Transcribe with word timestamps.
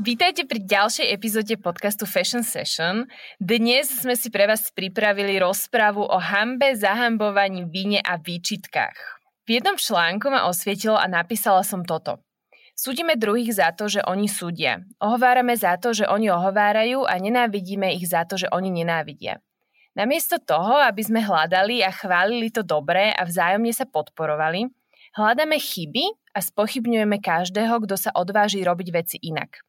Vítajte 0.00 0.48
pri 0.48 0.64
ďalšej 0.64 1.12
epizóde 1.12 1.60
podcastu 1.60 2.08
Fashion 2.08 2.40
Session. 2.40 3.04
Dnes 3.36 3.84
sme 4.00 4.16
si 4.16 4.32
pre 4.32 4.48
vás 4.48 4.72
pripravili 4.72 5.36
rozprávu 5.36 6.00
o 6.00 6.16
hambe, 6.16 6.72
zahambovaní, 6.72 7.68
víne 7.68 8.00
a 8.00 8.16
výčitkách. 8.16 8.96
V 9.44 9.60
jednom 9.60 9.76
článku 9.76 10.32
ma 10.32 10.48
osvietilo 10.48 10.96
a 10.96 11.04
napísala 11.04 11.60
som 11.60 11.84
toto. 11.84 12.24
Súdime 12.72 13.20
druhých 13.20 13.60
za 13.60 13.76
to, 13.76 13.92
že 13.92 14.00
oni 14.08 14.24
súdia. 14.24 14.80
Ohovárame 15.04 15.52
za 15.52 15.76
to, 15.76 15.92
že 15.92 16.08
oni 16.08 16.32
ohovárajú 16.32 17.04
a 17.04 17.20
nenávidíme 17.20 17.92
ich 17.92 18.08
za 18.08 18.24
to, 18.24 18.40
že 18.40 18.48
oni 18.48 18.72
nenávidia. 18.72 19.44
Namiesto 19.92 20.40
toho, 20.40 20.80
aby 20.80 21.04
sme 21.04 21.20
hľadali 21.20 21.84
a 21.84 21.92
chválili 21.92 22.48
to 22.48 22.64
dobré 22.64 23.12
a 23.12 23.28
vzájomne 23.28 23.76
sa 23.76 23.84
podporovali, 23.84 24.64
hľadáme 25.12 25.60
chyby 25.60 26.08
a 26.32 26.40
spochybňujeme 26.40 27.20
každého, 27.20 27.84
kto 27.84 28.00
sa 28.00 28.16
odváži 28.16 28.64
robiť 28.64 28.88
veci 28.96 29.20
inak. 29.20 29.60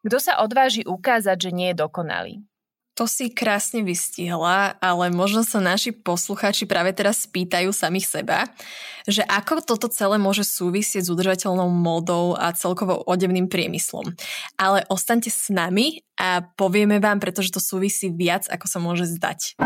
Kto 0.00 0.16
sa 0.16 0.40
odváži 0.40 0.80
ukázať, 0.88 1.36
že 1.36 1.50
nie 1.52 1.68
je 1.72 1.80
dokonalý? 1.84 2.40
To 2.98 3.08
si 3.08 3.32
krásne 3.32 3.80
vystihla, 3.80 4.76
ale 4.76 5.08
možno 5.08 5.40
sa 5.40 5.56
naši 5.56 5.88
posluchači 5.88 6.68
práve 6.68 6.92
teraz 6.92 7.24
spýtajú 7.24 7.72
samých 7.72 8.20
seba, 8.20 8.38
že 9.08 9.24
ako 9.24 9.64
toto 9.64 9.88
celé 9.88 10.20
môže 10.20 10.44
súvisieť 10.44 11.08
s 11.08 11.12
udržateľnou 11.12 11.72
modou 11.72 12.36
a 12.36 12.52
celkovo 12.52 13.00
odevným 13.08 13.48
priemyslom. 13.48 14.12
Ale 14.60 14.84
ostaňte 14.92 15.32
s 15.32 15.48
nami 15.48 16.04
a 16.20 16.44
povieme 16.44 17.00
vám, 17.00 17.24
pretože 17.24 17.52
to 17.52 17.60
súvisí 17.62 18.12
viac, 18.12 18.44
ako 18.52 18.66
sa 18.68 18.78
môže 18.82 19.08
zdať. 19.08 19.56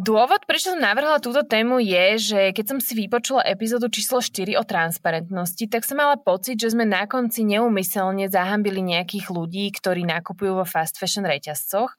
Dôvod, 0.00 0.48
prečo 0.48 0.72
som 0.72 0.80
navrhla 0.80 1.20
túto 1.20 1.44
tému 1.44 1.76
je, 1.76 2.32
že 2.32 2.40
keď 2.56 2.64
som 2.72 2.78
si 2.80 2.96
vypočula 2.96 3.44
epizódu 3.44 3.92
číslo 3.92 4.24
4 4.24 4.56
o 4.56 4.64
transparentnosti, 4.64 5.68
tak 5.68 5.84
som 5.84 6.00
mala 6.00 6.16
pocit, 6.16 6.56
že 6.56 6.72
sme 6.72 6.88
na 6.88 7.04
konci 7.04 7.44
neumyselne 7.44 8.24
zahambili 8.32 8.80
nejakých 8.80 9.28
ľudí, 9.28 9.68
ktorí 9.76 10.08
nakupujú 10.08 10.56
vo 10.56 10.64
fast 10.64 10.96
fashion 10.96 11.28
reťazcoch. 11.28 11.92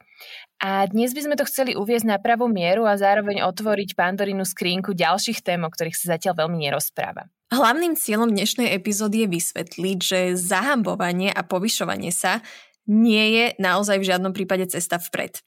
A 0.58 0.82
dnes 0.90 1.14
by 1.14 1.30
sme 1.30 1.38
to 1.38 1.46
chceli 1.46 1.78
uviezť 1.78 2.10
na 2.10 2.18
pravú 2.18 2.50
mieru 2.50 2.90
a 2.90 2.98
zároveň 2.98 3.46
otvoriť 3.46 3.94
Pandorinu 3.94 4.42
skrínku 4.42 4.98
ďalších 4.98 5.38
tém, 5.38 5.62
o 5.62 5.70
ktorých 5.70 5.94
sa 5.94 6.18
zatiaľ 6.18 6.42
veľmi 6.42 6.58
nerozpráva. 6.58 7.30
Hlavným 7.54 7.94
cieľom 7.94 8.34
dnešnej 8.34 8.74
epizódy 8.74 9.30
je 9.30 9.38
vysvetliť, 9.38 9.98
že 10.02 10.18
zahambovanie 10.34 11.30
a 11.30 11.46
povyšovanie 11.46 12.10
sa 12.10 12.42
nie 12.90 13.38
je 13.38 13.44
naozaj 13.62 14.02
v 14.02 14.08
žiadnom 14.10 14.34
prípade 14.34 14.66
cesta 14.66 14.98
vpred. 14.98 15.38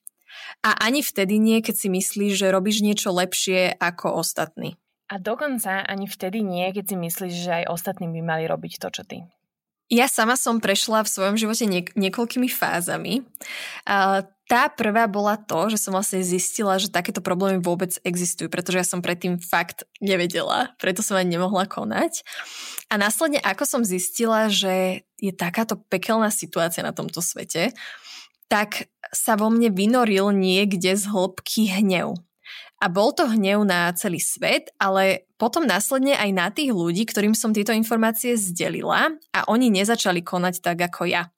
A 0.62 0.78
ani 0.80 1.04
vtedy 1.04 1.42
nie, 1.42 1.60
keď 1.60 1.76
si 1.76 1.88
myslíš, 1.92 2.32
že 2.40 2.54
robíš 2.54 2.86
niečo 2.86 3.12
lepšie 3.12 3.76
ako 3.76 4.20
ostatní. 4.22 4.80
A 5.06 5.22
dokonca 5.22 5.86
ani 5.86 6.10
vtedy 6.10 6.42
nie, 6.42 6.66
keď 6.74 6.86
si 6.90 6.96
myslíš, 6.98 7.34
že 7.34 7.52
aj 7.64 7.66
ostatní 7.70 8.10
by 8.10 8.22
mali 8.26 8.44
robiť 8.50 8.82
to, 8.82 8.90
čo 8.90 9.04
ty. 9.06 9.18
Ja 9.86 10.10
sama 10.10 10.34
som 10.34 10.58
prešla 10.58 11.06
v 11.06 11.14
svojom 11.14 11.36
živote 11.38 11.70
niek- 11.70 11.94
niekoľkými 11.94 12.50
fázami. 12.50 13.22
A 13.86 14.26
tá 14.50 14.70
prvá 14.70 15.06
bola 15.06 15.38
to, 15.38 15.70
že 15.74 15.78
som 15.78 15.94
vlastne 15.94 16.26
zistila, 16.26 16.82
že 16.82 16.90
takéto 16.90 17.22
problémy 17.22 17.62
vôbec 17.62 17.98
existujú, 18.02 18.50
pretože 18.50 18.82
ja 18.82 18.86
som 18.86 19.02
predtým 19.02 19.42
fakt 19.42 19.86
nevedela, 20.02 20.74
preto 20.82 21.06
som 21.06 21.18
ani 21.18 21.38
nemohla 21.38 21.70
konať. 21.70 22.26
A 22.90 22.98
následne, 22.98 23.42
ako 23.42 23.66
som 23.66 23.82
zistila, 23.82 24.50
že 24.50 25.06
je 25.22 25.34
takáto 25.34 25.78
pekelná 25.78 26.30
situácia 26.30 26.86
na 26.86 26.94
tomto 26.94 27.22
svete, 27.26 27.74
tak 28.48 28.90
sa 29.10 29.38
vo 29.38 29.50
mne 29.50 29.74
vynoril 29.74 30.34
niekde 30.36 30.94
z 30.94 31.10
hĺbky 31.10 31.72
hnev. 31.82 32.18
A 32.84 32.92
bol 32.92 33.16
to 33.16 33.26
hnev 33.26 33.64
na 33.64 33.90
celý 33.96 34.20
svet, 34.20 34.70
ale 34.78 35.26
potom 35.40 35.64
následne 35.64 36.14
aj 36.20 36.30
na 36.36 36.48
tých 36.52 36.76
ľudí, 36.76 37.08
ktorým 37.08 37.34
som 37.34 37.56
tieto 37.56 37.72
informácie 37.72 38.36
zdelila 38.36 39.16
a 39.32 39.40
oni 39.48 39.72
nezačali 39.72 40.22
konať 40.22 40.60
tak 40.62 40.78
ako 40.84 41.08
ja. 41.08 41.32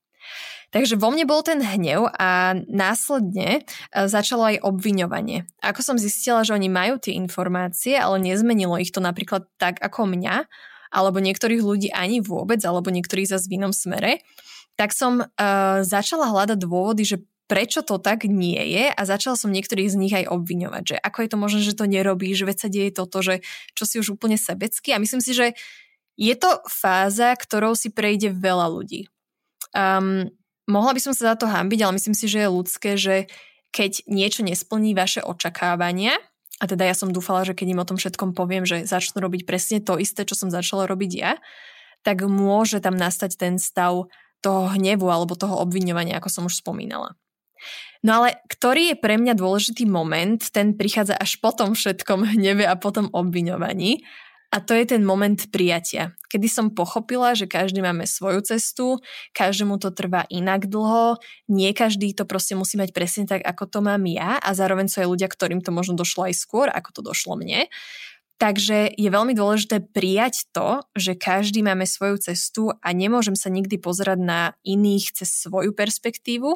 Takže 0.68 1.00
vo 1.00 1.08
mne 1.16 1.24
bol 1.24 1.40
ten 1.48 1.64
hnev 1.64 2.12
a 2.12 2.60
následne 2.68 3.64
e, 3.64 4.02
začalo 4.12 4.52
aj 4.52 4.68
obviňovanie. 4.68 5.48
Ako 5.64 5.80
som 5.80 5.96
zistila, 5.96 6.44
že 6.44 6.52
oni 6.52 6.68
majú 6.68 7.00
tie 7.00 7.16
informácie, 7.16 7.96
ale 7.96 8.20
nezmenilo 8.20 8.76
ich 8.76 8.92
to 8.92 9.00
napríklad 9.00 9.48
tak 9.56 9.80
ako 9.80 10.12
mňa, 10.12 10.44
alebo 10.92 11.24
niektorých 11.24 11.64
ľudí 11.64 11.90
ani 11.96 12.20
vôbec, 12.20 12.60
alebo 12.68 12.92
niektorých 12.92 13.32
zase 13.32 13.48
v 13.48 13.64
inom 13.64 13.72
smere, 13.72 14.20
tak 14.78 14.94
som 14.94 15.26
uh, 15.26 15.82
začala 15.82 16.30
hľadať 16.30 16.58
dôvody, 16.62 17.04
že 17.04 17.18
prečo 17.48 17.82
to 17.82 17.98
tak 17.98 18.28
nie 18.28 18.60
je 18.60 18.92
a 18.92 19.02
začala 19.08 19.40
som 19.40 19.50
niektorých 19.50 19.90
z 19.90 20.00
nich 20.00 20.14
aj 20.14 20.28
obviňovať, 20.28 20.84
že 20.84 20.96
ako 21.00 21.18
je 21.24 21.30
to 21.32 21.38
možné, 21.40 21.60
že 21.64 21.80
to 21.80 21.88
nerobíš, 21.88 22.44
veď 22.44 22.58
sa 22.60 22.70
deje 22.70 22.92
toto, 22.92 23.24
že 23.24 23.42
čo 23.74 23.84
si 23.88 23.96
už 24.04 24.20
úplne 24.20 24.36
sebecky 24.36 24.92
a 24.92 25.02
myslím 25.02 25.24
si, 25.24 25.32
že 25.32 25.56
je 26.20 26.36
to 26.36 26.60
fáza, 26.68 27.32
ktorou 27.40 27.74
si 27.74 27.88
prejde 27.88 28.36
veľa 28.36 28.68
ľudí. 28.68 29.08
Um, 29.72 30.28
mohla 30.68 30.92
by 30.92 31.02
som 31.02 31.14
sa 31.16 31.34
za 31.34 31.36
to 31.40 31.48
hambiť, 31.48 31.80
ale 31.88 31.96
myslím 31.96 32.14
si, 32.14 32.28
že 32.28 32.44
je 32.44 32.50
ľudské, 32.52 32.90
že 33.00 33.32
keď 33.72 34.04
niečo 34.12 34.44
nesplní 34.44 34.92
vaše 34.92 35.24
očakávania, 35.24 36.20
a 36.58 36.66
teda 36.66 36.90
ja 36.90 36.98
som 36.98 37.14
dúfala, 37.14 37.46
že 37.46 37.54
keď 37.54 37.68
im 37.78 37.82
o 37.82 37.88
tom 37.88 37.98
všetkom 38.02 38.34
poviem, 38.34 38.66
že 38.66 38.90
začnú 38.90 39.22
robiť 39.22 39.46
presne 39.46 39.78
to 39.78 40.02
isté, 40.02 40.26
čo 40.26 40.34
som 40.34 40.50
začala 40.50 40.90
robiť 40.90 41.12
ja, 41.14 41.38
tak 42.02 42.26
môže 42.26 42.82
tam 42.82 42.98
nastať 42.98 43.38
ten 43.38 43.62
stav 43.62 44.10
toho 44.42 44.70
hnevu 44.74 45.08
alebo 45.10 45.38
toho 45.38 45.60
obviňovania, 45.64 46.18
ako 46.18 46.30
som 46.30 46.44
už 46.46 46.62
spomínala. 46.62 47.18
No 48.06 48.22
ale 48.22 48.38
ktorý 48.48 48.94
je 48.94 48.98
pre 49.02 49.18
mňa 49.18 49.34
dôležitý 49.34 49.90
moment, 49.90 50.38
ten 50.54 50.78
prichádza 50.78 51.18
až 51.18 51.42
po 51.42 51.50
tom 51.50 51.74
všetkom 51.74 52.38
hneve 52.38 52.64
a 52.70 52.78
potom 52.78 53.10
obviňovaní. 53.10 54.06
A 54.48 54.64
to 54.64 54.72
je 54.72 54.88
ten 54.88 55.04
moment 55.04 55.36
prijatia, 55.52 56.16
kedy 56.32 56.48
som 56.48 56.72
pochopila, 56.72 57.36
že 57.36 57.52
každý 57.52 57.84
máme 57.84 58.08
svoju 58.08 58.40
cestu, 58.48 58.96
každému 59.36 59.76
to 59.76 59.92
trvá 59.92 60.24
inak 60.32 60.72
dlho, 60.72 61.20
nie 61.52 61.76
každý 61.76 62.16
to 62.16 62.24
proste 62.24 62.56
musí 62.56 62.80
mať 62.80 62.96
presne 62.96 63.28
tak, 63.28 63.44
ako 63.44 63.68
to 63.68 63.80
mám 63.84 64.08
ja 64.08 64.40
a 64.40 64.56
zároveň 64.56 64.88
sú 64.88 65.04
aj 65.04 65.12
ľudia, 65.12 65.28
ktorým 65.28 65.60
to 65.60 65.76
možno 65.76 66.00
došlo 66.00 66.32
aj 66.32 66.40
skôr, 66.40 66.72
ako 66.72 66.96
to 66.96 67.02
došlo 67.04 67.36
mne. 67.36 67.68
Takže 68.38 68.94
je 68.94 69.10
veľmi 69.10 69.34
dôležité 69.34 69.82
prijať 69.82 70.46
to, 70.54 70.86
že 70.94 71.18
každý 71.18 71.66
máme 71.66 71.90
svoju 71.90 72.22
cestu 72.22 72.70
a 72.70 72.94
nemôžem 72.94 73.34
sa 73.34 73.50
nikdy 73.50 73.82
pozerať 73.82 74.22
na 74.22 74.54
iných 74.62 75.18
cez 75.18 75.42
svoju 75.42 75.74
perspektívu, 75.74 76.54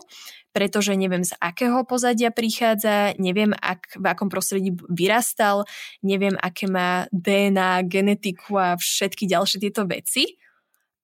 pretože 0.54 0.94
neviem 0.94 1.26
z 1.26 1.34
akého 1.42 1.82
pozadia 1.90 2.30
prichádza, 2.30 3.18
neviem 3.18 3.58
ak, 3.58 3.98
v 3.98 4.06
akom 4.06 4.30
prostredí 4.30 4.78
vyrastal, 4.94 5.66
neviem 6.06 6.38
aké 6.38 6.70
má 6.70 7.10
DNA, 7.10 7.82
genetiku 7.90 8.62
a 8.62 8.78
všetky 8.78 9.26
ďalšie 9.26 9.66
tieto 9.66 9.82
veci. 9.90 10.38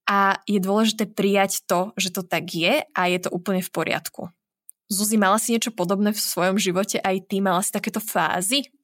A 0.06 0.38
je 0.46 0.62
dôležité 0.62 1.10
prijať 1.10 1.66
to, 1.66 1.92
že 1.98 2.14
to 2.14 2.22
tak 2.22 2.54
je 2.54 2.86
a 2.86 3.02
je 3.10 3.18
to 3.18 3.34
úplne 3.34 3.66
v 3.66 3.74
poriadku. 3.74 4.30
Zuzi, 4.88 5.18
mala 5.20 5.42
si 5.42 5.52
niečo 5.58 5.74
podobné 5.74 6.14
v 6.14 6.22
svojom 6.22 6.56
živote? 6.62 7.02
Aj 7.02 7.18
ty 7.20 7.42
mala 7.44 7.60
si 7.60 7.74
takéto 7.74 8.00
fázy? 8.00 8.77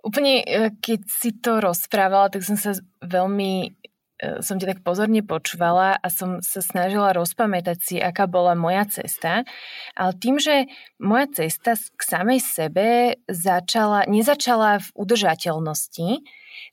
Úplne, 0.00 0.34
e, 0.40 0.44
keď 0.80 1.00
si 1.06 1.30
to 1.36 1.60
rozprávala, 1.60 2.32
tak 2.32 2.44
som 2.44 2.56
sa 2.56 2.72
veľmi 3.04 3.52
e, 4.20 4.40
som 4.40 4.56
ťa 4.56 4.76
tak 4.76 4.80
pozorne 4.80 5.20
počúvala 5.20 5.96
a 5.96 6.08
som 6.08 6.40
sa 6.40 6.64
snažila 6.64 7.12
rozpamätať 7.12 7.78
si, 7.80 7.96
aká 8.00 8.24
bola 8.24 8.56
moja 8.56 8.88
cesta. 8.88 9.44
Ale 9.96 10.12
tým, 10.16 10.40
že 10.40 10.68
moja 10.96 11.28
cesta 11.32 11.76
k 11.76 12.00
samej 12.00 12.40
sebe 12.40 12.86
začala, 13.28 14.08
nezačala 14.08 14.80
v 14.80 14.88
udržateľnosti, 14.96 16.24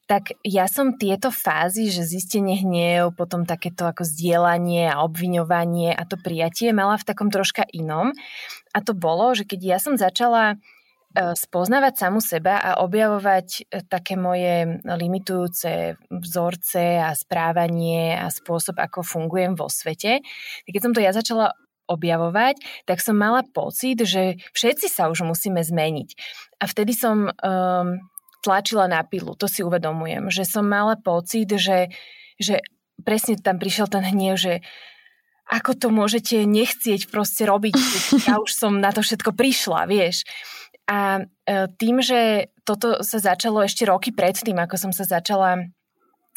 tak 0.07 0.39
ja 0.43 0.71
som 0.71 0.95
tieto 0.95 1.31
fázy, 1.35 1.91
že 1.91 2.07
zistenie 2.07 2.63
hniev, 2.63 3.11
potom 3.15 3.43
takéto 3.43 3.83
ako 3.83 4.07
zdieľanie 4.07 4.87
a 4.87 5.03
obviňovanie 5.03 5.91
a 5.91 6.03
to 6.07 6.15
prijatie 6.15 6.71
mala 6.71 6.95
v 6.95 7.07
takom 7.07 7.27
troška 7.27 7.67
inom. 7.75 8.15
A 8.71 8.79
to 8.79 8.95
bolo, 8.95 9.35
že 9.35 9.43
keď 9.43 9.59
ja 9.75 9.77
som 9.83 9.99
začala 9.99 10.55
spoznávať 11.17 11.93
samu 11.97 12.21
seba 12.21 12.61
a 12.61 12.71
objavovať 12.85 13.47
e, 13.47 13.61
také 13.89 14.13
moje 14.13 14.81
limitujúce 14.85 15.97
vzorce 16.11 17.01
a 17.01 17.11
správanie 17.17 18.13
a 18.13 18.29
spôsob, 18.29 18.77
ako 18.77 19.01
fungujem 19.01 19.57
vo 19.57 19.71
svete. 19.71 20.21
Keď 20.69 20.81
som 20.81 20.93
to 20.93 21.01
ja 21.01 21.11
začala 21.11 21.57
objavovať, 21.87 22.61
tak 22.83 22.99
som 22.99 23.15
mala 23.15 23.41
pocit, 23.47 24.03
že 24.03 24.37
všetci 24.51 24.91
sa 24.91 25.07
už 25.07 25.23
musíme 25.23 25.63
zmeniť. 25.63 26.09
A 26.59 26.67
vtedy 26.67 26.91
som 26.91 27.31
um, 27.31 27.87
tlačila 28.43 28.91
na 28.91 29.01
pilu, 29.07 29.33
to 29.39 29.47
si 29.47 29.63
uvedomujem, 29.63 30.27
že 30.27 30.43
som 30.43 30.67
mala 30.67 30.99
pocit, 30.99 31.47
že, 31.47 31.87
že 32.37 32.59
presne 33.01 33.39
tam 33.39 33.57
prišiel 33.57 33.87
ten 33.87 34.03
hniev, 34.03 34.35
že 34.35 34.53
ako 35.47 35.79
to 35.79 35.87
môžete 35.87 36.43
nechcieť 36.43 37.07
proste 37.07 37.47
robiť, 37.47 37.75
ja 38.27 38.35
už 38.43 38.51
som 38.51 38.83
na 38.83 38.91
to 38.91 38.99
všetko 38.99 39.31
prišla, 39.31 39.87
vieš. 39.87 40.27
A 40.87 41.19
e, 41.19 41.67
tým, 41.75 41.99
že 41.99 42.51
toto 42.63 43.03
sa 43.03 43.19
začalo 43.19 43.63
ešte 43.63 43.83
roky 43.83 44.15
predtým, 44.15 44.55
ako 44.55 44.75
som 44.79 44.91
sa 44.95 45.03
začala 45.03 45.67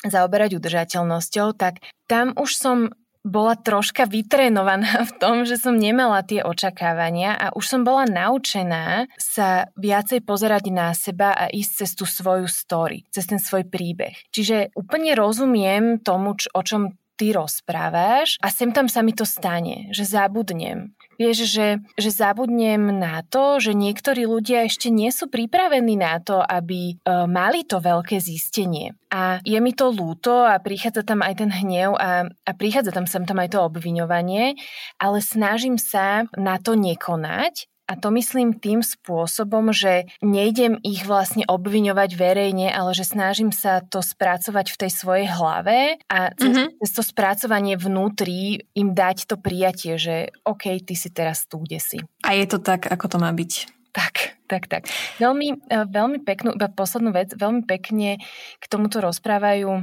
zaoberať 0.02 0.56
udržateľnosťou, 0.58 1.54
tak 1.54 1.84
tam 2.08 2.34
už 2.34 2.50
som 2.56 2.78
bola 3.20 3.52
troška 3.52 4.08
vytrénovaná 4.08 5.04
v 5.08 5.12
tom, 5.20 5.36
že 5.44 5.60
som 5.60 5.76
nemala 5.76 6.24
tie 6.24 6.40
očakávania 6.40 7.36
a 7.36 7.46
už 7.52 7.64
som 7.68 7.80
bola 7.84 8.08
naučená 8.08 9.12
sa 9.20 9.68
viacej 9.76 10.24
pozerať 10.24 10.72
na 10.72 10.96
seba 10.96 11.36
a 11.36 11.52
ísť 11.52 11.84
cez 11.84 11.90
tú 11.92 12.08
svoju 12.08 12.48
story, 12.48 13.04
cez 13.12 13.28
ten 13.28 13.36
svoj 13.36 13.68
príbeh. 13.68 14.16
Čiže 14.32 14.72
úplne 14.72 15.12
rozumiem 15.12 16.00
tomu, 16.00 16.32
o 16.32 16.62
čom 16.64 16.96
ty 17.20 17.36
rozprávaš 17.36 18.40
a 18.40 18.48
sem 18.48 18.72
tam 18.72 18.88
sa 18.88 19.04
mi 19.04 19.12
to 19.12 19.28
stane, 19.28 19.92
že 19.92 20.08
zabudnem. 20.08 20.96
Vieš, 21.20 21.52
že, 21.52 21.68
že 22.00 22.10
zabudnem 22.10 22.96
na 22.96 23.20
to, 23.20 23.60
že 23.60 23.76
niektorí 23.76 24.24
ľudia 24.24 24.64
ešte 24.64 24.88
nie 24.88 25.12
sú 25.12 25.28
pripravení 25.28 26.00
na 26.00 26.16
to, 26.16 26.40
aby 26.40 26.96
e, 26.96 27.12
mali 27.28 27.60
to 27.68 27.76
veľké 27.76 28.16
zistenie. 28.16 28.96
A 29.12 29.36
je 29.44 29.60
mi 29.60 29.76
to 29.76 29.92
lúto 29.92 30.32
a 30.48 30.56
prichádza 30.56 31.04
tam 31.04 31.20
aj 31.20 31.44
ten 31.44 31.52
hnev 31.52 31.92
a, 32.00 32.24
a 32.24 32.50
prichádza 32.56 32.96
tam 32.96 33.04
sem 33.04 33.28
tam 33.28 33.36
aj 33.36 33.52
to 33.52 33.60
obviňovanie, 33.60 34.56
ale 34.96 35.18
snažím 35.20 35.76
sa 35.76 36.24
na 36.40 36.56
to 36.56 36.72
nekonať 36.72 37.69
a 37.90 37.98
to 37.98 38.14
myslím 38.14 38.54
tým 38.54 38.86
spôsobom, 38.86 39.74
že 39.74 40.06
nejdem 40.22 40.78
ich 40.86 41.02
vlastne 41.02 41.42
obviňovať 41.50 42.10
verejne, 42.14 42.70
ale 42.70 42.94
že 42.94 43.02
snažím 43.02 43.50
sa 43.50 43.82
to 43.82 43.98
spracovať 43.98 44.70
v 44.70 44.78
tej 44.78 44.90
svojej 44.94 45.26
hlave 45.26 45.98
a 46.06 46.30
cez, 46.38 46.54
mm-hmm. 46.54 46.78
cez 46.78 46.90
to 46.94 47.02
spracovanie 47.02 47.74
vnútri 47.74 48.62
im 48.78 48.94
dať 48.94 49.26
to 49.26 49.34
prijatie, 49.34 49.98
že 49.98 50.30
OK, 50.46 50.70
ty 50.86 50.94
si 50.94 51.10
teraz 51.10 51.50
tu, 51.50 51.58
kde 51.66 51.82
si. 51.82 51.98
A 52.22 52.38
je 52.38 52.46
to 52.46 52.62
tak, 52.62 52.86
ako 52.86 53.10
to 53.10 53.18
má 53.18 53.34
byť. 53.34 53.52
Tak, 53.90 54.38
tak, 54.46 54.70
tak. 54.70 54.86
Veľmi, 55.18 55.58
e, 55.66 55.76
veľmi 55.90 56.22
peknú, 56.22 56.54
iba 56.54 56.70
poslednú 56.70 57.10
vec, 57.10 57.34
veľmi 57.34 57.66
pekne 57.66 58.22
k 58.62 58.64
tomuto 58.70 59.02
rozprávajú 59.02 59.82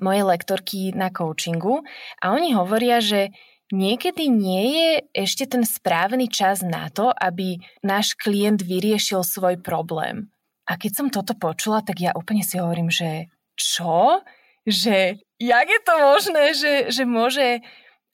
moje 0.00 0.20
lektorky 0.24 0.96
na 0.96 1.12
coachingu 1.12 1.84
a 2.24 2.32
oni 2.32 2.56
hovoria, 2.56 3.04
že 3.04 3.36
niekedy 3.72 4.28
nie 4.28 4.64
je 4.74 4.90
ešte 5.26 5.44
ten 5.48 5.64
správny 5.64 6.28
čas 6.28 6.64
na 6.64 6.88
to, 6.88 7.12
aby 7.12 7.60
náš 7.84 8.16
klient 8.16 8.64
vyriešil 8.64 9.24
svoj 9.24 9.60
problém. 9.60 10.32
A 10.68 10.76
keď 10.76 10.92
som 10.92 11.08
toto 11.08 11.32
počula, 11.32 11.80
tak 11.80 12.00
ja 12.04 12.12
úplne 12.12 12.44
si 12.44 12.60
hovorím, 12.60 12.92
že 12.92 13.32
čo? 13.56 14.20
Že 14.68 15.16
jak 15.40 15.66
je 15.68 15.80
to 15.80 15.94
možné, 15.96 16.44
že, 16.52 16.72
že 16.92 17.02
môže 17.08 17.64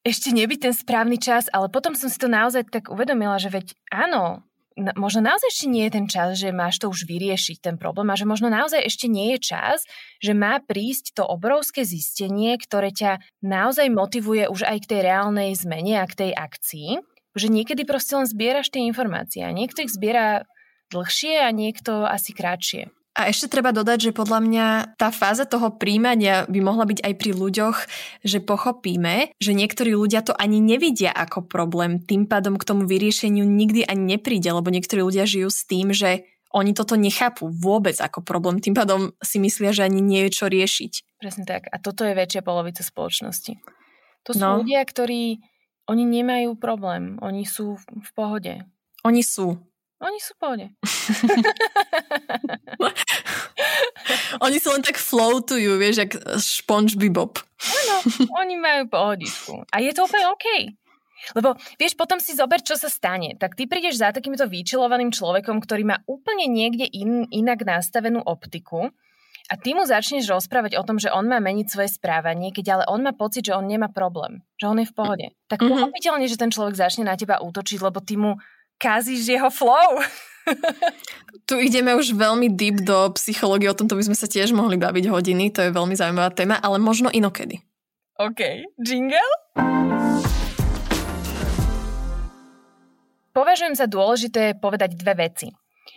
ešte 0.06 0.30
nebyť 0.30 0.58
ten 0.70 0.74
správny 0.76 1.18
čas, 1.18 1.50
ale 1.50 1.72
potom 1.72 1.96
som 1.96 2.06
si 2.06 2.20
to 2.20 2.30
naozaj 2.30 2.68
tak 2.68 2.92
uvedomila, 2.92 3.40
že 3.40 3.50
veď 3.50 3.74
áno, 3.90 4.44
možno 4.76 5.22
naozaj 5.22 5.48
ešte 5.50 5.66
nie 5.70 5.86
je 5.86 5.94
ten 5.94 6.06
čas, 6.10 6.38
že 6.38 6.50
máš 6.50 6.82
to 6.82 6.90
už 6.90 7.06
vyriešiť, 7.06 7.62
ten 7.62 7.76
problém, 7.78 8.10
a 8.10 8.18
že 8.18 8.26
možno 8.26 8.50
naozaj 8.50 8.82
ešte 8.82 9.06
nie 9.06 9.34
je 9.34 9.54
čas, 9.54 9.86
že 10.18 10.34
má 10.34 10.58
prísť 10.58 11.14
to 11.14 11.22
obrovské 11.22 11.86
zistenie, 11.86 12.58
ktoré 12.58 12.90
ťa 12.90 13.22
naozaj 13.42 13.86
motivuje 13.90 14.50
už 14.50 14.66
aj 14.66 14.86
k 14.86 14.88
tej 14.90 15.00
reálnej 15.06 15.54
zmene 15.54 16.02
a 16.02 16.06
k 16.10 16.26
tej 16.26 16.30
akcii. 16.34 16.88
Že 17.34 17.46
niekedy 17.50 17.82
proste 17.82 18.14
len 18.14 18.30
zbieraš 18.30 18.70
tie 18.70 18.86
informácie 18.86 19.42
a 19.42 19.50
niekto 19.50 19.82
ich 19.82 19.90
zbiera 19.90 20.46
dlhšie 20.94 21.42
a 21.42 21.50
niekto 21.50 22.06
asi 22.06 22.30
kratšie. 22.30 22.94
A 23.14 23.30
ešte 23.30 23.46
treba 23.46 23.70
dodať, 23.70 24.10
že 24.10 24.16
podľa 24.16 24.40
mňa 24.42 24.66
tá 24.98 25.14
fáza 25.14 25.46
toho 25.46 25.70
príjmania 25.78 26.50
by 26.50 26.58
mohla 26.58 26.82
byť 26.82 26.98
aj 26.98 27.14
pri 27.14 27.30
ľuďoch, 27.30 27.76
že 28.26 28.42
pochopíme, 28.42 29.30
že 29.38 29.54
niektorí 29.54 29.94
ľudia 29.94 30.26
to 30.26 30.34
ani 30.34 30.58
nevidia 30.58 31.14
ako 31.14 31.46
problém, 31.46 32.02
tým 32.02 32.26
pádom 32.26 32.58
k 32.58 32.66
tomu 32.66 32.90
vyriešeniu 32.90 33.46
nikdy 33.46 33.86
ani 33.86 34.18
nepríde, 34.18 34.50
lebo 34.50 34.66
niektorí 34.66 35.06
ľudia 35.06 35.30
žijú 35.30 35.46
s 35.46 35.62
tým, 35.62 35.94
že 35.94 36.26
oni 36.54 36.74
toto 36.74 36.98
nechápu 36.98 37.50
vôbec 37.50 37.94
ako 37.98 38.22
problém, 38.22 38.58
tým 38.58 38.74
pádom 38.74 39.14
si 39.22 39.38
myslia, 39.38 39.70
že 39.70 39.86
ani 39.86 40.02
nie 40.02 40.26
je 40.26 40.34
čo 40.34 40.46
riešiť. 40.50 41.18
Presne 41.18 41.46
tak. 41.46 41.70
A 41.70 41.78
toto 41.78 42.02
je 42.06 42.18
väčšia 42.18 42.42
polovica 42.42 42.82
spoločnosti. 42.82 43.58
To 44.26 44.30
sú 44.34 44.42
no. 44.42 44.58
ľudia, 44.62 44.82
ktorí 44.82 45.38
oni 45.90 46.04
nemajú 46.06 46.56
problém, 46.58 47.18
oni 47.22 47.46
sú 47.46 47.78
v 47.78 48.10
pohode. 48.14 48.62
Oni 49.04 49.22
sú. 49.22 49.60
Oni 50.04 50.20
sú 50.20 50.36
pohode. 50.36 50.68
oni 54.44 54.60
sa 54.60 54.76
len 54.76 54.84
tak 54.84 55.00
floatujú, 55.00 55.80
vieš, 55.80 56.04
jak 56.04 56.20
SpongeBob. 56.36 57.40
Áno, 57.40 57.96
oni 58.44 58.60
majú 58.60 58.92
pohodičku. 58.92 59.64
A 59.72 59.80
je 59.80 59.96
to 59.96 60.04
úplne 60.04 60.28
OK. 60.28 60.76
Lebo 61.32 61.56
vieš, 61.80 61.96
potom 61.96 62.20
si 62.20 62.36
zober, 62.36 62.60
čo 62.60 62.76
sa 62.76 62.92
stane. 62.92 63.40
Tak 63.40 63.56
ty 63.56 63.64
prídeš 63.64 63.96
za 63.96 64.12
takýmto 64.12 64.44
vyčilovaným 64.44 65.08
človekom, 65.08 65.56
ktorý 65.64 65.88
má 65.88 66.04
úplne 66.04 66.52
niekde 66.52 66.84
in, 66.84 67.24
inak 67.32 67.64
nastavenú 67.64 68.20
optiku 68.20 68.92
a 69.48 69.60
ty 69.60 69.76
mu 69.76 69.84
začneš 69.84 70.28
rozprávať 70.28 70.80
o 70.80 70.86
tom, 70.88 70.96
že 70.96 71.12
on 71.12 71.28
má 71.28 71.36
meniť 71.36 71.68
svoje 71.68 71.92
správanie, 71.92 72.48
keď 72.48 72.80
ale 72.80 72.84
on 72.88 73.04
má 73.04 73.12
pocit, 73.12 73.44
že 73.44 73.52
on 73.52 73.68
nemá 73.68 73.92
problém, 73.92 74.40
že 74.56 74.64
on 74.64 74.80
je 74.80 74.88
v 74.88 74.96
pohode. 74.96 75.26
Tak 75.52 75.60
mm-hmm. 75.60 75.72
pochopiteľne, 75.72 76.26
že 76.28 76.40
ten 76.40 76.48
človek 76.48 76.76
začne 76.76 77.04
na 77.04 77.12
teba 77.12 77.44
útočiť, 77.44 77.78
lebo 77.84 78.00
ty 78.00 78.16
mu 78.16 78.40
kazíš 78.84 79.24
jeho 79.24 79.48
flow. 79.48 80.04
tu 81.48 81.56
ideme 81.56 81.96
už 81.96 82.12
veľmi 82.12 82.52
deep 82.52 82.84
do 82.84 83.08
psychológie, 83.16 83.72
o 83.72 83.78
tomto 83.78 83.96
by 83.96 84.04
sme 84.04 84.16
sa 84.16 84.28
tiež 84.28 84.52
mohli 84.52 84.76
baviť 84.76 85.08
hodiny, 85.08 85.48
to 85.48 85.64
je 85.64 85.72
veľmi 85.72 85.96
zaujímavá 85.96 86.28
téma, 86.36 86.60
ale 86.60 86.76
možno 86.76 87.08
inokedy. 87.08 87.64
OK, 88.20 88.68
jingle? 88.76 89.32
Považujem 93.34 93.74
za 93.74 93.90
dôležité 93.90 94.54
povedať 94.60 94.94
dve 94.94 95.26
veci. 95.26 95.48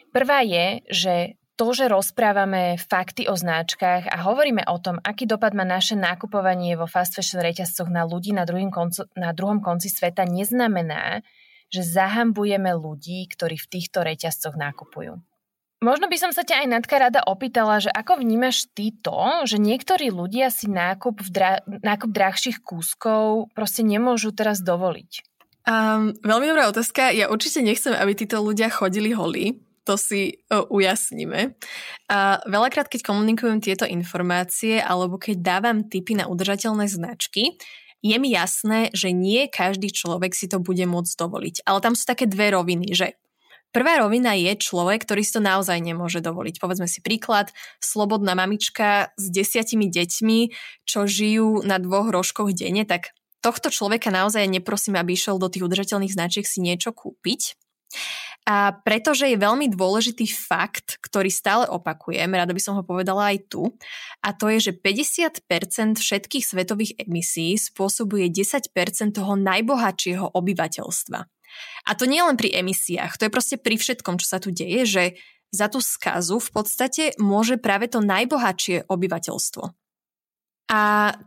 Prvá 0.10 0.42
je, 0.42 0.82
že 0.90 1.16
to, 1.54 1.74
že 1.74 1.90
rozprávame 1.90 2.78
fakty 2.82 3.30
o 3.30 3.38
značkách 3.38 4.10
a 4.10 4.18
hovoríme 4.26 4.66
o 4.66 4.78
tom, 4.82 4.98
aký 5.02 5.30
dopad 5.30 5.54
má 5.54 5.66
naše 5.66 5.94
nákupovanie 5.94 6.74
vo 6.78 6.90
fast 6.90 7.14
fashion 7.14 7.42
reťazcoch 7.42 7.90
na 7.90 8.06
ľudí 8.06 8.34
na, 8.34 8.46
druhým 8.46 8.74
koncu, 8.74 9.06
na 9.14 9.34
druhom 9.34 9.62
konci 9.62 9.90
sveta, 9.90 10.26
neznamená, 10.26 11.22
že 11.68 11.84
zahambujeme 11.84 12.72
ľudí, 12.76 13.28
ktorí 13.32 13.60
v 13.60 13.70
týchto 13.70 14.04
reťazcoch 14.04 14.56
nakupujú. 14.56 15.20
Možno 15.78 16.10
by 16.10 16.18
som 16.18 16.32
sa 16.34 16.42
ťa 16.42 16.66
aj 16.66 16.68
Natka 16.74 16.98
rada 16.98 17.22
opýtala, 17.22 17.78
že 17.78 17.94
ako 17.94 18.18
vnímaš 18.18 18.66
ty 18.74 18.90
to, 18.98 19.46
že 19.46 19.62
niektorí 19.62 20.10
ľudia 20.10 20.50
si 20.50 20.66
nákup, 20.66 21.22
v 21.22 21.30
dra- 21.30 21.62
nákup 21.70 22.10
drahších 22.10 22.66
kúskov 22.66 23.54
proste 23.54 23.86
nemôžu 23.86 24.34
teraz 24.34 24.66
dovoliť? 24.66 25.22
Um, 25.70 26.18
veľmi 26.26 26.50
dobrá 26.50 26.72
otázka. 26.74 27.14
Ja 27.14 27.30
určite 27.30 27.62
nechcem, 27.62 27.94
aby 27.94 28.18
títo 28.18 28.42
ľudia 28.42 28.74
chodili 28.74 29.14
holí. 29.14 29.62
To 29.86 30.02
si 30.02 30.42
uh, 30.50 30.66
ujasníme. 30.66 31.54
A 32.10 32.42
veľakrát, 32.50 32.90
keď 32.90 33.14
komunikujem 33.14 33.62
tieto 33.62 33.86
informácie 33.86 34.82
alebo 34.82 35.22
keď 35.22 35.46
dávam 35.46 35.86
tipy 35.86 36.18
na 36.18 36.26
udržateľné 36.26 36.90
značky, 36.90 37.54
je 38.08 38.18
mi 38.18 38.32
jasné, 38.32 38.88
že 38.96 39.12
nie 39.12 39.52
každý 39.52 39.92
človek 39.92 40.32
si 40.32 40.48
to 40.48 40.64
bude 40.64 40.82
môcť 40.88 41.14
dovoliť. 41.20 41.56
Ale 41.68 41.84
tam 41.84 41.94
sú 41.94 42.08
také 42.08 42.24
dve 42.24 42.56
roviny, 42.56 42.96
že 42.96 43.20
Prvá 43.76 44.00
rovina 44.00 44.32
je 44.32 44.56
človek, 44.56 45.04
ktorý 45.04 45.22
si 45.28 45.36
to 45.36 45.44
naozaj 45.44 45.76
nemôže 45.84 46.24
dovoliť. 46.24 46.64
Povedzme 46.64 46.88
si 46.88 47.04
príklad, 47.04 47.52
slobodná 47.84 48.32
mamička 48.32 49.12
s 49.20 49.28
desiatimi 49.28 49.92
deťmi, 49.92 50.40
čo 50.88 51.04
žijú 51.04 51.68
na 51.68 51.76
dvoch 51.76 52.08
rožkoch 52.08 52.56
denne, 52.56 52.88
tak 52.88 53.12
tohto 53.44 53.68
človeka 53.68 54.08
naozaj 54.08 54.48
neprosím, 54.48 54.96
aby 54.96 55.14
išiel 55.14 55.36
do 55.36 55.52
tých 55.52 55.68
udržateľných 55.68 56.16
značiek 56.16 56.48
si 56.48 56.64
niečo 56.64 56.96
kúpiť. 56.96 57.60
A 58.48 58.72
pretože 58.72 59.28
je 59.28 59.36
veľmi 59.36 59.68
dôležitý 59.68 60.24
fakt, 60.32 61.04
ktorý 61.04 61.28
stále 61.28 61.68
opakujem, 61.68 62.32
rada 62.32 62.56
by 62.56 62.62
som 62.64 62.80
ho 62.80 62.84
povedala 62.88 63.36
aj 63.36 63.52
tu, 63.52 63.76
a 64.24 64.32
to 64.32 64.48
je, 64.48 64.72
že 64.72 64.80
50% 64.80 66.00
všetkých 66.00 66.48
svetových 66.48 66.96
emisí 67.04 67.60
spôsobuje 67.60 68.32
10% 68.32 68.72
toho 69.12 69.36
najbohatšieho 69.36 70.32
obyvateľstva. 70.32 71.20
A 71.88 71.92
to 72.00 72.08
nie 72.08 72.24
len 72.24 72.40
pri 72.40 72.56
emisiách, 72.56 73.20
to 73.20 73.28
je 73.28 73.36
proste 73.36 73.60
pri 73.60 73.76
všetkom, 73.76 74.16
čo 74.16 74.28
sa 74.32 74.40
tu 74.40 74.56
deje, 74.56 74.88
že 74.88 75.04
za 75.52 75.68
tú 75.68 75.84
skazu 75.84 76.40
v 76.40 76.50
podstate 76.52 77.04
môže 77.20 77.60
práve 77.60 77.92
to 77.92 78.00
najbohatšie 78.00 78.88
obyvateľstvo. 78.88 79.64
A 80.68 80.80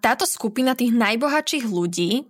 táto 0.05 0.25
skupina 0.29 0.77
tých 0.77 0.93
najbohatších 0.93 1.65
ľudí 1.65 2.29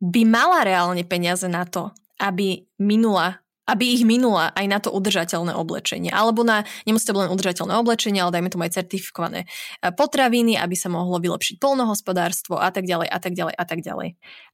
by 0.00 0.22
mala 0.24 0.64
reálne 0.64 1.04
peniaze 1.04 1.44
na 1.48 1.68
to, 1.68 1.92
aby 2.16 2.64
minula 2.80 3.41
aby 3.66 3.94
ich 3.94 4.02
minula 4.02 4.50
aj 4.58 4.66
na 4.66 4.78
to 4.82 4.90
udržateľné 4.90 5.54
oblečenie. 5.54 6.10
Alebo 6.10 6.42
na, 6.42 6.66
nemusí 6.82 7.06
to 7.06 7.14
len 7.14 7.30
udržateľné 7.30 7.78
oblečenie, 7.78 8.18
ale 8.18 8.34
dajme 8.34 8.50
tomu 8.50 8.66
aj 8.66 8.82
certifikované 8.82 9.46
e, 9.46 9.94
potraviny, 9.94 10.58
aby 10.58 10.74
sa 10.74 10.90
mohlo 10.90 11.22
vylepšiť 11.22 11.62
polnohospodárstvo 11.62 12.58
a 12.58 12.74
tak 12.74 12.90
ďalej 12.90 13.06
a 13.06 13.18
tak 13.22 13.32
ďalej 13.38 13.54
a 13.54 13.64
tak 13.64 13.80
ďalej. 13.86 14.08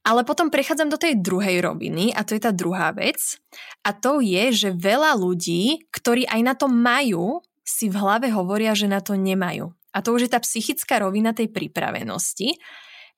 Ale 0.05 0.21
potom 0.23 0.53
prechádzam 0.53 0.93
do 0.93 1.01
tej 1.01 1.17
druhej 1.17 1.57
roviny 1.65 2.13
a 2.13 2.21
to 2.21 2.37
je 2.37 2.41
tá 2.41 2.53
druhá 2.53 2.93
vec. 2.93 3.41
A 3.81 3.97
to 3.97 4.21
je, 4.21 4.53
že 4.53 4.69
veľa 4.77 5.17
ľudí, 5.17 5.89
ktorí 5.89 6.29
aj 6.29 6.41
na 6.45 6.53
to 6.53 6.69
majú, 6.69 7.41
si 7.65 7.89
v 7.89 7.97
hlave 8.01 8.33
hovoria, 8.33 8.73
že 8.73 8.89
na 8.89 9.01
to 9.01 9.13
nemajú. 9.13 9.69
A 9.93 10.05
to 10.05 10.13
už 10.13 10.29
je 10.29 10.33
tá 10.33 10.41
psychická 10.41 11.01
rovina 11.01 11.33
tej 11.33 11.49
pripravenosti, 11.49 12.61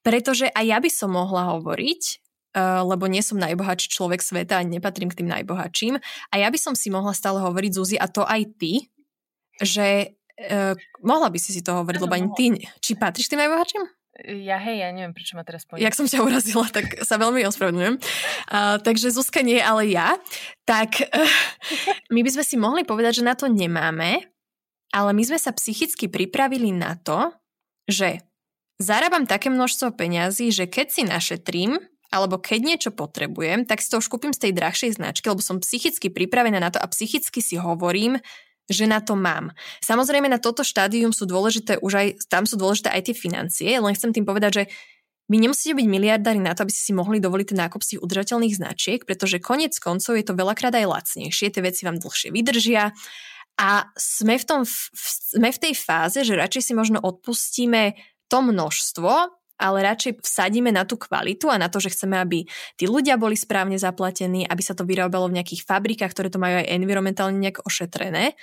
pretože 0.04 0.48
aj 0.52 0.66
ja 0.66 0.78
by 0.80 0.90
som 0.92 1.16
mohla 1.16 1.56
hovoriť, 1.56 2.21
lebo 2.58 3.08
nie 3.08 3.24
som 3.24 3.40
najbohatší 3.40 3.88
človek 3.92 4.20
sveta 4.20 4.60
a 4.60 4.68
nepatrím 4.68 5.08
k 5.08 5.24
tým 5.24 5.30
najbohatším. 5.32 5.96
A 6.32 6.36
ja 6.36 6.48
by 6.52 6.60
som 6.60 6.74
si 6.76 6.92
mohla 6.92 7.16
stále 7.16 7.40
hovoriť, 7.40 7.72
Zuzi, 7.72 7.96
a 7.96 8.12
to 8.12 8.28
aj 8.28 8.42
ty, 8.60 8.92
že 9.62 10.18
uh, 10.52 10.74
mohla 11.06 11.32
by 11.32 11.40
si 11.40 11.56
si 11.56 11.62
to 11.64 11.72
hovoriť, 11.72 12.00
lebo 12.02 12.16
ani 12.18 12.30
ty, 12.36 12.46
či 12.84 12.98
patríš 12.98 13.32
tým 13.32 13.40
najbohatším? 13.40 13.84
Ja 14.22 14.60
hej, 14.60 14.84
ja 14.84 14.92
neviem, 14.92 15.16
prečo 15.16 15.40
ma 15.40 15.48
teraz 15.48 15.64
poňa. 15.64 15.82
Jak 15.88 15.96
som 15.96 16.06
ťa 16.06 16.20
urazila, 16.22 16.68
tak 16.68 17.00
sa 17.08 17.16
veľmi 17.16 17.48
ospravedlňujem. 17.48 17.96
Uh, 18.52 18.78
takže 18.84 19.16
Zuzka 19.16 19.40
nie, 19.40 19.58
ale 19.58 19.88
ja. 19.88 20.20
Tak 20.68 21.08
uh, 21.08 21.26
my 22.12 22.20
by 22.22 22.30
sme 22.36 22.44
si 22.44 22.56
mohli 22.60 22.84
povedať, 22.84 23.24
že 23.24 23.28
na 23.28 23.34
to 23.34 23.48
nemáme, 23.48 24.28
ale 24.92 25.10
my 25.16 25.24
sme 25.24 25.40
sa 25.40 25.56
psychicky 25.56 26.12
pripravili 26.12 26.76
na 26.76 27.00
to, 27.00 27.32
že 27.88 28.20
zarábam 28.84 29.24
také 29.24 29.48
množstvo 29.48 29.96
peňazí, 29.96 30.52
že 30.52 30.68
keď 30.68 30.88
si 30.92 31.02
našetrím, 31.08 31.80
alebo 32.12 32.38
keď 32.38 32.60
niečo 32.60 32.92
potrebujem, 32.92 33.64
tak 33.64 33.80
si 33.80 33.88
to 33.88 34.04
už 34.04 34.12
kúpim 34.12 34.36
z 34.36 34.48
tej 34.48 34.52
drahšej 34.60 35.00
značky, 35.00 35.32
lebo 35.32 35.40
som 35.40 35.64
psychicky 35.64 36.12
pripravená 36.12 36.60
na 36.60 36.70
to 36.70 36.78
a 36.78 36.86
psychicky 36.92 37.40
si 37.40 37.56
hovorím, 37.56 38.20
že 38.68 38.88
na 38.88 39.00
to 39.00 39.16
mám. 39.16 39.56
Samozrejme 39.84 40.28
na 40.28 40.40
toto 40.40 40.64
štádium 40.64 41.16
sú 41.16 41.24
dôležité 41.28 41.80
už 41.80 41.94
aj, 41.96 42.08
tam 42.28 42.44
sú 42.44 42.60
dôležité 42.60 42.92
aj 42.92 43.12
tie 43.12 43.16
financie, 43.16 43.72
len 43.80 43.96
chcem 43.96 44.12
tým 44.12 44.28
povedať, 44.28 44.52
že 44.52 44.64
vy 45.32 45.40
nemusíte 45.40 45.80
byť 45.80 45.88
miliardári 45.88 46.44
na 46.44 46.52
to, 46.52 46.68
aby 46.68 46.76
ste 46.76 46.92
si 46.92 46.94
mohli 46.96 47.24
dovoliť 47.24 47.56
ten 47.56 47.60
nákup 47.64 47.80
tých 47.80 48.04
udržateľných 48.04 48.58
značiek, 48.60 49.00
pretože 49.08 49.40
konec 49.40 49.72
koncov 49.80 50.20
je 50.20 50.28
to 50.28 50.36
veľakrát 50.36 50.76
aj 50.76 50.92
lacnejšie, 50.92 51.56
tie 51.56 51.64
veci 51.64 51.88
vám 51.88 52.04
dlhšie 52.04 52.36
vydržia 52.36 52.92
a 53.56 53.70
sme 53.96 54.36
v, 54.36 54.44
tom, 54.44 54.62
sme 54.68 55.50
v 55.56 55.62
tej 55.62 55.74
fáze, 55.76 56.20
že 56.28 56.36
radšej 56.36 56.72
si 56.72 56.74
možno 56.76 57.00
odpustíme 57.00 57.96
to 58.28 58.44
množstvo, 58.44 59.41
ale 59.62 59.86
radšej 59.86 60.26
vsadíme 60.26 60.74
na 60.74 60.90
tú 60.90 60.98
kvalitu 60.98 61.54
a 61.54 61.62
na 61.62 61.70
to, 61.70 61.78
že 61.78 61.94
chceme, 61.94 62.18
aby 62.18 62.50
tí 62.76 62.90
ľudia 62.90 63.22
boli 63.22 63.38
správne 63.38 63.78
zaplatení, 63.78 64.50
aby 64.50 64.62
sa 64.66 64.74
to 64.74 64.82
vyrábalo 64.82 65.30
v 65.30 65.38
nejakých 65.38 65.70
fabrikách, 65.70 66.12
ktoré 66.18 66.34
to 66.34 66.42
majú 66.42 66.66
aj 66.66 66.74
environmentálne 66.74 67.38
nejak 67.38 67.62
ošetrené 67.62 68.34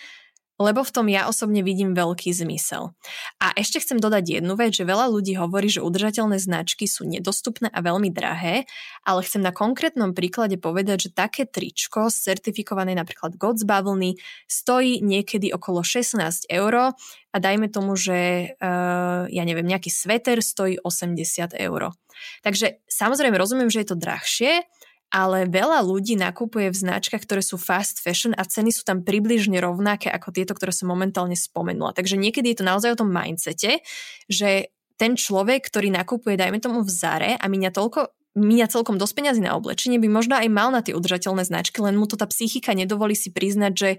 lebo 0.58 0.82
v 0.82 0.90
tom 0.90 1.06
ja 1.06 1.30
osobne 1.30 1.62
vidím 1.62 1.94
veľký 1.94 2.34
zmysel. 2.34 2.92
A 3.38 3.54
ešte 3.54 3.78
chcem 3.78 4.02
dodať 4.02 4.42
jednu 4.42 4.58
vec, 4.58 4.74
že 4.74 4.82
veľa 4.82 5.06
ľudí 5.08 5.38
hovorí, 5.38 5.70
že 5.70 5.80
udržateľné 5.80 6.42
značky 6.42 6.90
sú 6.90 7.06
nedostupné 7.06 7.70
a 7.70 7.78
veľmi 7.78 8.10
drahé, 8.10 8.66
ale 9.06 9.20
chcem 9.22 9.40
na 9.40 9.54
konkrétnom 9.54 10.12
príklade 10.12 10.58
povedať, 10.58 11.08
že 11.08 11.10
také 11.14 11.46
tričko 11.46 12.10
certifikované 12.10 12.98
napríklad 12.98 13.38
Gods 13.38 13.62
bavlny 13.62 14.18
stojí 14.50 14.98
niekedy 14.98 15.54
okolo 15.54 15.86
16 15.86 16.50
eur 16.50 16.92
a 17.28 17.36
dajme 17.38 17.70
tomu, 17.70 17.94
že 17.94 18.52
uh, 18.58 19.30
ja 19.30 19.42
neviem, 19.46 19.64
nejaký 19.64 19.94
sveter 19.94 20.42
stojí 20.42 20.82
80 20.82 21.54
eur. 21.54 21.94
Takže 22.42 22.82
samozrejme 22.90 23.38
rozumiem, 23.38 23.70
že 23.70 23.86
je 23.86 23.88
to 23.94 23.96
drahšie, 23.96 24.66
ale 25.08 25.48
veľa 25.48 25.80
ľudí 25.84 26.20
nakupuje 26.20 26.68
v 26.68 26.80
značkách, 26.84 27.24
ktoré 27.24 27.40
sú 27.40 27.56
fast 27.56 28.04
fashion 28.04 28.36
a 28.36 28.44
ceny 28.44 28.72
sú 28.72 28.84
tam 28.84 29.00
približne 29.00 29.56
rovnaké 29.56 30.12
ako 30.12 30.32
tieto, 30.36 30.52
ktoré 30.52 30.72
som 30.72 30.92
momentálne 30.92 31.36
spomenula. 31.36 31.96
Takže 31.96 32.20
niekedy 32.20 32.52
je 32.52 32.58
to 32.60 32.68
naozaj 32.68 32.92
o 32.92 33.00
tom 33.00 33.08
mindsete, 33.08 33.80
že 34.28 34.68
ten 35.00 35.16
človek, 35.16 35.64
ktorý 35.64 35.88
nakupuje, 35.94 36.36
dajme 36.36 36.60
tomu 36.60 36.84
v 36.84 36.90
Zare 36.92 37.32
a 37.38 37.44
míňa 37.46 37.72
toľko 37.72 38.12
míňa 38.38 38.70
celkom 38.70 38.96
dosť 39.00 39.14
peňazí 39.18 39.42
na 39.42 39.58
oblečenie, 39.58 39.98
by 39.98 40.06
možno 40.06 40.38
aj 40.38 40.46
mal 40.46 40.70
na 40.70 40.84
tie 40.84 40.94
udržateľné 40.94 41.42
značky, 41.42 41.82
len 41.82 41.98
mu 41.98 42.06
to 42.06 42.14
tá 42.14 42.28
psychika 42.30 42.70
nedovolí 42.70 43.18
si 43.18 43.34
priznať, 43.34 43.72
že, 43.74 43.90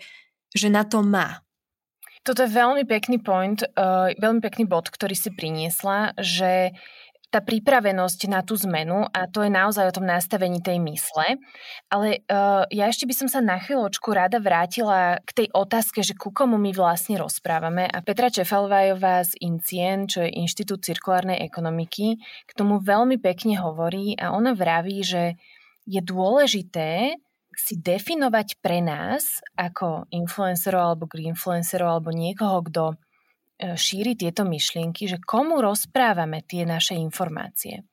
že 0.56 0.68
na 0.72 0.88
to 0.88 1.04
má. 1.04 1.44
Toto 2.24 2.44
je 2.44 2.52
veľmi 2.52 2.84
pekný 2.88 3.20
point, 3.24 3.64
uh, 3.64 4.12
veľmi 4.16 4.44
pekný 4.44 4.68
bod, 4.68 4.92
ktorý 4.92 5.16
si 5.16 5.32
priniesla, 5.32 6.16
že 6.20 6.76
tá 7.30 7.46
pripravenosť 7.46 8.26
na 8.26 8.42
tú 8.42 8.58
zmenu 8.58 9.06
a 9.14 9.30
to 9.30 9.46
je 9.46 9.54
naozaj 9.54 9.86
o 9.86 9.96
tom 9.96 10.10
nastavení 10.10 10.66
tej 10.66 10.82
mysle. 10.82 11.38
Ale 11.94 12.26
uh, 12.26 12.66
ja 12.74 12.90
ešte 12.90 13.06
by 13.06 13.14
som 13.14 13.28
sa 13.30 13.40
na 13.40 13.62
chvíľočku 13.62 14.10
rada 14.10 14.42
vrátila 14.42 15.22
k 15.22 15.46
tej 15.46 15.48
otázke, 15.54 16.02
že 16.02 16.18
ku 16.18 16.34
komu 16.34 16.58
my 16.58 16.74
vlastne 16.74 17.22
rozprávame. 17.22 17.86
A 17.86 18.02
Petra 18.02 18.34
Čefalvajová 18.34 19.22
z 19.30 19.38
INCIEN, 19.46 20.10
čo 20.10 20.26
je 20.26 20.34
Inštitút 20.42 20.82
cirkulárnej 20.82 21.38
ekonomiky, 21.46 22.18
k 22.50 22.52
tomu 22.58 22.82
veľmi 22.82 23.22
pekne 23.22 23.62
hovorí 23.62 24.18
a 24.18 24.34
ona 24.34 24.58
vraví, 24.58 25.06
že 25.06 25.38
je 25.86 26.02
dôležité 26.02 27.14
si 27.60 27.76
definovať 27.76 28.64
pre 28.64 28.80
nás 28.80 29.44
ako 29.60 30.08
influencerov 30.16 30.96
alebo 30.96 31.06
greenfluencerov 31.12 32.00
alebo 32.00 32.10
niekoho, 32.16 32.64
kto 32.64 32.84
šíri 33.60 34.16
tieto 34.16 34.48
myšlienky, 34.48 35.06
že 35.06 35.20
komu 35.20 35.60
rozprávame 35.60 36.42
tie 36.48 36.64
naše 36.64 36.96
informácie. 36.96 37.84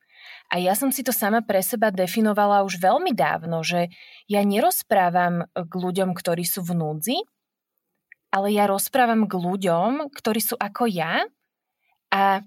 A 0.46 0.62
ja 0.62 0.78
som 0.78 0.94
si 0.94 1.02
to 1.02 1.11
sama 1.11 1.42
pre 1.42 1.58
seba 1.58 1.90
definovala 1.90 2.62
už 2.62 2.78
veľmi 2.78 3.11
dávno, 3.11 3.66
že 3.66 3.90
ja 4.30 4.46
nerozprávam 4.46 5.50
k 5.50 5.73
ľuďom, 5.75 6.14
ktorí 6.14 6.46
sú 6.46 6.62
v 6.62 6.78
núdzi, 6.78 7.18
ale 8.30 8.54
ja 8.54 8.70
rozprávam 8.70 9.26
k 9.26 9.35
ľuďom, 9.35 10.14
ktorí 10.14 10.38
sú 10.38 10.54
ako 10.54 10.87
ja 10.87 11.26
a 12.14 12.46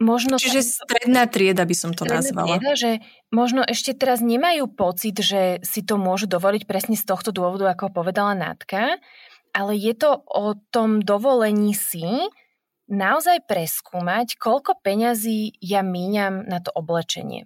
možno... 0.00 0.40
Čiže 0.40 0.80
stredná 0.80 1.28
trieda 1.28 1.68
by 1.68 1.76
som 1.76 1.92
to 1.92 2.08
nazvala. 2.08 2.56
Trieda, 2.56 2.72
že 2.72 2.90
možno 3.28 3.60
ešte 3.68 3.92
teraz 3.92 4.24
nemajú 4.24 4.72
pocit, 4.72 5.20
že 5.20 5.60
si 5.60 5.84
to 5.84 6.00
môžu 6.00 6.24
dovoliť 6.24 6.64
presne 6.64 6.96
z 6.96 7.04
tohto 7.04 7.36
dôvodu, 7.36 7.68
ako 7.68 7.92
povedala 7.92 8.32
Nátka, 8.32 8.96
ale 9.52 9.76
je 9.76 9.94
to 9.94 10.22
o 10.24 10.54
tom 10.72 11.00
dovolení 11.02 11.72
si 11.74 12.04
naozaj 12.88 13.44
preskúmať, 13.44 14.40
koľko 14.40 14.80
peňazí 14.80 15.60
ja 15.60 15.84
míňam 15.84 16.48
na 16.48 16.58
to 16.64 16.72
oblečenie. 16.72 17.44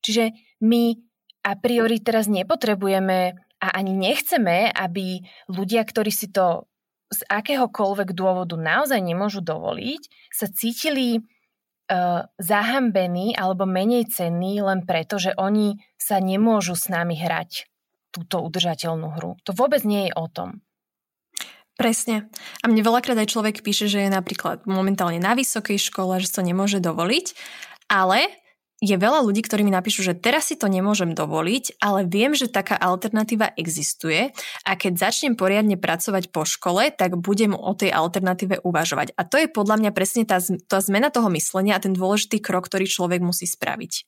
Čiže 0.00 0.32
my 0.64 0.96
a 1.44 1.52
priori 1.60 2.00
teraz 2.00 2.26
nepotrebujeme 2.26 3.36
a 3.58 3.68
ani 3.74 3.92
nechceme, 3.92 4.72
aby 4.72 5.22
ľudia, 5.50 5.82
ktorí 5.84 6.12
si 6.14 6.30
to 6.30 6.68
z 7.08 7.24
akéhokoľvek 7.24 8.12
dôvodu 8.12 8.54
naozaj 8.54 9.00
nemôžu 9.00 9.40
dovoliť, 9.40 10.02
sa 10.28 10.46
cítili 10.46 11.18
uh, 11.18 12.28
zahambení 12.36 13.32
alebo 13.32 13.64
menej 13.64 14.12
cenní 14.12 14.60
len 14.60 14.84
preto, 14.84 15.16
že 15.16 15.32
oni 15.34 15.80
sa 15.96 16.20
nemôžu 16.20 16.76
s 16.76 16.92
nami 16.92 17.16
hrať 17.16 17.66
túto 18.12 18.44
udržateľnú 18.44 19.08
hru. 19.20 19.40
To 19.48 19.52
vôbec 19.56 19.84
nie 19.88 20.08
je 20.08 20.12
o 20.16 20.28
tom. 20.28 20.60
Presne. 21.78 22.26
A 22.58 22.66
mne 22.66 22.82
veľakrát 22.82 23.14
aj 23.14 23.30
človek 23.30 23.62
píše, 23.62 23.86
že 23.86 24.02
je 24.02 24.10
napríklad 24.10 24.66
momentálne 24.66 25.22
na 25.22 25.38
vysokej 25.38 25.78
škole, 25.78 26.18
že 26.18 26.34
to 26.34 26.42
nemôže 26.42 26.82
dovoliť, 26.82 27.38
ale 27.86 28.26
je 28.78 28.94
veľa 28.94 29.26
ľudí, 29.26 29.42
ktorí 29.42 29.66
mi 29.66 29.74
napíšu, 29.74 30.06
že 30.06 30.14
teraz 30.14 30.50
si 30.50 30.58
to 30.58 30.70
nemôžem 30.70 31.10
dovoliť, 31.14 31.82
ale 31.82 32.06
viem, 32.06 32.34
že 32.34 32.50
taká 32.50 32.78
alternatíva 32.78 33.54
existuje 33.58 34.30
a 34.62 34.70
keď 34.74 35.10
začnem 35.10 35.34
poriadne 35.34 35.74
pracovať 35.74 36.30
po 36.30 36.46
škole, 36.46 36.90
tak 36.94 37.18
budem 37.18 37.54
o 37.54 37.74
tej 37.74 37.90
alternatíve 37.90 38.62
uvažovať. 38.62 39.14
A 39.18 39.26
to 39.26 39.38
je 39.38 39.50
podľa 39.50 39.82
mňa 39.82 39.90
presne 39.90 40.22
tá, 40.26 40.38
tá 40.42 40.78
zmena 40.78 41.10
toho 41.10 41.26
myslenia 41.34 41.78
a 41.78 41.82
ten 41.82 41.94
dôležitý 41.94 42.38
krok, 42.38 42.70
ktorý 42.70 42.86
človek 42.86 43.22
musí 43.22 43.46
spraviť. 43.46 44.06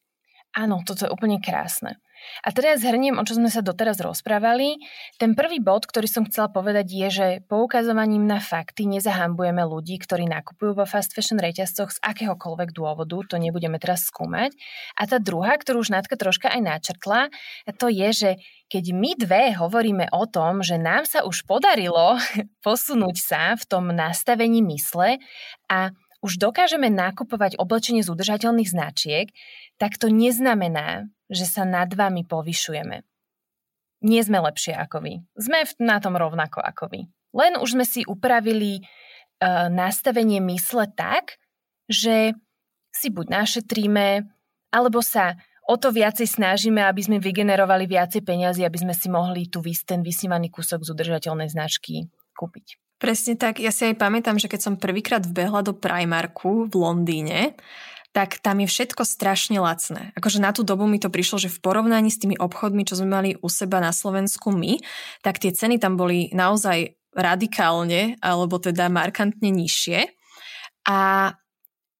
Áno, 0.58 0.82
toto 0.82 1.06
je 1.06 1.14
úplne 1.14 1.38
krásne. 1.38 2.02
A 2.42 2.48
teraz 2.50 2.80
zhrniem, 2.80 3.20
o 3.20 3.24
čo 3.24 3.36
sme 3.36 3.52
sa 3.52 3.60
doteraz 3.60 4.00
rozprávali. 4.00 4.80
Ten 5.20 5.36
prvý 5.36 5.60
bod, 5.60 5.84
ktorý 5.84 6.08
som 6.08 6.24
chcela 6.24 6.48
povedať, 6.48 6.86
je, 6.88 7.08
že 7.08 7.26
poukazovaním 7.46 8.24
na 8.24 8.40
fakty 8.40 8.88
nezahambujeme 8.88 9.60
ľudí, 9.66 10.00
ktorí 10.00 10.26
nakupujú 10.26 10.76
vo 10.76 10.86
fast 10.88 11.12
fashion 11.12 11.38
reťazcoch 11.38 11.94
z 11.94 11.98
akéhokoľvek 12.00 12.72
dôvodu, 12.72 13.16
to 13.28 13.36
nebudeme 13.36 13.76
teraz 13.76 14.08
skúmať. 14.08 14.56
A 14.96 15.04
tá 15.04 15.20
druhá, 15.20 15.56
ktorú 15.56 15.84
už 15.84 15.92
Nátka 15.92 16.16
troška 16.16 16.48
aj 16.48 16.60
načrtla, 16.62 17.20
to 17.76 17.90
je, 17.90 18.08
že 18.12 18.30
keď 18.70 18.84
my 18.94 19.10
dve 19.18 19.42
hovoríme 19.58 20.06
o 20.14 20.24
tom, 20.30 20.62
že 20.62 20.78
nám 20.78 21.04
sa 21.04 21.26
už 21.26 21.42
podarilo 21.44 22.16
posunúť 22.66 23.16
sa 23.18 23.42
v 23.58 23.64
tom 23.66 23.90
nastavení 23.90 24.62
mysle 24.62 25.18
a 25.66 25.90
už 26.20 26.36
dokážeme 26.36 26.92
nakupovať 26.92 27.56
oblečenie 27.56 28.04
z 28.04 28.12
udržateľných 28.12 28.68
značiek, 28.68 29.26
tak 29.80 29.96
to 29.96 30.12
neznamená, 30.12 31.08
že 31.30 31.46
sa 31.46 31.62
nad 31.62 31.88
vami 31.94 32.26
povyšujeme. 32.26 33.06
Nie 34.00 34.20
sme 34.26 34.42
lepšie 34.42 34.74
ako 34.74 34.98
vy. 35.06 35.14
Sme 35.38 35.62
na 35.78 36.02
tom 36.02 36.18
rovnako 36.18 36.58
ako 36.58 36.90
vy. 36.90 37.00
Len 37.30 37.54
už 37.60 37.78
sme 37.78 37.86
si 37.86 38.02
upravili 38.02 38.82
uh, 38.82 39.70
nastavenie 39.70 40.42
mysle 40.50 40.90
tak, 40.90 41.38
že 41.86 42.34
si 42.90 43.08
buď 43.08 43.30
našetríme, 43.30 44.26
alebo 44.74 44.98
sa 44.98 45.38
o 45.70 45.78
to 45.78 45.94
viacej 45.94 46.26
snažíme, 46.26 46.82
aby 46.82 46.98
sme 47.06 47.22
vygenerovali 47.22 47.86
viacej 47.86 48.26
peniazy, 48.26 48.66
aby 48.66 48.78
sme 48.82 48.94
si 48.96 49.06
mohli 49.06 49.46
tu 49.46 49.62
ten 49.86 50.02
vysnívaný 50.02 50.50
kúsok 50.50 50.82
z 50.82 50.90
udržateľnej 50.90 51.46
značky 51.46 52.10
kúpiť. 52.34 52.80
Presne 53.00 53.38
tak. 53.38 53.62
Ja 53.62 53.72
si 53.72 53.88
aj 53.88 53.96
pamätám, 53.96 54.36
že 54.36 54.50
keď 54.50 54.60
som 54.60 54.74
prvýkrát 54.76 55.24
vbehla 55.24 55.64
do 55.64 55.72
Primarku 55.72 56.68
v 56.68 56.74
Londýne, 56.74 57.56
tak 58.10 58.42
tam 58.42 58.58
je 58.58 58.66
všetko 58.66 59.06
strašne 59.06 59.62
lacné. 59.62 60.10
Akože 60.18 60.42
na 60.42 60.50
tú 60.50 60.66
dobu 60.66 60.90
mi 60.90 60.98
to 60.98 61.12
prišlo, 61.12 61.38
že 61.38 61.52
v 61.52 61.62
porovnaní 61.62 62.10
s 62.10 62.18
tými 62.18 62.34
obchodmi, 62.34 62.82
čo 62.82 62.98
sme 62.98 63.08
mali 63.08 63.30
u 63.38 63.46
seba 63.46 63.78
na 63.78 63.94
Slovensku 63.94 64.50
my, 64.50 64.82
tak 65.22 65.38
tie 65.38 65.54
ceny 65.54 65.78
tam 65.78 65.94
boli 65.94 66.26
naozaj 66.34 66.98
radikálne, 67.14 68.18
alebo 68.22 68.58
teda 68.58 68.90
markantne 68.90 69.50
nižšie. 69.50 70.10
A, 70.90 71.32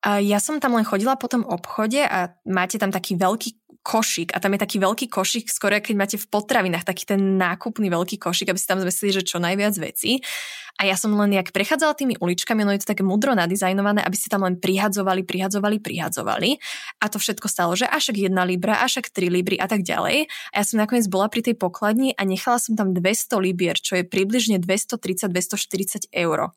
a 0.02 0.11
ja 0.19 0.38
som 0.43 0.59
tam 0.59 0.75
len 0.79 0.87
chodila 0.87 1.14
po 1.14 1.31
tom 1.31 1.47
obchode 1.47 2.02
a 2.02 2.35
máte 2.47 2.79
tam 2.79 2.90
taký 2.90 3.14
veľký 3.14 3.61
košík 3.81 4.37
a 4.37 4.38
tam 4.38 4.52
je 4.55 4.61
taký 4.61 4.76
veľký 4.76 5.07
košík, 5.09 5.49
skoro 5.49 5.81
keď 5.81 5.95
máte 5.97 6.17
v 6.21 6.26
potravinách, 6.29 6.85
taký 6.85 7.09
ten 7.09 7.40
nákupný 7.40 7.88
veľký 7.88 8.21
košík, 8.21 8.52
aby 8.52 8.61
si 8.61 8.69
tam 8.69 8.83
zvesili, 8.83 9.11
že 9.17 9.25
čo 9.25 9.40
najviac 9.40 9.73
vecí. 9.81 10.21
A 10.80 10.88
ja 10.88 10.96
som 10.96 11.12
len, 11.12 11.37
jak 11.37 11.52
prechádzala 11.52 11.92
tými 11.92 12.16
uličkami, 12.16 12.64
no 12.64 12.72
je 12.72 12.80
to 12.80 12.96
také 12.96 13.04
mudro 13.04 13.37
nadizajnované, 13.37 14.00
aby 14.00 14.16
ste 14.16 14.32
tam 14.32 14.49
len 14.49 14.56
prihadzovali, 14.56 15.28
prihadzovali, 15.28 15.76
prihadzovali. 15.76 16.56
A 17.04 17.12
to 17.12 17.20
všetko 17.20 17.52
stalo, 17.52 17.76
že 17.76 17.84
až 17.84 18.16
1 18.16 18.32
libra, 18.49 18.80
až 18.80 19.04
3 19.04 19.28
libry 19.28 19.60
a 19.60 19.68
tak 19.68 19.84
ďalej. 19.84 20.32
A 20.50 20.54
ja 20.56 20.64
som 20.64 20.80
nakoniec 20.80 21.04
bola 21.12 21.28
pri 21.28 21.44
tej 21.44 21.60
pokladni 21.60 22.16
a 22.16 22.25
nechala 22.25 22.56
som 22.56 22.80
tam 22.80 22.96
200 22.96 23.44
libier, 23.44 23.76
čo 23.76 24.00
je 24.00 24.08
približne 24.08 24.56
230-240 24.56 26.08
eur. 26.16 26.56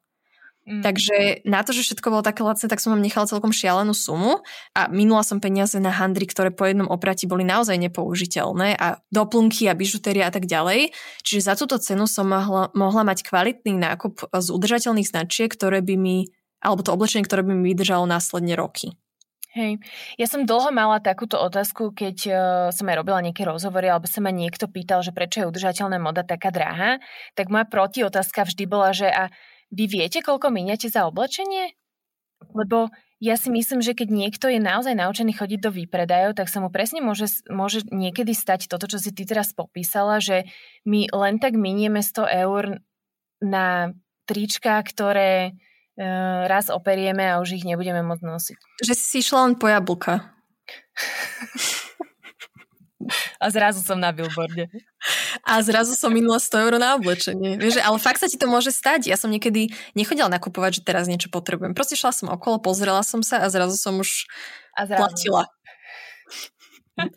Mm. 0.64 0.80
Takže 0.80 1.44
na 1.44 1.60
to, 1.60 1.76
že 1.76 1.84
všetko 1.84 2.08
bolo 2.08 2.24
také 2.24 2.40
lacné, 2.40 2.72
tak 2.72 2.80
som 2.80 2.96
vám 2.96 3.04
nechala 3.04 3.28
celkom 3.28 3.52
šialenú 3.52 3.92
sumu 3.92 4.40
a 4.72 4.88
minula 4.88 5.20
som 5.28 5.44
peniaze 5.44 5.76
na 5.76 5.92
handry, 5.92 6.24
ktoré 6.24 6.56
po 6.56 6.64
jednom 6.64 6.88
oprati 6.88 7.28
boli 7.28 7.44
naozaj 7.44 7.76
nepoužiteľné 7.76 8.80
a 8.80 9.04
doplnky 9.12 9.68
a 9.68 9.76
bižutéria 9.76 10.32
a 10.32 10.34
tak 10.34 10.48
ďalej. 10.48 10.96
Čiže 11.20 11.52
za 11.52 11.60
túto 11.60 11.76
cenu 11.84 12.08
som 12.08 12.32
mohla, 12.32 12.72
mohla 12.72 13.04
mať 13.04 13.28
kvalitný 13.28 13.76
nákup 13.76 14.32
z 14.32 14.48
udržateľných 14.56 15.12
značiek, 15.12 15.52
ktoré 15.52 15.84
by 15.84 16.00
mi, 16.00 16.32
alebo 16.64 16.80
to 16.80 16.96
oblečenie, 16.96 17.28
ktoré 17.28 17.44
by 17.44 17.52
mi 17.52 17.76
vydržalo 17.76 18.08
následne 18.08 18.56
roky. 18.56 18.96
Hej, 19.54 19.78
ja 20.18 20.26
som 20.26 20.50
dlho 20.50 20.74
mala 20.74 20.98
takúto 20.98 21.38
otázku, 21.38 21.94
keď 21.94 22.18
uh, 22.26 22.36
som 22.74 22.90
aj 22.90 22.98
robila 22.98 23.22
nejaké 23.22 23.46
rozhovory, 23.46 23.86
alebo 23.86 24.10
sa 24.10 24.18
ma 24.18 24.34
niekto 24.34 24.66
pýtal, 24.66 25.06
že 25.06 25.14
prečo 25.14 25.46
je 25.46 25.50
udržateľná 25.54 26.02
moda 26.02 26.26
taká 26.26 26.50
drahá, 26.50 26.98
tak 27.38 27.54
moja 27.54 27.70
protiotázka 27.70 28.50
vždy 28.50 28.66
bola, 28.66 28.98
že 28.98 29.14
a 29.14 29.30
vy 29.74 29.86
viete, 29.90 30.22
koľko 30.22 30.54
miniate 30.54 30.88
za 30.88 31.10
oblečenie? 31.10 31.74
Lebo 32.54 32.94
ja 33.24 33.40
si 33.40 33.48
myslím, 33.48 33.80
že 33.80 33.96
keď 33.96 34.12
niekto 34.12 34.52
je 34.52 34.60
naozaj 34.60 35.00
naučený 35.00 35.34
chodiť 35.40 35.60
do 35.64 35.72
výpredajov, 35.72 36.36
tak 36.36 36.52
sa 36.52 36.60
mu 36.60 36.68
presne 36.68 37.00
môže, 37.00 37.42
môže 37.48 37.88
niekedy 37.88 38.36
stať 38.36 38.68
toto, 38.68 38.86
čo 38.86 39.00
si 39.00 39.16
ty 39.16 39.24
teraz 39.24 39.56
popísala, 39.56 40.20
že 40.20 40.44
my 40.84 41.08
len 41.08 41.40
tak 41.40 41.56
minieme 41.56 42.04
100 42.04 42.44
eur 42.44 42.84
na 43.40 43.96
trička, 44.28 44.76
ktoré 44.84 45.56
e, 45.96 46.06
raz 46.52 46.68
operieme 46.68 47.24
a 47.32 47.40
už 47.40 47.64
ich 47.64 47.66
nebudeme 47.68 48.04
môcť 48.04 48.24
nosiť. 48.28 48.58
Že 48.84 48.94
si 48.94 49.24
išla 49.24 49.40
len 49.48 49.56
po 49.56 49.72
jablka. 49.72 50.36
A 53.44 53.52
zrazu 53.52 53.84
som 53.84 54.00
na 54.00 54.16
billboarde. 54.16 54.72
A 55.44 55.60
zrazu 55.60 56.00
som 56.00 56.08
minula 56.16 56.40
100 56.40 56.64
eur 56.64 56.74
na 56.80 56.96
oblečenie. 56.96 57.60
Vieš, 57.60 57.84
ale 57.84 58.00
fakt 58.00 58.24
sa 58.24 58.32
ti 58.32 58.40
to 58.40 58.48
môže 58.48 58.72
stať. 58.72 59.12
Ja 59.12 59.20
som 59.20 59.28
niekedy 59.28 59.76
nechodila 59.92 60.32
nakupovať, 60.32 60.80
že 60.80 60.88
teraz 60.88 61.12
niečo 61.12 61.28
potrebujem. 61.28 61.76
Proste 61.76 62.00
šla 62.00 62.16
som 62.16 62.28
okolo, 62.32 62.64
pozrela 62.64 63.04
som 63.04 63.20
sa 63.20 63.44
a 63.44 63.52
zrazu 63.52 63.76
som 63.76 64.00
už 64.00 64.32
a 64.72 64.88
zrazu. 64.88 65.00
platila. 65.04 65.44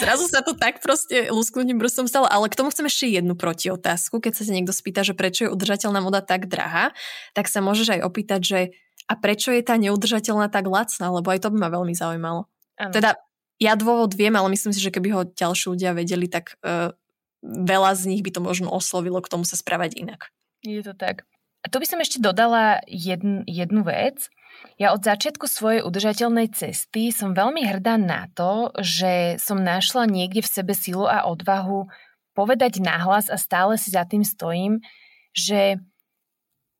Zrazu 0.00 0.24
sa 0.24 0.40
to 0.40 0.56
tak 0.56 0.80
proste 0.80 1.28
lusknutím 1.28 1.76
prstom 1.76 2.08
stalo, 2.08 2.24
ale 2.24 2.48
k 2.48 2.56
tomu 2.56 2.72
chcem 2.72 2.88
ešte 2.88 3.12
jednu 3.12 3.36
protiotázku. 3.36 4.24
Keď 4.24 4.32
sa 4.32 4.48
niekto 4.48 4.72
spýta, 4.72 5.04
že 5.04 5.12
prečo 5.12 5.44
je 5.44 5.52
udržateľná 5.52 6.00
moda 6.00 6.24
tak 6.24 6.48
drahá, 6.48 6.96
tak 7.36 7.52
sa 7.52 7.60
môžeš 7.60 8.00
aj 8.00 8.00
opýtať, 8.08 8.40
že 8.40 8.60
a 9.08 9.14
prečo 9.16 9.52
je 9.52 9.60
tá 9.64 9.76
neudržateľná 9.76 10.52
tak 10.52 10.68
lacná, 10.68 11.12
lebo 11.12 11.28
aj 11.28 11.44
to 11.44 11.48
by 11.52 11.60
ma 11.60 11.68
veľmi 11.72 11.92
zaujímalo. 11.96 12.48
Ano. 12.76 12.92
Teda 12.92 13.16
ja 13.58 13.74
dôvod 13.74 14.14
viem, 14.14 14.32
ale 14.36 14.48
myslím 14.54 14.70
si, 14.70 14.80
že 14.80 14.92
keby 14.92 15.08
ho 15.12 15.22
ďalší 15.28 15.74
ľudia 15.74 15.90
vedeli, 15.96 16.28
tak 16.30 16.56
uh, 16.62 16.94
veľa 17.42 17.94
z 17.94 18.02
nich 18.14 18.22
by 18.24 18.30
to 18.34 18.40
možno 18.42 18.68
oslovilo 18.70 19.22
k 19.22 19.30
tomu 19.30 19.44
sa 19.46 19.54
správať 19.54 19.98
inak. 19.98 20.30
Je 20.62 20.82
to 20.82 20.94
tak. 20.94 21.24
A 21.62 21.66
tu 21.66 21.82
by 21.82 21.86
som 21.86 21.98
ešte 21.98 22.22
dodala 22.22 22.78
jedn, 22.86 23.42
jednu 23.46 23.82
vec. 23.82 24.30
Ja 24.78 24.94
od 24.94 25.02
začiatku 25.02 25.46
svojej 25.46 25.82
udržateľnej 25.86 26.50
cesty 26.54 27.10
som 27.14 27.34
veľmi 27.34 27.62
hrdá 27.66 27.98
na 27.98 28.30
to, 28.34 28.74
že 28.78 29.38
som 29.38 29.62
našla 29.62 30.06
niekde 30.06 30.42
v 30.42 30.50
sebe 30.50 30.74
silu 30.74 31.06
a 31.06 31.26
odvahu 31.26 31.86
povedať 32.34 32.78
nahlas 32.78 33.26
a 33.30 33.38
stále 33.38 33.74
si 33.78 33.90
za 33.90 34.06
tým 34.06 34.22
stojím, 34.22 34.82
že 35.34 35.82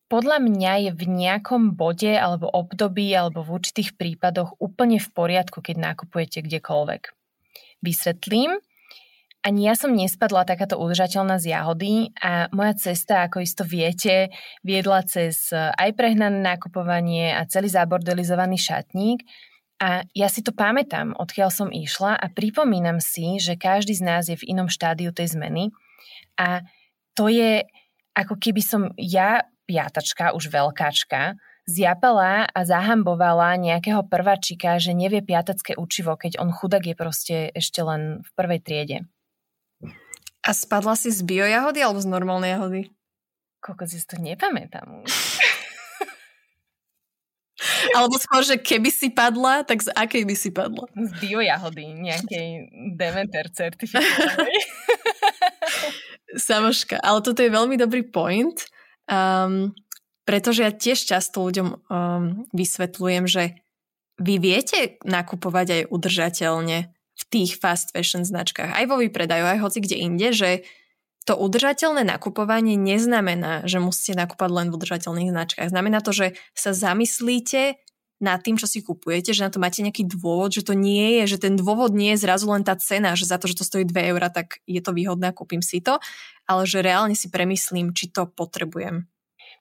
podľa 0.09 0.41
mňa 0.41 0.73
je 0.89 0.91
v 0.97 1.05
nejakom 1.05 1.77
bode 1.77 2.09
alebo 2.09 2.49
období 2.49 3.13
alebo 3.13 3.45
v 3.45 3.61
určitých 3.61 3.99
prípadoch 3.99 4.57
úplne 4.57 4.97
v 5.03 5.09
poriadku, 5.13 5.61
keď 5.61 5.93
nakupujete 5.93 6.41
kdekoľvek. 6.47 7.13
Vysvetlím. 7.85 8.63
Ani 9.47 9.71
ja 9.71 9.79
som 9.79 9.95
nespadla 9.95 10.43
takáto 10.43 10.75
udržateľná 10.75 11.39
z 11.39 11.55
jahody 11.55 12.11
a 12.19 12.51
moja 12.51 12.75
cesta, 12.75 13.23
ako 13.25 13.39
isto 13.39 13.63
viete, 13.63 14.35
viedla 14.67 15.07
cez 15.07 15.55
aj 15.55 15.95
prehnané 15.95 16.43
nakupovanie 16.43 17.31
a 17.31 17.47
celý 17.47 17.71
zabordelizovaný 17.71 18.59
šatník. 18.59 19.23
A 19.79 20.03
ja 20.11 20.27
si 20.27 20.43
to 20.43 20.51
pamätám, 20.51 21.15
odkiaľ 21.15 21.55
som 21.55 21.71
išla 21.71 22.19
a 22.19 22.27
pripomínam 22.35 22.99
si, 22.99 23.39
že 23.39 23.55
každý 23.55 23.95
z 23.95 24.03
nás 24.03 24.27
je 24.27 24.35
v 24.35 24.51
inom 24.51 24.67
štádiu 24.67 25.15
tej 25.15 25.39
zmeny. 25.39 25.71
A 26.35 26.67
to 27.15 27.31
je 27.31 27.63
ako 28.19 28.35
keby 28.43 28.59
som 28.59 28.91
ja 28.99 29.47
piatačka, 29.71 30.35
už 30.35 30.51
veľkáčka, 30.51 31.39
zjapala 31.69 32.51
a 32.51 32.61
zahambovala 32.67 33.55
nejakého 33.55 34.03
prvačika, 34.03 34.83
že 34.83 34.97
nevie 34.99 35.23
piatacké 35.23 35.79
učivo, 35.79 36.19
keď 36.19 36.43
on 36.43 36.51
chudák 36.51 36.83
je 36.83 36.97
proste 36.99 37.37
ešte 37.55 37.85
len 37.87 38.25
v 38.27 38.31
prvej 38.35 38.61
triede. 38.65 38.99
A 40.49 40.57
spadla 40.57 40.97
si 40.97 41.13
z 41.13 41.21
biojahody 41.21 41.85
alebo 41.85 42.01
z 42.01 42.09
normálnej 42.09 42.57
jahody? 42.57 42.89
Koľko 43.61 43.85
si 43.85 44.01
to 44.09 44.17
nepamätám 44.17 45.05
už. 45.05 45.13
Alebo 47.99 48.15
skôr, 48.23 48.47
že 48.47 48.55
keby 48.55 48.87
si 48.87 49.11
padla, 49.11 49.67
tak 49.67 49.83
z 49.83 49.91
akej 49.91 50.23
by 50.23 50.35
si 50.39 50.55
padla? 50.55 50.87
Z 50.95 51.11
biojahody, 51.19 51.91
nejakej 51.91 52.71
Demeter 52.95 53.51
certifikovanej. 53.51 54.63
Samoška, 56.49 57.03
ale 57.03 57.19
toto 57.19 57.43
je 57.43 57.51
veľmi 57.51 57.75
dobrý 57.75 58.07
point, 58.07 58.63
Um, 59.09 59.73
pretože 60.29 60.61
ja 60.61 60.69
tiež 60.69 61.09
často 61.09 61.41
ľuďom 61.41 61.89
um, 61.89 62.45
vysvetľujem, 62.53 63.25
že 63.25 63.57
vy 64.21 64.37
viete 64.37 65.01
nakupovať 65.01 65.67
aj 65.73 65.83
udržateľne 65.89 66.93
v 67.19 67.23
tých 67.27 67.59
fast 67.59 67.91
fashion 67.91 68.23
značkách, 68.23 68.71
aj 68.79 68.85
vo 68.87 69.03
výpredaju, 69.03 69.45
aj 69.45 69.59
hoci 69.59 69.79
kde 69.83 69.97
inde, 69.99 70.31
že 70.31 70.51
to 71.27 71.37
udržateľné 71.37 72.09
nakupovanie 72.09 72.79
neznamená, 72.81 73.69
že 73.69 73.83
musíte 73.83 74.17
nakúpať 74.17 74.49
len 74.49 74.67
v 74.73 74.81
udržateľných 74.81 75.29
značkách. 75.29 75.69
Znamená 75.69 76.01
to, 76.01 76.17
že 76.17 76.27
sa 76.57 76.73
zamyslíte 76.73 77.77
nad 78.19 78.43
tým, 78.43 78.59
čo 78.59 78.67
si 78.67 78.83
kupujete, 78.83 79.31
že 79.31 79.47
na 79.47 79.51
to 79.53 79.63
máte 79.63 79.85
nejaký 79.85 80.09
dôvod, 80.09 80.51
že 80.51 80.67
to 80.67 80.75
nie 80.75 81.21
je, 81.23 81.37
že 81.37 81.45
ten 81.45 81.55
dôvod 81.55 81.95
nie 81.95 82.17
je 82.17 82.25
zrazu 82.27 82.51
len 82.51 82.67
tá 82.67 82.75
cena, 82.75 83.15
že 83.15 83.31
za 83.31 83.39
to, 83.39 83.47
že 83.47 83.63
to 83.63 83.69
stojí 83.69 83.85
2 83.87 84.11
eurá, 84.11 84.33
tak 84.33 84.59
je 84.67 84.83
to 84.83 84.91
výhodné 84.91 85.31
a 85.31 85.37
kúpim 85.37 85.63
si 85.63 85.79
to, 85.79 86.03
ale 86.49 86.67
že 86.67 86.83
reálne 86.83 87.15
si 87.15 87.31
premyslím, 87.31 87.95
či 87.95 88.11
to 88.11 88.27
potrebujem. 88.27 89.07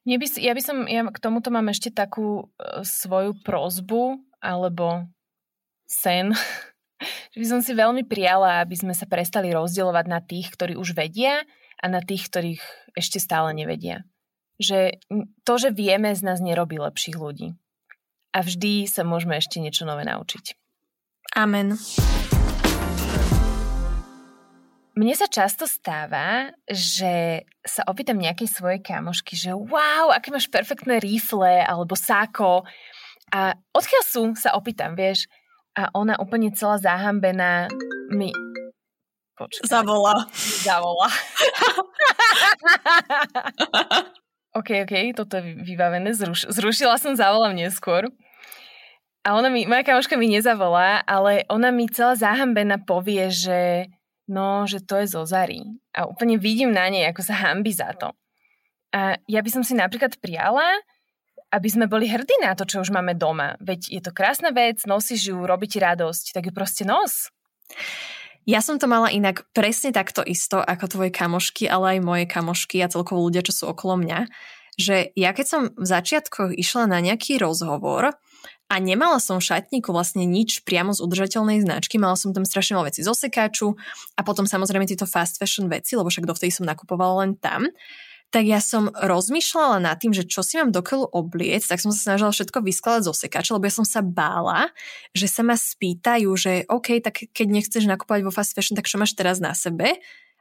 Mne 0.07 0.17
by, 0.23 0.25
ja 0.39 0.55
by 0.55 0.61
som, 0.63 0.77
ja 0.87 1.03
k 1.03 1.19
tomuto 1.19 1.51
mám 1.51 1.67
ešte 1.69 1.91
takú 1.91 2.47
uh, 2.47 2.81
svoju 2.81 3.37
prozbu, 3.43 4.23
alebo 4.41 5.05
sen, 5.85 6.31
že 7.37 7.45
by 7.45 7.53
som 7.53 7.61
si 7.61 7.77
veľmi 7.77 8.01
prijala, 8.09 8.65
aby 8.65 8.73
sme 8.73 8.97
sa 8.97 9.05
prestali 9.05 9.53
rozdielovať 9.53 10.05
na 10.09 10.25
tých, 10.25 10.49
ktorí 10.57 10.73
už 10.73 10.97
vedia 10.97 11.45
a 11.77 11.85
na 11.85 12.01
tých, 12.01 12.33
ktorých 12.33 12.65
ešte 12.97 13.21
stále 13.21 13.53
nevedia. 13.53 14.09
Že 14.57 14.97
to, 15.45 15.53
že 15.61 15.69
vieme, 15.69 16.17
z 16.17 16.25
nás 16.25 16.41
nerobí 16.41 16.81
lepších 16.81 17.13
ľudí 17.13 17.53
a 18.33 18.41
vždy 18.41 18.89
sa 18.89 19.05
môžeme 19.05 19.37
ešte 19.37 19.61
niečo 19.61 19.85
nové 19.85 20.01
naučiť. 20.01 20.57
Amen. 21.37 21.77
Mne 24.97 25.13
sa 25.13 25.29
často 25.29 25.69
stáva, 25.69 26.57
že 26.65 27.45
sa 27.61 27.85
opýtam 27.85 28.17
nejakej 28.17 28.49
svojej 28.49 28.81
kamošky, 28.81 29.37
že 29.37 29.53
wow, 29.53 30.09
aké 30.09 30.33
máš 30.33 30.49
perfektné 30.49 30.97
rifle 30.97 31.61
alebo 31.61 31.93
sáko. 31.93 32.65
A 33.29 33.53
odkiaľ 33.77 34.03
sú, 34.09 34.33
sa 34.33 34.57
opýtam, 34.57 34.97
vieš. 34.97 35.29
A 35.77 35.93
ona 35.93 36.17
úplne 36.17 36.49
celá 36.57 36.81
zahambená 36.81 37.69
mi... 38.09 38.33
Počkaj. 39.37 39.69
Zavola. 39.69 40.25
Zavola. 40.65 41.07
OK, 44.57 44.89
OK, 44.89 44.93
toto 45.13 45.37
je 45.37 45.53
vybavené. 45.61 46.09
Zruš- 46.17 46.49
zrušila 46.49 46.97
som, 46.97 47.13
zavolám 47.13 47.53
neskôr. 47.53 48.09
A 49.21 49.37
ona 49.37 49.53
mi, 49.53 49.69
moja 49.69 49.85
kamoška 49.85 50.17
mi 50.17 50.31
nezavolá, 50.31 51.05
ale 51.05 51.45
ona 51.51 51.69
mi 51.69 51.85
celá 51.85 52.17
zahambená 52.17 52.81
povie, 52.81 53.29
že 53.29 53.85
no, 54.25 54.65
že 54.65 54.81
to 54.81 54.97
je 54.97 55.13
zo 55.13 55.29
Zary. 55.29 55.61
A 55.93 56.09
úplne 56.09 56.41
vidím 56.41 56.73
na 56.73 56.89
nej, 56.89 57.05
ako 57.05 57.21
sa 57.21 57.37
hambi 57.37 57.69
za 57.69 57.93
to. 57.93 58.17
A 58.95 59.19
ja 59.29 59.43
by 59.45 59.49
som 59.51 59.61
si 59.61 59.77
napríklad 59.77 60.17
prijala, 60.17 60.63
aby 61.51 61.67
sme 61.71 61.85
boli 61.87 62.11
hrdí 62.11 62.43
na 62.43 62.53
to, 62.53 62.67
čo 62.67 62.83
už 62.83 62.91
máme 62.91 63.15
doma. 63.15 63.55
Veď 63.63 63.87
je 63.87 64.01
to 64.03 64.11
krásna 64.11 64.51
vec, 64.51 64.83
nosíš 64.83 65.31
ju, 65.31 65.37
robí 65.47 65.71
ti 65.71 65.79
radosť, 65.79 66.35
tak 66.35 66.49
ju 66.49 66.53
proste 66.53 66.83
nos. 66.83 67.31
Ja 68.47 68.63
som 68.63 68.79
to 68.79 68.87
mala 68.87 69.11
inak 69.11 69.43
presne 69.51 69.91
takto 69.91 70.23
isto 70.23 70.63
ako 70.63 70.87
tvoje 70.87 71.11
kamošky, 71.11 71.67
ale 71.67 71.99
aj 71.99 72.07
moje 72.07 72.25
kamošky 72.31 72.79
a 72.79 72.87
celkovo 72.87 73.27
ľudia, 73.27 73.43
čo 73.43 73.51
sú 73.51 73.63
okolo 73.67 73.99
mňa, 73.99 74.19
že 74.79 75.11
ja 75.19 75.35
keď 75.35 75.45
som 75.45 75.61
v 75.75 75.83
začiatkoch 75.83 76.55
išla 76.55 76.87
na 76.87 77.03
nejaký 77.03 77.43
rozhovor 77.43 78.15
a 78.67 78.75
nemala 78.79 79.19
som 79.19 79.43
v 79.43 79.47
šatníku 79.51 79.91
vlastne 79.91 80.23
nič 80.23 80.63
priamo 80.63 80.95
z 80.95 81.03
udržateľnej 81.03 81.59
značky, 81.59 81.99
mala 81.99 82.15
som 82.15 82.31
tam 82.31 82.47
strašne 82.47 82.79
veľa 82.79 82.87
veci 82.87 83.03
z 83.03 83.11
osekáču 83.11 83.75
a 84.15 84.21
potom 84.23 84.47
samozrejme 84.47 84.87
tieto 84.87 85.03
fast 85.03 85.43
fashion 85.43 85.67
veci, 85.67 85.99
lebo 85.99 86.07
však 86.07 86.23
dovtedy 86.23 86.51
som 86.51 86.63
nakupovala 86.63 87.27
len 87.27 87.35
tam 87.35 87.67
tak 88.27 88.43
ja 88.43 88.59
som 88.59 88.91
rozmýšľala 88.91 89.79
nad 89.79 89.95
tým, 89.95 90.11
že 90.11 90.27
čo 90.27 90.43
si 90.43 90.59
mám 90.59 90.75
dokeľu 90.75 91.15
obliec, 91.15 91.63
tak 91.63 91.79
som 91.79 91.95
sa 91.95 92.13
snažila 92.13 92.35
všetko 92.35 92.59
vyskladať 92.59 93.01
z 93.07 93.11
osekača, 93.15 93.55
lebo 93.55 93.67
ja 93.71 93.73
som 93.79 93.87
sa 93.87 94.03
bála, 94.03 94.67
že 95.15 95.31
sa 95.31 95.47
ma 95.47 95.55
spýtajú, 95.55 96.27
že 96.35 96.67
OK, 96.67 96.99
tak 96.99 97.31
keď 97.31 97.47
nechceš 97.47 97.87
nakupovať 97.87 98.21
vo 98.27 98.35
fast 98.35 98.51
fashion, 98.51 98.75
tak 98.75 98.91
čo 98.91 98.99
máš 98.99 99.15
teraz 99.15 99.39
na 99.39 99.55
sebe? 99.55 99.95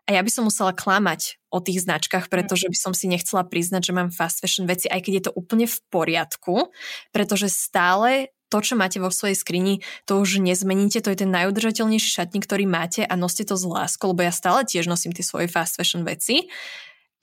A 0.07 0.14
ja 0.14 0.22
by 0.22 0.31
som 0.31 0.46
musela 0.46 0.70
klamať 0.70 1.42
o 1.51 1.59
tých 1.59 1.83
značkách, 1.83 2.31
pretože 2.31 2.70
by 2.70 2.79
som 2.79 2.92
si 2.94 3.11
nechcela 3.11 3.42
priznať, 3.42 3.90
že 3.90 3.92
mám 3.94 4.14
fast 4.14 4.38
fashion 4.38 4.66
veci, 4.66 4.87
aj 4.87 5.03
keď 5.03 5.12
je 5.18 5.25
to 5.31 5.33
úplne 5.35 5.66
v 5.66 5.79
poriadku, 5.90 6.70
pretože 7.11 7.51
stále 7.51 8.31
to, 8.46 8.62
čo 8.62 8.79
máte 8.79 9.03
vo 9.03 9.11
svojej 9.11 9.35
skrini, 9.35 9.83
to 10.07 10.22
už 10.22 10.38
nezmeníte, 10.38 11.03
to 11.03 11.11
je 11.11 11.27
ten 11.27 11.35
najudržateľnejší 11.35 12.22
šatník, 12.22 12.46
ktorý 12.46 12.70
máte 12.70 13.03
a 13.03 13.14
noste 13.18 13.42
to 13.42 13.59
z 13.59 13.66
láskou, 13.66 14.14
lebo 14.14 14.22
ja 14.22 14.31
stále 14.31 14.62
tiež 14.62 14.87
nosím 14.87 15.11
tie 15.11 15.27
svoje 15.27 15.51
fast 15.51 15.75
fashion 15.75 16.07
veci 16.07 16.46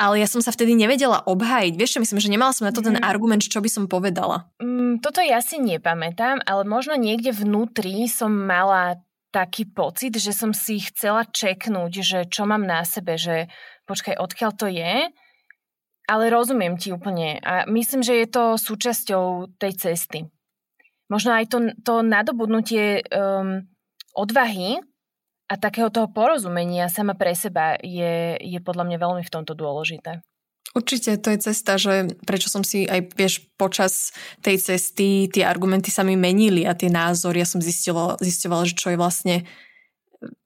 ale 0.03 0.19
ja 0.19 0.27
som 0.27 0.43
sa 0.43 0.51
vtedy 0.51 0.75
nevedela 0.75 1.23
obhájiť. 1.23 1.79
Vieš 1.79 2.03
myslím, 2.03 2.19
že 2.19 2.27
nemala 2.27 2.51
som 2.51 2.67
na 2.67 2.75
to 2.75 2.83
ten 2.83 2.99
mm. 2.99 3.07
argument, 3.07 3.39
čo 3.39 3.63
by 3.63 3.69
som 3.71 3.87
povedala. 3.87 4.51
Mm, 4.59 4.99
toto 4.99 5.23
ja 5.23 5.39
si 5.39 5.63
nepamätám, 5.63 6.43
ale 6.43 6.67
možno 6.67 6.99
niekde 6.99 7.31
vnútri 7.31 8.11
som 8.11 8.27
mala 8.27 8.99
taký 9.31 9.63
pocit, 9.63 10.19
že 10.19 10.35
som 10.35 10.51
si 10.51 10.83
chcela 10.83 11.23
čeknúť, 11.23 11.93
že 12.03 12.19
čo 12.27 12.43
mám 12.43 12.67
na 12.67 12.83
sebe, 12.83 13.15
že 13.15 13.47
počkaj, 13.87 14.19
odkiaľ 14.19 14.51
to 14.53 14.67
je, 14.67 15.07
ale 16.03 16.23
rozumiem 16.27 16.75
ti 16.75 16.91
úplne 16.91 17.39
a 17.39 17.63
myslím, 17.71 18.03
že 18.03 18.19
je 18.19 18.27
to 18.27 18.59
súčasťou 18.59 19.55
tej 19.55 19.71
cesty. 19.79 20.19
Možno 21.07 21.31
aj 21.31 21.47
to, 21.47 21.57
to 21.81 22.03
nadobudnutie 22.03 23.07
um, 23.07 23.65
odvahy 24.13 24.83
a 25.53 25.55
takého 25.61 25.93
toho 25.93 26.09
porozumenia 26.09 26.89
sama 26.89 27.13
pre 27.13 27.37
seba 27.37 27.77
je, 27.77 28.41
je 28.41 28.57
podľa 28.57 28.89
mňa 28.89 28.97
veľmi 28.97 29.21
v 29.21 29.33
tomto 29.33 29.53
dôležité. 29.53 30.25
Určite 30.73 31.21
to 31.21 31.29
je 31.29 31.39
cesta, 31.45 31.77
že 31.77 32.17
prečo 32.25 32.49
som 32.49 32.65
si 32.65 32.89
aj, 32.89 33.13
vieš, 33.13 33.45
počas 33.61 34.09
tej 34.41 34.57
cesty 34.57 35.29
tie 35.29 35.45
argumenty 35.45 35.93
sa 35.93 36.01
mi 36.01 36.17
menili 36.17 36.65
a 36.65 36.73
tie 36.73 36.89
názory, 36.89 37.45
ja 37.45 37.47
som 37.47 37.61
zistila, 37.61 38.17
zistila 38.17 38.65
že 38.65 38.73
čo 38.73 38.89
je 38.89 38.97
vlastne 38.97 39.35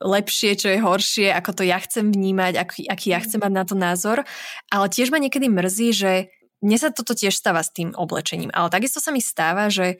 lepšie, 0.03 0.59
čo 0.59 0.67
je 0.67 0.83
horšie, 0.83 1.31
ako 1.31 1.61
to 1.61 1.63
ja 1.63 1.79
chcem 1.79 2.11
vnímať, 2.11 2.53
aký, 2.59 2.81
aký 2.91 3.15
ja 3.15 3.23
chcem 3.23 3.39
mať 3.39 3.53
na 3.55 3.63
to 3.63 3.79
názor. 3.79 4.27
Ale 4.67 4.91
tiež 4.91 5.15
ma 5.15 5.23
niekedy 5.23 5.47
mrzí, 5.47 5.89
že 5.95 6.11
mne 6.59 6.75
sa 6.75 6.91
toto 6.91 7.15
tiež 7.15 7.31
stáva 7.31 7.63
s 7.63 7.71
tým 7.71 7.95
oblečením. 7.95 8.51
Ale 8.51 8.67
takisto 8.67 8.99
sa 8.99 9.15
mi 9.15 9.23
stáva, 9.23 9.71
že 9.71 9.95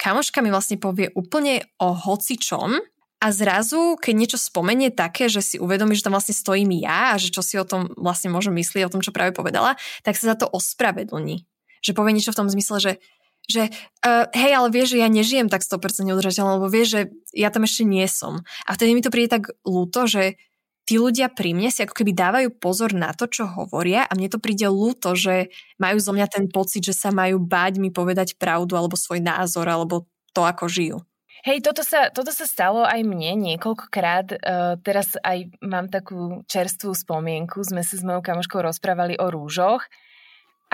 kamoška 0.00 0.42
mi 0.42 0.50
vlastne 0.50 0.80
povie 0.80 1.14
úplne 1.14 1.62
o 1.78 1.94
hocičom, 1.94 2.82
a 3.18 3.34
zrazu, 3.34 3.98
keď 3.98 4.14
niečo 4.14 4.38
spomenie 4.38 4.94
také, 4.94 5.26
že 5.26 5.42
si 5.42 5.56
uvedomí, 5.58 5.98
že 5.98 6.06
tam 6.06 6.14
vlastne 6.14 6.38
stojím 6.38 6.70
ja 6.78 7.14
a 7.14 7.20
že 7.20 7.34
čo 7.34 7.42
si 7.42 7.58
o 7.58 7.66
tom 7.66 7.90
vlastne 7.98 8.30
môžem 8.30 8.54
myslieť, 8.54 8.86
o 8.86 8.92
tom, 8.94 9.02
čo 9.02 9.10
práve 9.10 9.34
povedala, 9.34 9.74
tak 10.06 10.14
sa 10.14 10.34
za 10.34 10.36
to 10.38 10.46
ospravedlní. 10.46 11.42
Že 11.82 11.92
povie 11.98 12.14
niečo 12.14 12.30
v 12.30 12.40
tom 12.44 12.48
zmysle, 12.50 12.78
že 12.78 12.92
že 13.48 13.72
uh, 14.04 14.28
hej, 14.36 14.52
ale 14.60 14.68
vieš, 14.68 14.92
že 14.92 15.00
ja 15.00 15.08
nežijem 15.08 15.48
tak 15.48 15.64
100% 15.64 16.04
udržateľne, 16.04 16.60
lebo 16.60 16.68
vieš, 16.68 16.88
že 16.92 17.00
ja 17.32 17.48
tam 17.48 17.64
ešte 17.64 17.80
nie 17.88 18.04
som. 18.04 18.44
A 18.68 18.76
vtedy 18.76 18.92
mi 18.92 19.00
to 19.00 19.08
príde 19.08 19.32
tak 19.32 19.56
ľúto, 19.64 20.04
že 20.04 20.36
tí 20.84 21.00
ľudia 21.00 21.32
pri 21.32 21.56
mne 21.56 21.72
si 21.72 21.80
ako 21.80 21.96
keby 21.96 22.12
dávajú 22.12 22.48
pozor 22.60 22.92
na 22.92 23.16
to, 23.16 23.24
čo 23.24 23.48
hovoria 23.48 24.04
a 24.04 24.12
mne 24.12 24.28
to 24.28 24.36
príde 24.36 24.68
ľúto, 24.68 25.16
že 25.16 25.48
majú 25.80 25.96
zo 25.96 26.12
mňa 26.12 26.28
ten 26.28 26.44
pocit, 26.52 26.84
že 26.84 26.92
sa 26.92 27.08
majú 27.08 27.40
báť 27.40 27.80
mi 27.80 27.88
povedať 27.88 28.36
pravdu 28.36 28.76
alebo 28.76 29.00
svoj 29.00 29.24
názor 29.24 29.64
alebo 29.64 30.04
to, 30.36 30.44
ako 30.44 30.68
žijú. 30.68 31.07
Hej, 31.46 31.62
toto 31.62 31.86
sa, 31.86 32.10
toto 32.10 32.34
sa 32.34 32.50
stalo 32.50 32.82
aj 32.82 33.06
mne 33.06 33.38
niekoľkokrát. 33.38 34.26
Uh, 34.34 34.74
teraz 34.82 35.14
aj 35.22 35.54
mám 35.62 35.86
takú 35.86 36.42
čerstvú 36.50 36.90
spomienku. 36.98 37.62
Sme 37.62 37.86
sa 37.86 37.94
s 37.94 38.02
mojou 38.02 38.26
kamoškou 38.26 38.58
rozprávali 38.58 39.14
o 39.22 39.30
rúžoch 39.30 39.86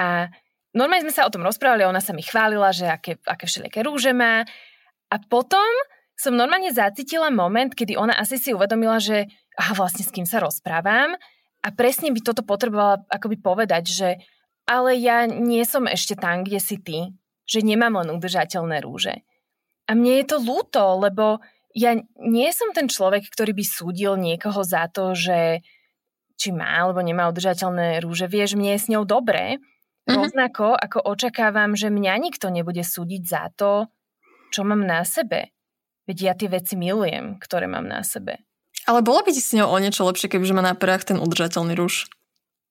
a 0.01 0.33
normálne 0.73 1.05
sme 1.05 1.15
sa 1.15 1.29
o 1.29 1.33
tom 1.33 1.45
rozprávali, 1.45 1.85
ona 1.85 2.01
sa 2.01 2.17
mi 2.17 2.25
chválila, 2.25 2.73
že 2.73 2.89
aké, 2.89 3.21
aké 3.29 3.45
všelijaké 3.45 3.85
rúže 3.85 4.17
má. 4.17 4.49
A 5.13 5.17
potom 5.21 5.69
som 6.17 6.33
normálne 6.33 6.73
zacítila 6.73 7.29
moment, 7.29 7.69
kedy 7.69 8.01
ona 8.01 8.17
asi 8.17 8.41
si 8.41 8.57
uvedomila, 8.57 8.97
že 8.97 9.29
aha, 9.61 9.77
vlastne 9.77 10.01
s 10.01 10.15
kým 10.15 10.25
sa 10.25 10.41
rozprávam 10.41 11.13
a 11.61 11.69
presne 11.77 12.09
by 12.09 12.21
toto 12.25 12.41
potrebovala 12.41 13.05
akoby 13.13 13.37
povedať, 13.37 13.85
že 13.93 14.09
ale 14.65 14.97
ja 14.97 15.29
nie 15.29 15.61
som 15.69 15.85
ešte 15.85 16.17
tam, 16.17 16.41
kde 16.41 16.57
si 16.57 16.81
ty, 16.81 17.13
že 17.45 17.61
nemám 17.61 18.01
len 18.01 18.17
udržateľné 18.17 18.81
rúže 18.81 19.21
a 19.85 19.91
mne 19.93 20.23
je 20.23 20.27
to 20.29 20.37
ľúto, 20.41 21.01
lebo 21.01 21.45
ja 21.75 21.99
nie 22.23 22.49
som 22.55 22.71
ten 22.71 22.87
človek, 22.87 23.27
ktorý 23.29 23.53
by 23.53 23.65
súdil 23.67 24.15
niekoho 24.15 24.63
za 24.63 24.87
to, 24.89 25.13
že 25.13 25.61
či 26.39 26.55
má 26.55 26.87
alebo 26.87 27.03
nemá 27.03 27.27
udržateľné 27.31 27.99
rúže. 28.03 28.31
Vieš, 28.31 28.55
mne 28.55 28.79
je 28.79 28.83
s 28.83 28.91
ňou 28.91 29.03
dobré. 29.03 29.59
Mm-hmm. 29.59 30.15
Rovnako 30.15 30.77
ako 30.77 30.99
očakávam, 31.03 31.75
že 31.75 31.91
mňa 31.91 32.15
nikto 32.21 32.53
nebude 32.53 32.85
súdiť 32.85 33.23
za 33.25 33.45
to, 33.55 33.91
čo 34.55 34.63
mám 34.63 34.87
na 34.87 35.03
sebe. 35.03 35.51
Veď 36.05 36.17
ja 36.21 36.33
tie 36.37 36.53
veci 36.53 36.77
milujem, 36.77 37.41
ktoré 37.41 37.65
mám 37.65 37.89
na 37.89 38.05
sebe. 38.05 38.45
Ale 38.85 39.01
bolo 39.01 39.25
by 39.25 39.33
ti 39.33 39.41
s 39.41 39.57
ňou 39.57 39.73
o 39.73 39.77
niečo 39.81 40.05
lepšie, 40.05 40.29
kebyže 40.29 40.53
má 40.53 40.61
na 40.61 40.77
perách 40.77 41.09
ten 41.09 41.17
udržateľný 41.17 41.73
rúž? 41.73 42.13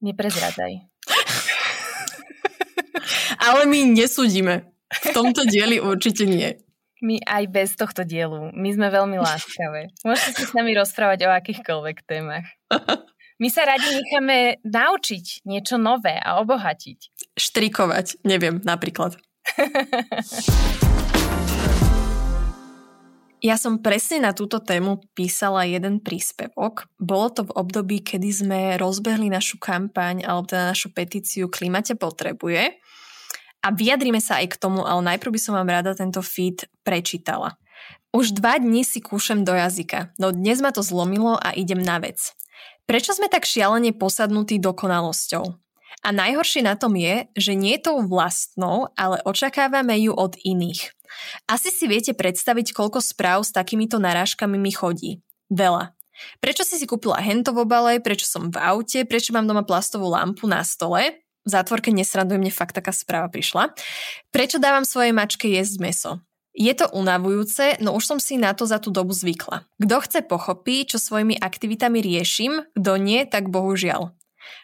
Neprezradaj. 0.05 0.85
Ale 3.49 3.65
my 3.65 3.97
nesúdime. 3.97 4.69
V 4.93 5.07
tomto 5.09 5.49
dieli 5.49 5.81
určite 5.81 6.29
nie. 6.29 6.61
My 7.03 7.19
aj 7.19 7.43
bez 7.51 7.75
tohto 7.75 8.07
dielu. 8.07 8.55
My 8.55 8.71
sme 8.71 8.87
veľmi 8.87 9.19
láskavé. 9.19 9.91
Môžete 10.07 10.39
sa 10.39 10.43
s 10.47 10.55
nami 10.55 10.71
rozprávať 10.71 11.27
o 11.27 11.35
akýchkoľvek 11.35 11.97
témach. 12.07 12.47
My 13.43 13.51
sa 13.51 13.67
radi 13.67 13.91
necháme 13.91 14.63
naučiť 14.63 15.43
niečo 15.43 15.75
nové 15.75 16.15
a 16.15 16.39
obohatiť. 16.39 17.11
Štrikovať, 17.35 18.23
neviem, 18.23 18.63
napríklad. 18.63 19.19
Ja 23.43 23.59
som 23.59 23.83
presne 23.83 24.23
na 24.23 24.31
túto 24.31 24.63
tému 24.63 25.03
písala 25.11 25.67
jeden 25.67 25.99
príspevok. 25.99 26.87
Bolo 26.95 27.27
to 27.27 27.41
v 27.43 27.51
období, 27.59 27.99
kedy 27.99 28.29
sme 28.31 28.59
rozbehli 28.79 29.27
našu 29.27 29.59
kampaň 29.59 30.23
alebo 30.23 30.47
teda 30.47 30.71
našu 30.71 30.95
petíciu 30.95 31.51
Klimate 31.51 31.99
potrebuje 31.99 32.79
a 33.63 33.71
vyjadrime 33.71 34.19
sa 34.19 34.43
aj 34.43 34.53
k 34.53 34.59
tomu, 34.59 34.83
ale 34.83 35.15
najprv 35.15 35.31
by 35.31 35.39
som 35.39 35.55
vám 35.55 35.71
rada 35.71 35.95
tento 35.95 36.19
feed 36.19 36.67
prečítala. 36.83 37.55
Už 38.13 38.35
dva 38.35 38.61
dní 38.61 38.85
si 38.85 39.01
kúšem 39.01 39.41
do 39.41 39.55
jazyka, 39.55 40.13
no 40.21 40.29
dnes 40.29 40.61
ma 40.61 40.69
to 40.69 40.85
zlomilo 40.85 41.39
a 41.39 41.55
idem 41.57 41.81
na 41.81 41.97
vec. 41.97 42.35
Prečo 42.85 43.15
sme 43.15 43.31
tak 43.31 43.47
šialene 43.47 43.95
posadnutí 43.95 44.59
dokonalosťou? 44.59 45.63
A 46.03 46.09
najhoršie 46.11 46.67
na 46.67 46.75
tom 46.75 46.99
je, 46.99 47.31
že 47.33 47.55
nie 47.55 47.79
je 47.79 47.87
tou 47.87 48.03
vlastnou, 48.03 48.91
ale 48.99 49.23
očakávame 49.23 49.95
ju 50.03 50.11
od 50.11 50.35
iných. 50.43 50.91
Asi 51.47 51.71
si 51.71 51.87
viete 51.87 52.11
predstaviť, 52.11 52.75
koľko 52.75 52.99
správ 52.99 53.47
s 53.47 53.55
takýmito 53.55 54.03
narážkami 54.03 54.59
mi 54.59 54.75
chodí. 54.75 55.23
Veľa. 55.47 55.95
Prečo 56.43 56.67
si 56.67 56.75
si 56.77 56.85
kúpila 56.85 57.23
hento 57.23 57.55
v 57.55 57.63
obale, 57.63 58.03
prečo 58.03 58.27
som 58.27 58.51
v 58.51 58.59
aute, 58.59 59.07
prečo 59.07 59.31
mám 59.31 59.47
doma 59.47 59.63
plastovú 59.63 60.11
lampu 60.11 60.45
na 60.45 60.61
stole, 60.61 61.22
v 61.43 61.49
zátvorke 61.51 61.91
nesrandujem, 61.91 62.39
mne 62.39 62.53
fakt 62.55 62.75
taká 62.75 62.95
správa 62.95 63.27
prišla. 63.27 63.75
Prečo 64.31 64.57
dávam 64.57 64.87
svojej 64.87 65.11
mačke 65.11 65.51
jesť 65.51 65.75
meso? 65.83 66.11
Je 66.53 66.69
to 66.77 66.85
unavujúce, 66.93 67.81
no 67.81 67.97
už 67.97 68.05
som 68.05 68.19
si 68.21 68.37
na 68.37 68.53
to 68.53 68.69
za 68.69 68.77
tú 68.77 68.93
dobu 68.93 69.09
zvykla. 69.09 69.65
Kto 69.81 69.95
chce 70.05 70.19
pochopí, 70.21 70.85
čo 70.85 71.01
svojimi 71.01 71.41
aktivitami 71.41 71.97
riešim, 71.97 72.61
kto 72.77 72.91
nie, 73.01 73.25
tak 73.25 73.49
bohužiaľ. 73.49 74.13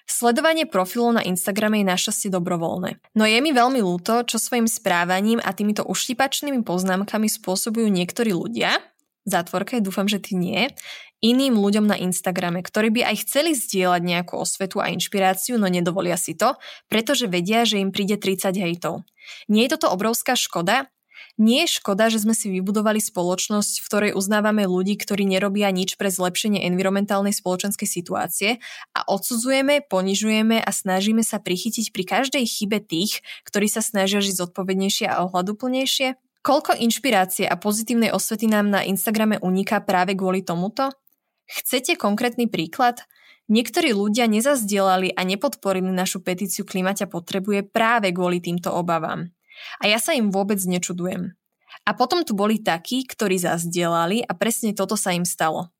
Sledovanie 0.05 0.69
profilov 0.69 1.17
na 1.17 1.23
Instagrame 1.25 1.81
je 1.81 1.89
našťastie 1.89 2.29
dobrovoľné. 2.29 3.01
No 3.17 3.23
je 3.25 3.39
mi 3.41 3.49
veľmi 3.49 3.81
ľúto, 3.81 4.21
čo 4.27 4.37
svojim 4.37 4.69
správaním 4.69 5.41
a 5.41 5.49
týmito 5.49 5.81
uštipačnými 5.81 6.61
poznámkami 6.61 7.25
spôsobujú 7.25 7.89
niektorí 7.89 8.37
ľudia, 8.37 8.77
zátvorke, 9.29 9.79
dúfam, 9.79 10.09
že 10.09 10.21
ty 10.21 10.33
nie, 10.37 10.69
iným 11.19 11.59
ľuďom 11.59 11.85
na 11.87 11.99
Instagrame, 11.99 12.63
ktorí 12.63 12.91
by 12.95 13.01
aj 13.11 13.15
chceli 13.27 13.51
zdieľať 13.55 14.01
nejakú 14.03 14.39
osvetu 14.39 14.79
a 14.79 14.91
inšpiráciu, 14.91 15.59
no 15.59 15.67
nedovolia 15.67 16.15
si 16.15 16.35
to, 16.35 16.55
pretože 16.87 17.27
vedia, 17.27 17.67
že 17.67 17.79
im 17.79 17.91
príde 17.91 18.15
30 18.15 18.55
hejtov. 18.55 19.03
Nie 19.51 19.67
je 19.67 19.77
toto 19.77 19.91
obrovská 19.91 20.33
škoda? 20.33 20.87
Nie 21.39 21.63
je 21.63 21.79
škoda, 21.79 22.11
že 22.11 22.19
sme 22.19 22.35
si 22.35 22.51
vybudovali 22.51 22.99
spoločnosť, 22.99 23.79
v 23.79 23.87
ktorej 23.87 24.11
uznávame 24.11 24.67
ľudí, 24.67 24.99
ktorí 24.99 25.23
nerobia 25.23 25.71
nič 25.71 25.95
pre 25.95 26.11
zlepšenie 26.11 26.67
environmentálnej 26.67 27.31
spoločenskej 27.31 27.87
situácie 27.87 28.49
a 28.91 29.07
odsudzujeme, 29.07 29.87
ponižujeme 29.87 30.59
a 30.59 30.69
snažíme 30.71 31.23
sa 31.23 31.39
prichytiť 31.39 31.95
pri 31.95 32.03
každej 32.03 32.43
chybe 32.43 32.83
tých, 32.83 33.23
ktorí 33.47 33.71
sa 33.71 33.79
snažia 33.79 34.19
žiť 34.19 34.35
zodpovednejšie 34.35 35.07
a 35.07 35.23
ohľaduplnejšie? 35.27 36.19
Koľko 36.39 36.75
inšpirácie 36.75 37.47
a 37.47 37.59
pozitívnej 37.59 38.15
osvety 38.15 38.47
nám 38.47 38.71
na 38.71 38.83
Instagrame 38.87 39.39
uniká 39.43 39.83
práve 39.83 40.15
kvôli 40.15 40.43
tomuto? 40.43 40.91
Chcete 41.49 41.97
konkrétny 41.97 42.45
príklad? 42.45 43.01
Niektorí 43.49 43.97
ľudia 43.97 44.29
nezazdielali 44.29 45.09
a 45.17 45.25
nepodporili 45.25 45.89
našu 45.89 46.21
petíciu 46.21 46.69
Klimaťa 46.69 47.09
potrebuje 47.09 47.65
práve 47.65 48.13
kvôli 48.13 48.37
týmto 48.37 48.69
obavám. 48.69 49.33
A 49.81 49.89
ja 49.89 49.97
sa 49.97 50.13
im 50.13 50.29
vôbec 50.29 50.61
nečudujem. 50.61 51.33
A 51.89 51.91
potom 51.97 52.21
tu 52.21 52.37
boli 52.37 52.61
takí, 52.61 53.01
ktorí 53.09 53.41
zazdielali 53.41 54.21
a 54.21 54.37
presne 54.37 54.77
toto 54.77 54.93
sa 54.93 55.17
im 55.17 55.25
stalo. 55.25 55.73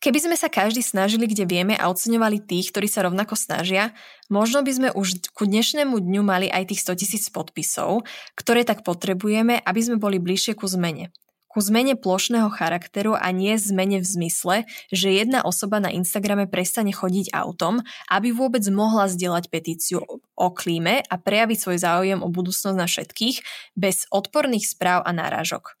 Keby 0.00 0.18
sme 0.20 0.36
sa 0.36 0.48
každý 0.48 0.80
snažili, 0.80 1.28
kde 1.28 1.44
vieme 1.44 1.74
a 1.76 1.88
oceňovali 1.92 2.44
tých, 2.44 2.72
ktorí 2.72 2.88
sa 2.88 3.04
rovnako 3.04 3.36
snažia, 3.36 3.92
možno 4.32 4.64
by 4.64 4.72
sme 4.72 4.88
už 4.92 5.32
ku 5.36 5.44
dnešnému 5.44 5.96
dňu 5.96 6.22
mali 6.24 6.48
aj 6.48 6.72
tých 6.72 6.84
100 6.84 7.00
tisíc 7.00 7.24
podpisov, 7.28 8.04
ktoré 8.36 8.64
tak 8.64 8.84
potrebujeme, 8.84 9.60
aby 9.60 9.80
sme 9.80 10.00
boli 10.00 10.16
bližšie 10.20 10.56
ku 10.56 10.64
zmene. 10.64 11.12
Ku 11.48 11.64
zmene 11.64 11.96
plošného 11.96 12.52
charakteru 12.52 13.16
a 13.16 13.32
nie 13.32 13.56
zmene 13.56 14.04
v 14.04 14.06
zmysle, 14.06 14.56
že 14.92 15.08
jedna 15.16 15.40
osoba 15.40 15.80
na 15.80 15.88
Instagrame 15.88 16.44
prestane 16.44 16.92
chodiť 16.92 17.32
autom, 17.32 17.80
aby 18.12 18.36
vôbec 18.36 18.60
mohla 18.68 19.08
zdieľať 19.08 19.48
petíciu 19.48 20.04
o 20.36 20.48
klíme 20.52 21.00
a 21.00 21.14
prejaviť 21.16 21.58
svoj 21.58 21.78
záujem 21.80 22.20
o 22.20 22.28
budúcnosť 22.28 22.76
na 22.76 22.84
všetkých 22.84 23.36
bez 23.80 24.04
odporných 24.12 24.68
správ 24.68 25.08
a 25.08 25.10
náražok. 25.16 25.78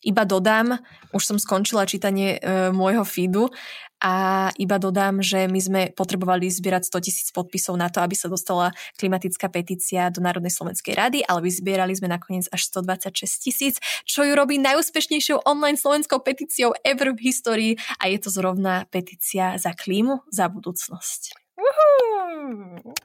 Iba 0.00 0.24
dodám, 0.24 0.80
už 1.12 1.22
som 1.28 1.36
skončila 1.36 1.84
čítanie 1.84 2.40
e, 2.40 2.72
môjho 2.72 3.04
feedu 3.04 3.52
a 4.00 4.48
iba 4.56 4.80
dodám, 4.80 5.20
že 5.20 5.44
my 5.44 5.60
sme 5.60 5.82
potrebovali 5.92 6.48
zbierať 6.48 6.88
100 6.88 7.06
tisíc 7.06 7.28
podpisov 7.30 7.76
na 7.76 7.92
to, 7.92 8.00
aby 8.00 8.16
sa 8.16 8.32
dostala 8.32 8.72
klimatická 8.96 9.52
petícia 9.52 10.08
do 10.08 10.24
Národnej 10.24 10.50
slovenskej 10.50 10.96
rady, 10.96 11.20
ale 11.28 11.44
vyzbierali 11.44 11.92
sme 11.92 12.08
nakoniec 12.08 12.48
až 12.48 12.72
126 12.72 13.44
tisíc, 13.44 13.74
čo 14.08 14.24
ju 14.24 14.32
robí 14.32 14.56
najúspešnejšou 14.56 15.44
online 15.44 15.76
slovenskou 15.76 16.24
petíciou 16.24 16.72
ever 16.80 17.12
v 17.12 17.20
histórii 17.28 17.72
a 18.00 18.08
je 18.08 18.18
to 18.18 18.32
zrovna 18.32 18.88
petícia 18.88 19.60
za 19.60 19.76
klímu, 19.76 20.24
za 20.32 20.48
budúcnosť. 20.48 21.36
Uhú. 21.60 22.96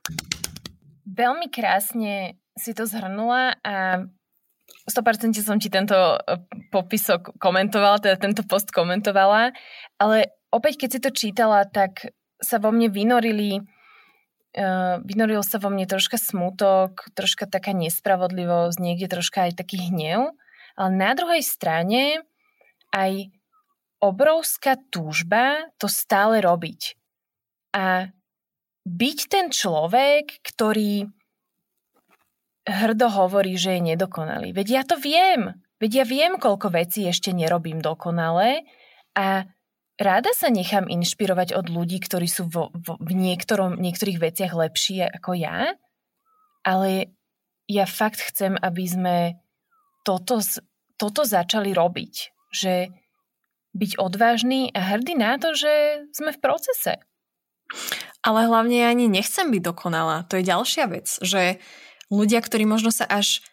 Veľmi 1.06 1.52
krásne 1.52 2.40
si 2.56 2.72
to 2.72 2.88
zhrnula 2.88 3.60
a 3.68 4.08
100% 4.86 5.34
som 5.42 5.58
ti 5.58 5.74
tento 5.74 5.98
e, 5.98 6.18
popisok 6.70 7.38
komentovala, 7.42 8.02
teda 8.02 8.18
tento 8.22 8.46
post 8.46 8.70
komentovala, 8.70 9.50
ale 9.98 10.18
opäť 10.56 10.88
keď 10.88 10.90
si 10.90 11.00
to 11.04 11.12
čítala, 11.12 11.68
tak 11.68 12.16
sa 12.40 12.64
vo 12.64 12.72
mne 12.72 12.88
vynorili 12.88 13.60
uh, 14.56 15.04
vynoril 15.04 15.44
sa 15.44 15.60
vo 15.60 15.68
mne 15.68 15.84
troška 15.86 16.16
smutok, 16.16 17.12
troška 17.12 17.46
taká 17.46 17.76
nespravodlivosť, 17.76 18.78
niekde 18.80 19.12
troška 19.12 19.52
aj 19.52 19.60
taký 19.60 19.92
hnev, 19.92 20.32
ale 20.80 20.90
na 20.96 21.12
druhej 21.12 21.44
strane 21.44 22.24
aj 22.96 23.32
obrovská 24.00 24.80
túžba 24.92 25.72
to 25.80 25.92
stále 25.92 26.40
robiť. 26.40 26.96
A 27.76 28.12
byť 28.86 29.20
ten 29.28 29.52
človek, 29.52 30.40
ktorý 30.46 31.10
hrdo 32.66 33.08
hovorí, 33.10 33.58
že 33.58 33.78
je 33.78 33.94
nedokonalý. 33.94 34.54
Veď 34.54 34.68
ja 34.70 34.84
to 34.86 34.96
viem. 34.98 35.58
Veď 35.82 35.92
ja 36.02 36.06
viem, 36.08 36.34
koľko 36.40 36.72
vecí 36.72 37.04
ešte 37.06 37.36
nerobím 37.36 37.84
dokonale 37.84 38.64
a 39.18 39.44
rada 40.00 40.32
sa 40.36 40.52
nechám 40.52 40.88
inšpirovať 40.92 41.56
od 41.56 41.72
ľudí, 41.72 42.00
ktorí 42.04 42.28
sú 42.28 42.48
vo, 42.48 42.72
vo, 42.76 43.00
v 43.00 43.12
niektorom, 43.16 43.80
niektorých 43.80 44.20
veciach 44.20 44.52
lepší 44.52 45.08
ako 45.08 45.36
ja, 45.36 45.76
ale 46.66 47.16
ja 47.66 47.86
fakt 47.86 48.22
chcem, 48.22 48.58
aby 48.60 48.84
sme 48.86 49.16
toto, 50.06 50.42
toto 50.98 51.22
začali 51.26 51.74
robiť. 51.74 52.14
Že 52.54 52.74
byť 53.76 53.92
odvážny 54.00 54.72
a 54.72 54.80
hrdý 54.96 55.20
na 55.20 55.36
to, 55.36 55.52
že 55.52 56.06
sme 56.16 56.32
v 56.32 56.40
procese. 56.40 56.94
Ale 58.24 58.48
hlavne 58.48 58.86
ja 58.86 58.88
ani 58.88 59.12
nechcem 59.12 59.52
byť 59.52 59.62
dokonalá. 59.62 60.24
To 60.32 60.40
je 60.40 60.48
ďalšia 60.48 60.86
vec, 60.88 61.12
že 61.20 61.60
ľudia, 62.08 62.40
ktorí 62.40 62.64
možno 62.64 62.94
sa 62.94 63.04
až 63.04 63.44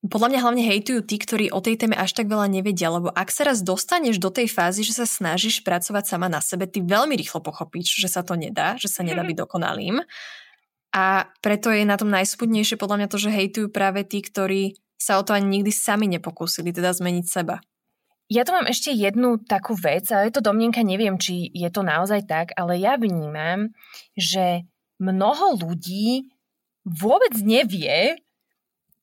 podľa 0.00 0.32
mňa 0.32 0.40
hlavne 0.40 0.64
hejtujú 0.64 1.04
tí, 1.04 1.20
ktorí 1.20 1.52
o 1.52 1.60
tej 1.60 1.76
téme 1.76 1.92
až 1.92 2.16
tak 2.16 2.24
veľa 2.24 2.48
nevedia, 2.48 2.88
lebo 2.88 3.12
ak 3.12 3.28
sa 3.28 3.44
raz 3.44 3.60
dostaneš 3.60 4.16
do 4.16 4.32
tej 4.32 4.48
fázy, 4.48 4.80
že 4.80 4.96
sa 4.96 5.04
snažíš 5.04 5.60
pracovať 5.60 6.08
sama 6.08 6.32
na 6.32 6.40
sebe, 6.40 6.64
ty 6.64 6.80
veľmi 6.80 7.12
rýchlo 7.20 7.44
pochopíš, 7.44 8.00
že 8.00 8.08
sa 8.08 8.24
to 8.24 8.32
nedá, 8.32 8.80
že 8.80 8.88
sa 8.88 9.04
nedá 9.04 9.20
byť 9.20 9.36
dokonalým. 9.36 10.00
A 10.96 11.28
preto 11.44 11.68
je 11.68 11.84
na 11.84 12.00
tom 12.00 12.08
najspudnejšie 12.08 12.80
podľa 12.80 13.04
mňa 13.04 13.08
to, 13.12 13.18
že 13.20 13.30
hejtujú 13.30 13.68
práve 13.68 14.00
tí, 14.08 14.24
ktorí 14.24 14.80
sa 14.96 15.20
o 15.20 15.22
to 15.22 15.36
ani 15.36 15.60
nikdy 15.60 15.68
sami 15.68 16.08
nepokúsili, 16.08 16.72
teda 16.72 16.96
zmeniť 16.96 17.26
seba. 17.28 17.60
Ja 18.30 18.46
tu 18.46 18.56
mám 18.56 18.70
ešte 18.70 18.94
jednu 18.94 19.42
takú 19.42 19.76
vec, 19.76 20.06
ale 20.14 20.30
je 20.30 20.38
to 20.38 20.46
domnenka, 20.48 20.80
neviem, 20.80 21.18
či 21.20 21.50
je 21.52 21.66
to 21.68 21.84
naozaj 21.84 22.24
tak, 22.24 22.54
ale 22.56 22.78
ja 22.78 22.96
vnímam, 22.96 23.74
že 24.16 24.64
mnoho 25.02 25.60
ľudí 25.60 26.30
vôbec 26.86 27.34
nevie, 27.42 28.16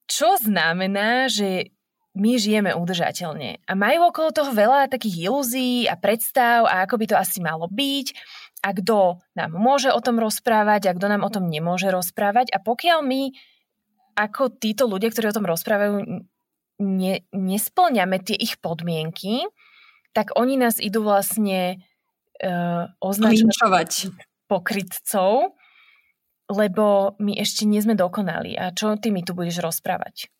čo 0.08 0.40
znamená, 0.40 1.28
že 1.28 1.76
my 2.18 2.34
žijeme 2.42 2.74
udržateľne. 2.74 3.62
A 3.70 3.72
majú 3.78 4.10
okolo 4.10 4.34
toho 4.34 4.50
veľa 4.50 4.90
takých 4.90 5.30
ilúzií 5.30 5.86
a 5.86 5.94
predstav 5.94 6.66
a 6.66 6.84
ako 6.84 6.98
by 6.98 7.06
to 7.06 7.16
asi 7.16 7.40
malo 7.40 7.70
byť 7.70 8.08
a 8.66 8.74
kto 8.74 9.22
nám 9.38 9.52
môže 9.54 9.94
o 9.94 10.02
tom 10.02 10.18
rozprávať 10.18 10.90
a 10.90 10.96
kto 10.98 11.08
nám 11.14 11.22
o 11.22 11.30
tom 11.30 11.46
nemôže 11.46 11.94
rozprávať. 11.94 12.50
A 12.50 12.58
pokiaľ 12.58 13.06
my 13.06 13.22
ako 14.18 14.58
títo 14.58 14.90
ľudia, 14.90 15.14
ktorí 15.14 15.30
o 15.30 15.38
tom 15.38 15.46
rozprávajú, 15.46 15.94
ne, 16.82 17.16
nesplňame 17.30 18.18
tie 18.26 18.34
ich 18.34 18.58
podmienky, 18.58 19.46
tak 20.18 20.34
oni 20.34 20.58
nás 20.58 20.82
idú 20.82 21.06
vlastne 21.06 21.86
uh, 22.42 22.90
označovať 22.98 24.10
pokrytcov 24.50 25.54
lebo 26.48 27.16
my 27.20 27.36
ešte 27.38 27.68
nie 27.68 27.84
sme 27.84 27.96
dokonali. 27.96 28.56
A 28.56 28.72
čo 28.72 28.96
ty 28.96 29.12
mi 29.12 29.24
tu 29.24 29.36
budeš 29.36 29.60
rozprávať? 29.60 30.32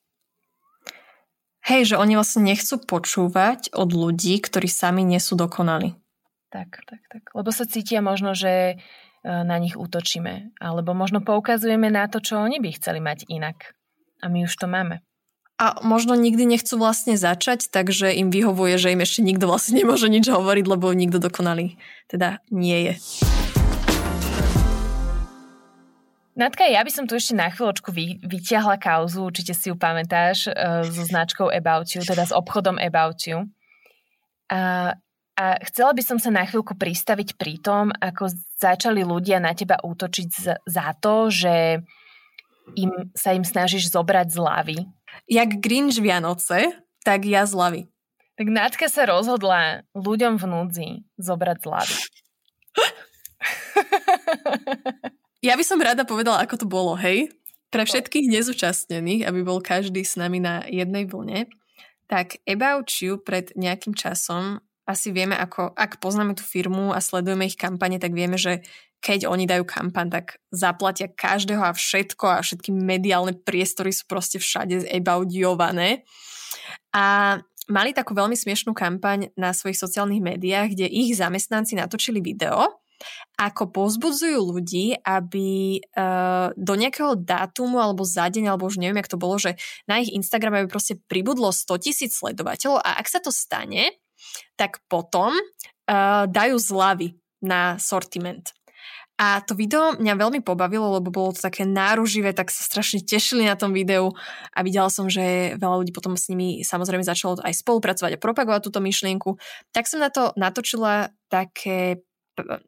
Hej, 1.68 1.94
že 1.94 1.96
oni 2.00 2.16
vlastne 2.16 2.48
nechcú 2.48 2.80
počúvať 2.80 3.76
od 3.76 3.92
ľudí, 3.92 4.40
ktorí 4.40 4.72
sami 4.72 5.04
nie 5.04 5.20
sú 5.20 5.36
dokonali. 5.36 6.00
Tak, 6.48 6.80
tak, 6.88 7.04
tak. 7.12 7.24
Lebo 7.36 7.52
sa 7.52 7.68
cítia 7.68 8.00
možno, 8.00 8.32
že 8.32 8.52
e, 8.72 8.76
na 9.28 9.60
nich 9.60 9.76
útočíme. 9.76 10.56
Alebo 10.64 10.96
možno 10.96 11.20
poukazujeme 11.20 11.92
na 11.92 12.08
to, 12.08 12.24
čo 12.24 12.40
oni 12.40 12.64
by 12.64 12.72
chceli 12.80 13.04
mať 13.04 13.28
inak. 13.28 13.76
A 14.24 14.32
my 14.32 14.48
už 14.48 14.56
to 14.56 14.72
máme. 14.72 15.04
A 15.60 15.82
možno 15.84 16.16
nikdy 16.16 16.48
nechcú 16.48 16.80
vlastne 16.80 17.20
začať, 17.20 17.68
takže 17.68 18.16
im 18.16 18.32
vyhovuje, 18.32 18.80
že 18.80 18.94
im 18.96 19.04
ešte 19.04 19.26
nikto 19.26 19.50
vlastne 19.50 19.76
nemôže 19.84 20.08
nič 20.08 20.30
hovoriť, 20.30 20.66
lebo 20.70 20.96
nikto 20.96 21.20
dokonalý 21.20 21.76
teda 22.08 22.40
nie 22.48 22.94
je. 22.94 23.37
Natka, 26.38 26.70
ja 26.70 26.86
by 26.86 26.92
som 26.94 27.10
tu 27.10 27.18
ešte 27.18 27.34
na 27.34 27.50
chvíľočku 27.50 27.90
vy, 27.90 28.22
vyťahla 28.22 28.78
kauzu, 28.78 29.26
určite 29.26 29.58
si 29.58 29.74
ju 29.74 29.76
pamätáš, 29.76 30.54
uh, 30.54 30.86
so 30.86 31.02
značkou 31.02 31.50
About 31.50 31.90
You, 31.98 32.06
teda 32.06 32.30
s 32.30 32.32
obchodom 32.32 32.78
About 32.78 33.26
You. 33.26 33.50
A, 34.54 34.94
a 35.34 35.46
chcela 35.66 35.98
by 35.98 36.04
som 36.06 36.22
sa 36.22 36.30
na 36.30 36.46
chvíľku 36.46 36.78
pristaviť 36.78 37.42
pri 37.42 37.58
tom, 37.58 37.90
ako 37.90 38.30
začali 38.62 39.02
ľudia 39.02 39.42
na 39.42 39.58
teba 39.58 39.82
útočiť 39.82 40.28
z, 40.30 40.46
za 40.62 40.94
to, 41.02 41.34
že 41.34 41.82
im, 42.78 42.94
sa 43.18 43.34
im 43.34 43.42
snažíš 43.42 43.90
zobrať 43.90 44.30
zľavy. 44.30 44.86
Jak 45.26 45.58
Grinch 45.58 45.98
Vianoce, 45.98 46.70
tak 47.02 47.26
ja 47.26 47.50
zľavy. 47.50 47.90
Tak 48.38 48.48
Natka 48.54 48.94
sa 48.94 49.10
rozhodla 49.10 49.90
ľuďom 49.98 50.38
v 50.38 50.46
núdzi 50.46 50.88
zobrať 51.18 51.66
zľavy. 51.66 51.98
Ja 55.48 55.56
by 55.56 55.64
som 55.64 55.80
rada 55.80 56.04
povedala, 56.04 56.44
ako 56.44 56.60
to 56.60 56.68
bolo, 56.68 57.00
hej? 57.00 57.32
Pre 57.72 57.88
všetkých 57.88 58.28
nezúčastnených, 58.28 59.24
aby 59.24 59.48
bol 59.48 59.64
každý 59.64 60.04
s 60.04 60.20
nami 60.20 60.44
na 60.44 60.68
jednej 60.68 61.08
vlne, 61.08 61.48
tak 62.12 62.44
About 62.44 62.92
You 63.00 63.16
pred 63.16 63.56
nejakým 63.56 63.96
časom 63.96 64.60
asi 64.84 65.16
vieme, 65.16 65.40
ako, 65.40 65.72
ak 65.72 66.04
poznáme 66.04 66.36
tú 66.36 66.44
firmu 66.44 66.92
a 66.92 67.00
sledujeme 67.00 67.48
ich 67.48 67.56
kampane, 67.56 67.96
tak 67.96 68.12
vieme, 68.12 68.36
že 68.36 68.60
keď 69.00 69.32
oni 69.32 69.48
dajú 69.48 69.64
kampaň, 69.64 70.20
tak 70.20 70.44
zaplatia 70.52 71.08
každého 71.08 71.64
a 71.64 71.72
všetko 71.72 72.28
a 72.28 72.44
všetky 72.44 72.76
mediálne 72.76 73.32
priestory 73.32 73.96
sú 73.96 74.04
proste 74.04 74.44
všade 74.44 74.84
about 74.92 75.32
youované. 75.32 76.04
A 76.92 77.40
mali 77.72 77.96
takú 77.96 78.12
veľmi 78.12 78.36
smiešnú 78.36 78.76
kampaň 78.76 79.32
na 79.40 79.56
svojich 79.56 79.80
sociálnych 79.80 80.20
médiách, 80.20 80.76
kde 80.76 80.92
ich 80.92 81.16
zamestnanci 81.16 81.80
natočili 81.80 82.20
video 82.20 82.84
ako 83.38 83.70
pozbudzujú 83.70 84.40
ľudí, 84.58 84.98
aby 85.06 85.80
uh, 85.80 86.50
do 86.58 86.74
nejakého 86.74 87.14
dátumu 87.18 87.78
alebo 87.78 88.02
za 88.02 88.28
deň, 88.28 88.54
alebo 88.54 88.66
už 88.66 88.82
neviem, 88.82 88.98
jak 89.00 89.14
to 89.14 89.22
bolo, 89.22 89.38
že 89.38 89.56
na 89.86 90.02
ich 90.02 90.10
Instagrame 90.10 90.66
by 90.66 90.70
proste 90.70 90.98
pribudlo 91.06 91.54
100 91.54 91.84
tisíc 91.86 92.12
sledovateľov 92.18 92.82
a 92.82 92.98
ak 92.98 93.08
sa 93.08 93.22
to 93.22 93.30
stane, 93.30 93.94
tak 94.58 94.82
potom 94.90 95.34
uh, 95.38 96.26
dajú 96.26 96.58
zľavy 96.58 97.14
na 97.46 97.78
sortiment. 97.78 98.58
A 99.18 99.42
to 99.42 99.58
video 99.58 99.98
mňa 99.98 100.14
veľmi 100.14 100.46
pobavilo, 100.46 101.02
lebo 101.02 101.10
bolo 101.10 101.34
to 101.34 101.42
také 101.42 101.66
náruživé, 101.66 102.38
tak 102.38 102.54
sa 102.54 102.62
strašne 102.62 103.02
tešili 103.02 103.50
na 103.50 103.58
tom 103.58 103.74
videu 103.74 104.14
a 104.54 104.60
videla 104.62 104.94
som, 104.94 105.10
že 105.10 105.58
veľa 105.58 105.82
ľudí 105.82 105.90
potom 105.90 106.14
s 106.14 106.30
nimi 106.30 106.62
samozrejme 106.62 107.02
začalo 107.02 107.42
aj 107.42 107.58
spolupracovať 107.66 108.14
a 108.14 108.22
propagovať 108.22 108.70
túto 108.70 108.78
myšlienku. 108.78 109.42
Tak 109.74 109.90
som 109.90 110.06
na 110.06 110.14
to 110.14 110.38
natočila 110.38 111.10
také 111.34 112.06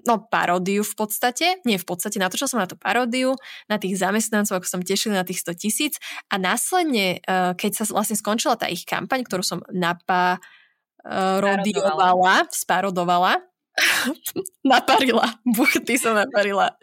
no, 0.05 0.27
paródiu 0.29 0.83
v 0.83 0.95
podstate, 0.97 1.55
nie 1.65 1.77
v 1.77 1.85
podstate, 1.85 2.19
natočil 2.19 2.47
som 2.49 2.59
na 2.61 2.67
tú 2.67 2.75
paródiu, 2.75 3.35
na 3.69 3.77
tých 3.77 3.97
zamestnancov, 4.01 4.55
ako 4.59 4.67
som 4.67 4.81
tešil 4.81 5.11
na 5.13 5.23
tých 5.23 5.39
100 5.45 5.53
tisíc. 5.61 5.99
A 6.29 6.37
následne, 6.41 7.19
uh, 7.25 7.53
keď 7.53 7.73
sa 7.83 7.93
vlastne 7.93 8.15
skončila 8.17 8.55
tá 8.57 8.67
ich 8.69 8.85
kampaň, 8.85 9.23
ktorú 9.25 9.43
som 9.45 9.61
naparodiovala, 9.69 12.47
sparodovala, 12.49 13.41
naparila, 14.67 15.39
buchty 15.45 15.95
som 15.95 16.13
naparila 16.17 16.75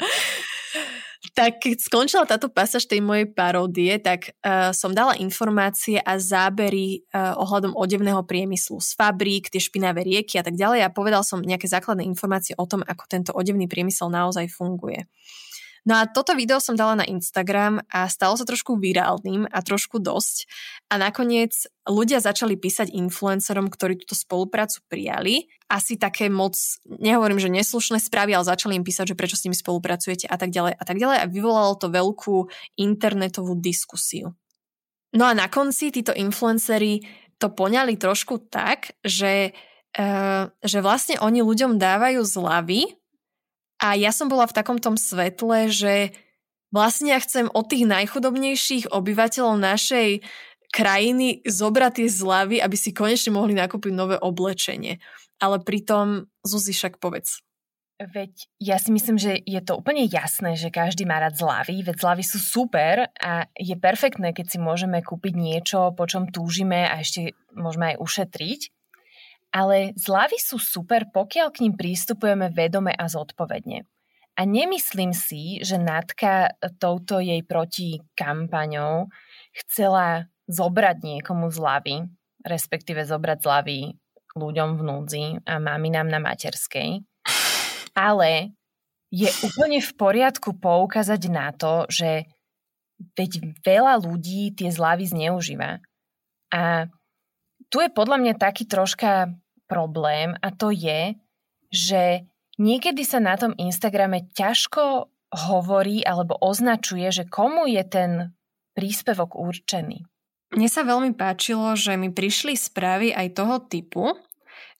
tak 1.33 1.65
keď 1.65 1.81
skončila 1.81 2.25
táto 2.29 2.53
pasáž 2.53 2.85
tej 2.85 3.01
mojej 3.01 3.27
paródie, 3.31 3.97
tak 3.99 4.37
uh, 4.45 4.71
som 4.71 4.93
dala 4.93 5.17
informácie 5.17 5.99
a 5.99 6.21
zábery 6.21 7.07
uh, 7.11 7.39
ohľadom 7.41 7.73
odevného 7.75 8.23
priemyslu 8.29 8.79
z 8.79 8.91
fabrík, 8.95 9.49
tie 9.49 9.63
špinavé 9.63 10.05
rieky 10.05 10.37
a 10.37 10.45
tak 10.45 10.55
ďalej 10.55 10.85
a 10.85 10.93
povedal 10.93 11.25
som 11.25 11.43
nejaké 11.43 11.67
základné 11.67 12.05
informácie 12.05 12.53
o 12.59 12.69
tom, 12.69 12.85
ako 12.85 13.05
tento 13.09 13.31
odevný 13.33 13.67
priemysel 13.67 14.13
naozaj 14.13 14.53
funguje. 14.53 15.09
No 15.87 16.03
a 16.03 16.11
toto 16.11 16.35
video 16.35 16.59
som 16.59 16.75
dala 16.75 16.99
na 16.99 17.07
Instagram 17.07 17.79
a 17.95 18.11
stalo 18.11 18.35
sa 18.35 18.43
trošku 18.43 18.75
virálnym 18.75 19.47
a 19.47 19.63
trošku 19.63 20.03
dosť. 20.03 20.51
A 20.91 20.99
nakoniec 20.99 21.55
ľudia 21.87 22.19
začali 22.19 22.59
písať 22.59 22.91
influencerom, 22.91 23.71
ktorí 23.71 24.03
túto 24.03 24.19
spoluprácu 24.19 24.83
prijali. 24.91 25.47
Asi 25.71 25.95
také 25.95 26.27
moc, 26.27 26.59
nehovorím, 26.91 27.39
že 27.39 27.55
neslušné 27.55 28.03
správy, 28.03 28.35
ale 28.35 28.43
začali 28.43 28.75
im 28.75 28.83
písať, 28.83 29.15
že 29.15 29.19
prečo 29.19 29.39
s 29.39 29.47
nimi 29.47 29.55
spolupracujete 29.55 30.27
a 30.27 30.35
tak 30.35 30.51
ďalej 30.51 30.75
a 30.75 30.83
tak 30.83 30.99
ďalej. 30.99 31.17
A 31.23 31.31
vyvolalo 31.31 31.79
to 31.79 31.87
veľkú 31.87 32.51
internetovú 32.75 33.55
diskusiu. 33.55 34.35
No 35.15 35.31
a 35.31 35.39
na 35.39 35.47
konci 35.47 35.95
títo 35.95 36.11
influenceri 36.11 37.07
to 37.39 37.55
poňali 37.55 37.95
trošku 37.95 38.51
tak, 38.51 38.99
že, 39.07 39.55
uh, 39.95 40.51
že 40.67 40.79
vlastne 40.83 41.23
oni 41.23 41.47
ľuďom 41.47 41.79
dávajú 41.79 42.27
zľavy 42.27 43.06
a 43.77 43.93
ja 43.97 44.11
som 44.13 44.33
bola 44.33 44.49
v 44.49 44.57
takom 44.57 44.81
tom 44.81 44.97
svetle, 44.97 45.69
že 45.69 46.17
vlastne 46.73 47.13
ja 47.13 47.21
chcem 47.21 47.49
od 47.53 47.69
tých 47.69 47.85
najchudobnejších 47.85 48.89
obyvateľov 48.93 49.57
našej 49.61 50.25
krajiny 50.73 51.41
zobrať 51.47 51.93
tie 52.03 52.09
zľavy, 52.09 52.57
aby 52.61 52.77
si 52.77 52.93
konečne 52.93 53.33
mohli 53.33 53.57
nakúpiť 53.57 53.93
nové 53.93 54.17
oblečenie. 54.21 55.01
Ale 55.41 55.61
pritom, 55.61 56.29
Zuzi, 56.45 56.73
však 56.73 57.01
povedz. 57.01 57.45
Veď 57.97 58.45
ja 58.61 58.77
si 58.77 58.93
myslím, 58.93 59.17
že 59.17 59.41
je 59.41 59.57
to 59.65 59.81
úplne 59.81 60.05
jasné, 60.05 60.53
že 60.53 60.69
každý 60.69 61.09
má 61.09 61.17
rád 61.17 61.41
zľavy, 61.41 61.81
veď 61.81 61.97
zľavy 61.97 62.25
sú 62.29 62.37
super 62.37 63.09
a 63.17 63.49
je 63.57 63.73
perfektné, 63.73 64.37
keď 64.37 64.53
si 64.53 64.59
môžeme 64.61 65.01
kúpiť 65.01 65.33
niečo, 65.33 65.97
po 65.97 66.05
čom 66.05 66.29
túžime 66.29 66.85
a 66.85 67.01
ešte 67.01 67.33
môžeme 67.57 67.97
aj 67.97 68.01
ušetriť. 68.05 68.61
Ale 69.55 69.97
zľavy 69.97 70.39
sú 70.39 70.61
super, 70.61 71.09
pokiaľ 71.11 71.49
k 71.55 71.67
ním 71.67 71.75
prístupujeme 71.79 72.53
vedome 72.53 72.93
a 72.93 73.07
zodpovedne. 73.09 73.87
A 74.37 74.45
nemyslím 74.45 75.17
si, 75.17 75.65
že 75.65 75.81
Natka 75.81 76.53
touto 76.77 77.25
jej 77.25 77.41
proti 77.41 78.05
kampaňou 78.13 79.09
chcela 79.65 80.29
zobrať 80.45 80.97
niekomu 81.01 81.49
zľavy, 81.49 82.05
respektíve 82.45 83.01
zobrať 83.09 83.39
zľavy 83.41 83.97
ľuďom 84.37 84.71
v 84.77 84.83
núdzi 84.85 85.25
a 85.49 85.57
maminám 85.57 86.13
na 86.13 86.21
materskej. 86.21 87.01
Ale 87.97 88.53
je 89.09 89.33
úplne 89.41 89.81
v 89.81 89.93
poriadku 89.97 90.61
poukázať 90.61 91.23
na 91.33 91.49
to, 91.57 91.89
že 91.89 92.29
veď 93.17 93.41
veľa 93.65 94.05
ľudí 94.05 94.53
tie 94.53 94.69
zľavy 94.69 95.09
zneužíva. 95.09 95.81
A 96.53 96.93
tu 97.69 97.83
je 97.83 97.91
podľa 97.91 98.17
mňa 98.23 98.35
taký 98.39 98.65
troška 98.67 99.35
problém 99.67 100.35
a 100.39 100.49
to 100.55 100.71
je, 100.71 101.19
že 101.71 102.27
niekedy 102.57 103.03
sa 103.03 103.19
na 103.19 103.35
tom 103.35 103.53
Instagrame 103.59 104.31
ťažko 104.33 105.11
hovorí 105.51 106.07
alebo 106.07 106.39
označuje, 106.39 107.11
že 107.11 107.25
komu 107.27 107.67
je 107.67 107.83
ten 107.83 108.11
príspevok 108.79 109.35
určený. 109.35 110.07
Mne 110.55 110.69
sa 110.71 110.87
veľmi 110.87 111.19
páčilo, 111.19 111.75
že 111.75 111.99
mi 111.99 112.15
prišli 112.15 112.55
správy 112.55 113.11
aj 113.11 113.35
toho 113.35 113.57
typu, 113.67 114.15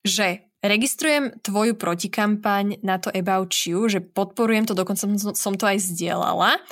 že 0.07 0.47
registrujem 0.63 1.43
tvoju 1.43 1.75
protikampaň 1.75 2.79
na 2.87 3.03
to 3.03 3.11
About 3.11 3.51
You, 3.67 3.91
že 3.91 3.99
podporujem 3.99 4.71
to, 4.71 4.79
dokonca 4.79 5.11
som 5.35 5.55
to 5.59 5.67
aj 5.67 5.83
zdieľala, 5.83 6.63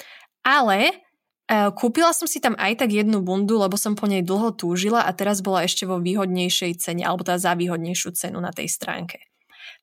ale 0.46 1.03
kúpila 1.50 2.16
som 2.16 2.24
si 2.24 2.40
tam 2.40 2.57
aj 2.57 2.80
tak 2.80 2.90
jednu 2.90 3.20
bundu, 3.20 3.61
lebo 3.61 3.76
som 3.76 3.92
po 3.92 4.09
nej 4.09 4.24
dlho 4.24 4.57
túžila 4.57 5.04
a 5.04 5.12
teraz 5.12 5.44
bola 5.44 5.68
ešte 5.68 5.85
vo 5.85 6.00
výhodnejšej 6.00 6.80
cene, 6.80 7.04
alebo 7.04 7.20
teda 7.20 7.37
za 7.37 7.52
výhodnejšiu 7.52 8.16
cenu 8.16 8.40
na 8.40 8.48
tej 8.48 8.72
stránke. 8.72 9.20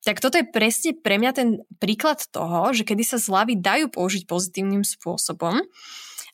Tak 0.02 0.18
toto 0.18 0.42
je 0.42 0.50
presne 0.50 0.98
pre 0.98 1.22
mňa 1.22 1.32
ten 1.38 1.50
príklad 1.78 2.26
toho, 2.34 2.74
že 2.74 2.82
kedy 2.82 3.06
sa 3.06 3.22
zľavy 3.22 3.62
dajú 3.62 3.94
použiť 3.94 4.26
pozitívnym 4.26 4.82
spôsobom, 4.82 5.62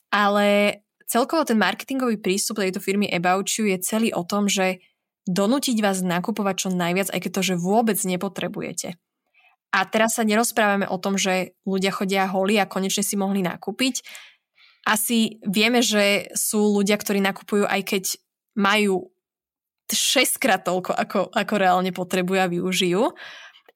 ale 0.08 0.80
celkovo 1.04 1.44
ten 1.44 1.60
marketingový 1.60 2.16
prístup 2.16 2.64
tejto 2.64 2.80
firmy 2.80 3.12
About 3.12 3.44
You 3.60 3.68
je 3.68 3.84
celý 3.84 4.08
o 4.16 4.24
tom, 4.24 4.48
že 4.48 4.80
donútiť 5.28 5.84
vás 5.84 6.00
nakupovať 6.00 6.56
čo 6.56 6.68
najviac, 6.72 7.12
aj 7.12 7.20
keď 7.20 7.30
to, 7.36 7.42
že 7.52 7.60
vôbec 7.60 8.00
nepotrebujete. 8.00 8.96
A 9.68 9.84
teraz 9.84 10.16
sa 10.16 10.24
nerozprávame 10.24 10.88
o 10.88 10.96
tom, 10.96 11.20
že 11.20 11.52
ľudia 11.68 11.92
chodia 11.92 12.24
holí 12.24 12.56
a 12.56 12.64
konečne 12.64 13.04
si 13.04 13.20
mohli 13.20 13.44
nakúpiť 13.44 14.00
asi 14.86 15.42
vieme, 15.44 15.82
že 15.82 16.30
sú 16.36 16.78
ľudia, 16.78 16.96
ktorí 16.96 17.18
nakupujú 17.20 17.66
aj 17.66 17.82
keď 17.84 18.04
majú 18.58 19.10
6 19.88 20.42
krát 20.42 20.62
toľko, 20.64 20.92
ako, 20.92 21.20
ako 21.32 21.54
reálne 21.56 21.92
potrebujú 21.94 22.38
a 22.38 22.50
využijú. 22.50 23.02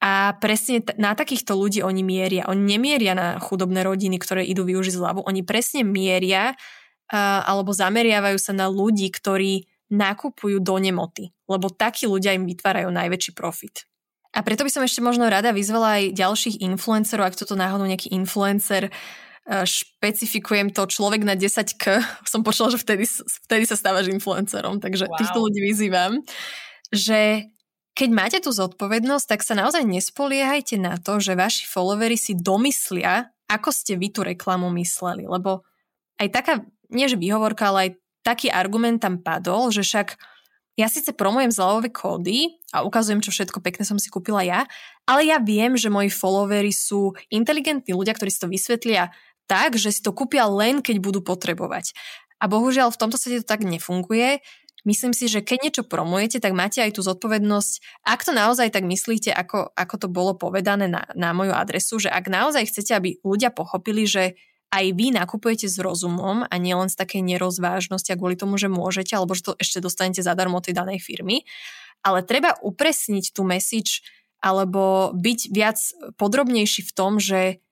A 0.03 0.35
presne 0.43 0.83
t- 0.83 0.93
na 0.99 1.15
takýchto 1.15 1.55
ľudí 1.55 1.81
oni 1.81 2.03
mieria. 2.03 2.51
Oni 2.51 2.75
nemieria 2.77 3.15
na 3.15 3.39
chudobné 3.39 3.87
rodiny, 3.87 4.19
ktoré 4.19 4.43
idú 4.43 4.67
využiť 4.67 4.99
zľavu. 4.99 5.25
Oni 5.25 5.47
presne 5.47 5.87
mieria 5.87 6.53
uh, 6.53 7.41
alebo 7.47 7.71
zameriavajú 7.71 8.37
sa 8.37 8.53
na 8.53 8.67
ľudí, 8.67 9.09
ktorí 9.15 9.71
nakupujú 9.95 10.59
do 10.59 10.77
nemoty. 10.83 11.31
Lebo 11.47 11.71
takí 11.71 12.11
ľudia 12.11 12.35
im 12.35 12.51
vytvárajú 12.51 12.91
najväčší 12.91 13.33
profit. 13.33 13.87
A 14.35 14.43
preto 14.43 14.65
by 14.67 14.73
som 14.73 14.83
ešte 14.83 15.05
možno 15.05 15.29
rada 15.29 15.55
vyzvala 15.55 16.03
aj 16.03 16.19
ďalších 16.19 16.57
influencerov, 16.67 17.31
ak 17.31 17.39
toto 17.39 17.55
náhodou 17.55 17.85
nejaký 17.87 18.11
influencer 18.17 18.89
E, 18.89 19.32
špecifikujem 19.47 20.71
to 20.71 20.87
človek 20.87 21.27
na 21.27 21.35
10k. 21.35 21.99
Som 22.33 22.47
počula, 22.47 22.71
že 22.71 22.79
vtedy, 22.79 23.05
vtedy 23.49 23.65
sa 23.67 23.75
stávaš 23.75 24.09
influencerom, 24.09 24.79
takže 24.79 25.11
wow. 25.11 25.19
týchto 25.19 25.39
ľudí 25.43 25.61
vyzývam, 25.63 26.23
že 26.95 27.51
keď 27.93 28.09
máte 28.09 28.39
tú 28.41 28.49
zodpovednosť, 28.55 29.27
tak 29.29 29.41
sa 29.45 29.53
naozaj 29.53 29.85
nespoliehajte 29.85 30.81
na 30.81 30.97
to, 30.97 31.21
že 31.21 31.37
vaši 31.37 31.69
followery 31.69 32.17
si 32.17 32.33
domyslia, 32.33 33.29
ako 33.53 33.69
ste 33.69 34.01
vy 34.01 34.09
tú 34.09 34.25
reklamu 34.25 34.73
mysleli, 34.81 35.29
lebo 35.29 35.61
aj 36.17 36.29
taká, 36.33 36.53
nie 36.89 37.05
že 37.05 37.21
výhovorka, 37.21 37.69
ale 37.69 37.79
aj 37.85 37.91
taký 38.25 38.49
argument 38.49 39.03
tam 39.03 39.21
padol, 39.21 39.69
že 39.69 39.85
však 39.85 40.17
ja 40.81 40.89
síce 40.89 41.13
promujem 41.13 41.53
zľavové 41.53 41.93
kódy 41.93 42.57
a 42.73 42.81
ukazujem, 42.81 43.21
čo 43.21 43.29
všetko 43.29 43.61
pekné 43.61 43.85
som 43.85 44.01
si 44.01 44.09
kúpila 44.09 44.41
ja, 44.41 44.65
ale 45.05 45.29
ja 45.29 45.37
viem, 45.37 45.77
že 45.77 45.93
moji 45.93 46.09
followery 46.09 46.73
sú 46.73 47.13
inteligentní 47.29 47.93
ľudia, 47.93 48.17
ktorí 48.17 48.33
si 48.33 48.41
to 48.41 48.49
vysvetlia 48.49 49.13
tak, 49.53 49.77
že 49.77 49.93
si 49.93 50.01
to 50.01 50.17
kúpia 50.17 50.49
len, 50.49 50.81
keď 50.81 50.97
budú 51.05 51.21
potrebovať. 51.21 51.93
A 52.41 52.49
bohužiaľ 52.49 52.89
v 52.89 53.01
tomto 53.05 53.21
svete 53.21 53.45
to 53.45 53.53
tak 53.53 53.69
nefunguje. 53.69 54.41
Myslím 54.83 55.15
si, 55.15 55.31
že 55.31 55.45
keď 55.45 55.59
niečo 55.63 55.83
promujete, 55.87 56.43
tak 56.43 56.57
máte 56.57 56.83
aj 56.83 56.99
tú 56.99 57.07
zodpovednosť, 57.07 58.03
ak 58.03 58.27
to 58.27 58.35
naozaj 58.35 58.67
tak 58.75 58.83
myslíte, 58.83 59.31
ako, 59.31 59.71
ako 59.79 59.95
to 59.95 60.09
bolo 60.11 60.35
povedané 60.35 60.91
na, 60.91 61.07
na 61.15 61.31
moju 61.31 61.55
adresu, 61.55 62.03
že 62.03 62.11
ak 62.11 62.27
naozaj 62.27 62.67
chcete, 62.67 62.91
aby 62.97 63.23
ľudia 63.23 63.55
pochopili, 63.55 64.09
že 64.09 64.35
aj 64.73 64.85
vy 64.97 65.15
nakupujete 65.15 65.69
s 65.69 65.79
rozumom 65.79 66.49
a 66.49 66.55
nielen 66.57 66.89
z 66.89 66.99
takej 66.99 67.23
nerozvážnosti 67.23 68.09
a 68.11 68.19
kvôli 68.19 68.35
tomu, 68.35 68.57
že 68.59 68.73
môžete, 68.73 69.15
alebo 69.15 69.37
že 69.37 69.47
to 69.47 69.53
ešte 69.61 69.85
dostanete 69.85 70.25
zadarmo 70.25 70.59
tej 70.65 70.75
danej 70.75 70.99
firmy. 71.05 71.45
Ale 72.03 72.27
treba 72.27 72.59
upresniť 72.59 73.37
tú 73.37 73.47
message 73.47 74.03
alebo 74.43 75.15
byť 75.15 75.41
viac 75.55 75.79
podrobnejší 76.19 76.83
v 76.89 76.93
tom, 76.97 77.23
že 77.23 77.63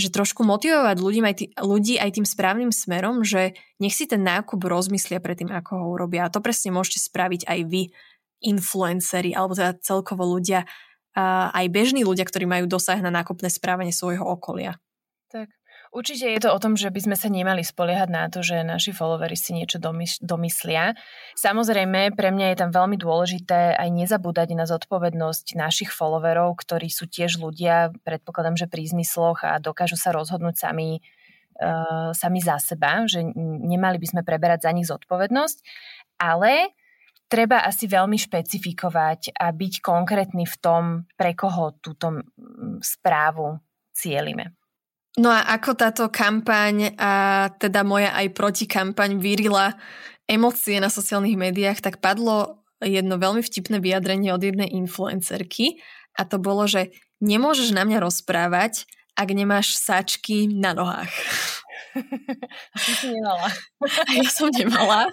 že 0.00 0.08
trošku 0.08 0.40
motivovať 0.42 0.96
ľudí 0.96 1.20
aj, 1.20 1.36
tý, 1.36 1.46
ľudí 1.60 1.94
aj 2.00 2.10
tým 2.16 2.26
správnym 2.26 2.72
smerom, 2.72 3.20
že 3.20 3.54
nech 3.76 3.92
si 3.92 4.08
ten 4.08 4.24
nákup 4.24 4.58
rozmyslia 4.64 5.20
predtým, 5.20 5.52
ako 5.52 5.70
ho 5.76 5.86
urobia. 5.92 6.26
A 6.26 6.32
to 6.32 6.40
presne 6.40 6.72
môžete 6.72 7.04
spraviť 7.04 7.44
aj 7.44 7.60
vy, 7.68 7.92
influenceri, 8.40 9.36
alebo 9.36 9.52
teda 9.52 9.76
celkovo 9.84 10.24
ľudia, 10.24 10.64
aj 11.52 11.66
bežní 11.68 12.08
ľudia, 12.08 12.24
ktorí 12.24 12.48
majú 12.48 12.64
dosah 12.64 12.96
na 13.04 13.12
nákupné 13.12 13.52
správanie 13.52 13.92
svojho 13.92 14.24
okolia. 14.24 14.80
Určite 15.90 16.30
je 16.30 16.38
to 16.38 16.54
o 16.54 16.62
tom, 16.62 16.78
že 16.78 16.86
by 16.86 17.02
sme 17.02 17.16
sa 17.18 17.26
nemali 17.26 17.66
spoliehať 17.66 18.08
na 18.14 18.30
to, 18.30 18.46
že 18.46 18.62
naši 18.62 18.94
followery 18.94 19.34
si 19.34 19.50
niečo 19.50 19.82
domyslia. 20.22 20.94
Samozrejme, 21.34 22.14
pre 22.14 22.30
mňa 22.30 22.54
je 22.54 22.60
tam 22.62 22.70
veľmi 22.70 22.94
dôležité 22.94 23.74
aj 23.74 23.90
nezabúdať 23.90 24.54
na 24.54 24.70
zodpovednosť 24.70 25.58
našich 25.58 25.90
followerov, 25.90 26.54
ktorí 26.62 26.86
sú 26.94 27.10
tiež 27.10 27.42
ľudia, 27.42 27.90
predpokladám, 28.06 28.54
že 28.54 28.70
pri 28.70 28.86
zmysloch 28.86 29.42
a 29.42 29.58
dokážu 29.58 29.98
sa 29.98 30.14
rozhodnúť 30.14 30.62
sami, 30.62 31.02
uh, 31.58 32.14
sami 32.14 32.38
za 32.38 32.62
seba, 32.62 33.02
že 33.10 33.26
nemali 33.34 33.98
by 33.98 34.06
sme 34.14 34.22
preberať 34.22 34.70
za 34.70 34.70
nich 34.70 34.86
zodpovednosť. 34.86 35.58
Ale 36.22 36.70
treba 37.26 37.66
asi 37.66 37.90
veľmi 37.90 38.14
špecifikovať 38.14 39.34
a 39.34 39.50
byť 39.50 39.82
konkrétny 39.82 40.46
v 40.46 40.56
tom, 40.62 40.82
pre 41.18 41.34
koho 41.34 41.74
túto 41.82 42.22
správu 42.78 43.58
cielime. 43.90 44.59
No 45.18 45.26
a 45.34 45.42
ako 45.58 45.74
táto 45.74 46.04
kampaň 46.06 46.94
a 46.94 47.12
teda 47.58 47.82
moja 47.82 48.14
aj 48.14 48.30
protikampaň 48.30 49.18
vyrila 49.18 49.74
emócie 50.30 50.78
na 50.78 50.86
sociálnych 50.86 51.34
médiách, 51.34 51.82
tak 51.82 51.98
padlo 51.98 52.62
jedno 52.78 53.18
veľmi 53.18 53.42
vtipné 53.42 53.82
vyjadrenie 53.82 54.30
od 54.30 54.40
jednej 54.40 54.70
influencerky 54.70 55.82
a 56.14 56.22
to 56.22 56.38
bolo, 56.38 56.70
že 56.70 56.94
nemôžeš 57.18 57.74
na 57.74 57.82
mňa 57.82 57.98
rozprávať, 58.06 58.86
ak 59.18 59.28
nemáš 59.34 59.76
sáčky 59.76 60.48
na 60.48 60.72
nohách. 60.72 61.10
Si 62.78 63.10
nemala. 63.10 63.50
A 64.06 64.10
ja 64.14 64.30
som 64.30 64.46
nemala. 64.46 65.10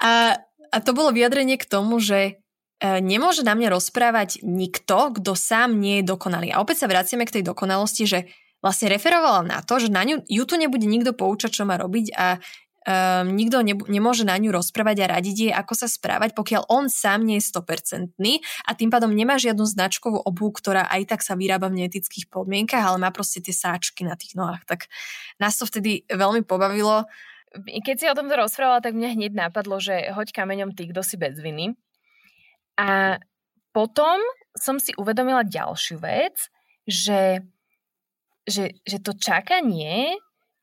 A, 0.00 0.40
a 0.72 0.76
to 0.80 0.96
bolo 0.96 1.12
vyjadrenie 1.12 1.60
k 1.60 1.68
tomu, 1.68 2.00
že 2.00 2.40
e, 2.80 3.00
nemôže 3.04 3.44
na 3.44 3.52
mňa 3.52 3.76
rozprávať 3.76 4.40
nikto, 4.40 5.20
kto 5.20 5.36
sám 5.36 5.76
nie 5.76 6.00
je 6.00 6.08
dokonalý. 6.08 6.48
A 6.48 6.64
opäť 6.64 6.80
sa 6.80 6.88
vraciame 6.88 7.28
k 7.28 7.40
tej 7.40 7.44
dokonalosti, 7.44 8.08
že 8.08 8.24
vlastne 8.64 8.92
referovala 8.92 9.44
na 9.44 9.58
to, 9.60 9.78
že 9.80 9.92
na 9.92 10.02
ňu, 10.02 10.24
ju 10.26 10.42
tu 10.48 10.54
nebude 10.56 10.84
nikto 10.84 11.12
poučať, 11.12 11.62
čo 11.62 11.68
má 11.68 11.76
robiť 11.76 12.06
a 12.16 12.40
um, 12.86 13.34
nikto 13.34 13.60
ne, 13.60 13.74
nemôže 13.74 14.22
na 14.22 14.38
ňu 14.38 14.54
rozprávať 14.54 14.96
a 15.02 15.12
radiť 15.18 15.36
jej, 15.36 15.52
ako 15.52 15.74
sa 15.74 15.88
správať, 15.90 16.32
pokiaľ 16.32 16.70
on 16.70 16.86
sám 16.86 17.26
nie 17.26 17.42
je 17.42 17.50
100% 17.50 18.14
a 18.64 18.70
tým 18.72 18.88
pádom 18.88 19.10
nemá 19.12 19.36
žiadnu 19.36 19.66
značkovú 19.66 20.22
obu, 20.22 20.54
ktorá 20.54 20.86
aj 20.86 21.02
tak 21.10 21.20
sa 21.26 21.34
vyrába 21.34 21.68
v 21.68 21.84
neetických 21.84 22.30
podmienkach, 22.30 22.82
ale 22.86 23.02
má 23.02 23.10
proste 23.10 23.42
tie 23.42 23.52
sáčky 23.52 24.06
na 24.06 24.14
tých 24.14 24.38
nohách. 24.38 24.64
Tak 24.64 24.86
nás 25.42 25.58
to 25.58 25.66
vtedy 25.66 26.06
veľmi 26.08 26.46
pobavilo. 26.46 27.04
Keď 27.56 27.96
si 27.96 28.06
o 28.06 28.16
tomto 28.16 28.36
rozprávala, 28.36 28.84
tak 28.84 28.94
mňa 28.94 29.16
hneď 29.16 29.32
napadlo, 29.32 29.80
že 29.80 30.12
hoď 30.12 30.32
kameňom 30.32 30.76
ty, 30.76 30.92
kto 30.92 31.00
si 31.02 31.16
bez 31.16 31.40
viny. 31.40 31.74
A 32.76 33.16
potom 33.72 34.20
som 34.56 34.80
si 34.80 34.92
uvedomila 34.96 35.44
ďalšiu 35.44 36.00
vec, 36.00 36.52
že 36.84 37.44
že, 38.46 38.78
že 38.86 38.98
to 39.02 39.12
čakanie, 39.12 40.16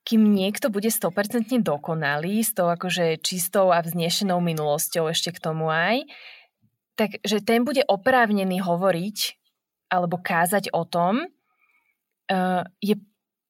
kým 0.07 0.31
niekto 0.31 0.71
bude 0.71 0.87
100% 0.87 1.63
dokonalý, 1.63 2.43
s 2.43 2.55
tou 2.55 2.67
akože 2.67 3.19
čistou 3.19 3.71
a 3.71 3.83
vznešenou 3.83 4.39
minulosťou 4.39 5.11
ešte 5.11 5.35
k 5.35 5.43
tomu 5.43 5.71
aj, 5.71 6.07
tak 6.95 7.19
že 7.23 7.43
ten 7.43 7.63
bude 7.67 7.83
oprávnený 7.87 8.63
hovoriť 8.63 9.17
alebo 9.91 10.17
kázať 10.17 10.73
o 10.73 10.83
tom, 10.87 11.23
uh, 11.23 12.63
je 12.81 12.97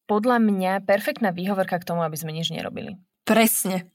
podľa 0.06 0.38
mňa 0.44 0.74
perfektná 0.84 1.32
výhovorka 1.32 1.80
k 1.80 1.88
tomu, 1.88 2.04
aby 2.04 2.20
sme 2.20 2.36
nič 2.36 2.52
nerobili. 2.52 3.00
Presne. 3.24 3.88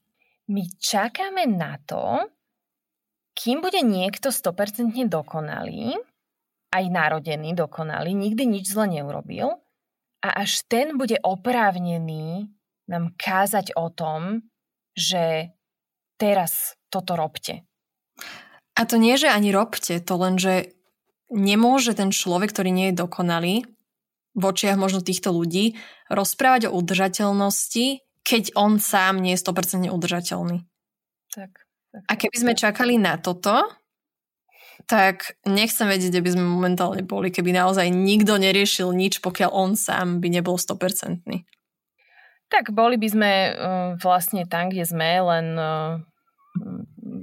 My 0.48 0.64
čakáme 0.80 1.44
na 1.44 1.76
to, 1.84 2.24
kým 3.36 3.60
bude 3.60 3.84
niekto 3.84 4.32
100% 4.32 4.96
dokonalý, 5.12 5.92
aj 6.72 6.84
narodený 6.88 7.52
dokonalý, 7.52 8.16
nikdy 8.16 8.48
nič 8.48 8.72
zle 8.72 8.88
neurobil, 8.88 9.60
a 10.22 10.28
až 10.42 10.66
ten 10.66 10.98
bude 10.98 11.18
oprávnený 11.22 12.50
nám 12.88 13.14
kázať 13.14 13.76
o 13.76 13.92
tom, 13.92 14.42
že 14.96 15.54
teraz 16.18 16.74
toto 16.90 17.14
robte. 17.14 17.62
A 18.74 18.86
to 18.88 18.98
nie, 18.98 19.14
že 19.14 19.30
ani 19.30 19.54
robte, 19.54 20.00
to 20.02 20.14
len, 20.18 20.40
že 20.40 20.74
nemôže 21.30 21.94
ten 21.94 22.10
človek, 22.10 22.50
ktorý 22.50 22.70
nie 22.72 22.86
je 22.90 23.00
dokonalý, 23.04 23.66
v 24.38 24.42
očiach 24.42 24.78
možno 24.78 25.02
týchto 25.02 25.34
ľudí, 25.34 25.74
rozprávať 26.06 26.70
o 26.70 26.74
udržateľnosti, 26.78 28.06
keď 28.22 28.54
on 28.54 28.78
sám 28.78 29.18
nie 29.18 29.34
je 29.34 29.42
100% 29.42 29.90
udržateľný. 29.90 30.62
Tak, 31.34 31.50
tak. 31.90 32.02
A 32.06 32.12
keby 32.14 32.36
sme 32.38 32.54
čakali 32.54 32.96
na 32.96 33.18
toto, 33.18 33.66
tak 34.86 35.34
nechcem 35.42 35.90
vedieť, 35.90 36.14
kde 36.14 36.24
by 36.24 36.30
sme 36.38 36.44
momentálne 36.46 37.02
boli, 37.02 37.34
keby 37.34 37.50
naozaj 37.50 37.90
nikto 37.90 38.38
neriešil 38.38 38.94
nič, 38.94 39.18
pokiaľ 39.18 39.50
on 39.50 39.70
sám 39.74 40.22
by 40.22 40.28
nebol 40.30 40.54
100%. 40.60 41.26
Tak 42.48 42.72
boli 42.72 42.96
by 42.96 43.08
sme 43.10 43.32
uh, 43.52 43.52
vlastne 44.00 44.48
tam, 44.48 44.72
kde 44.72 44.88
sme, 44.88 45.20
len 45.20 45.46
uh, 45.58 46.00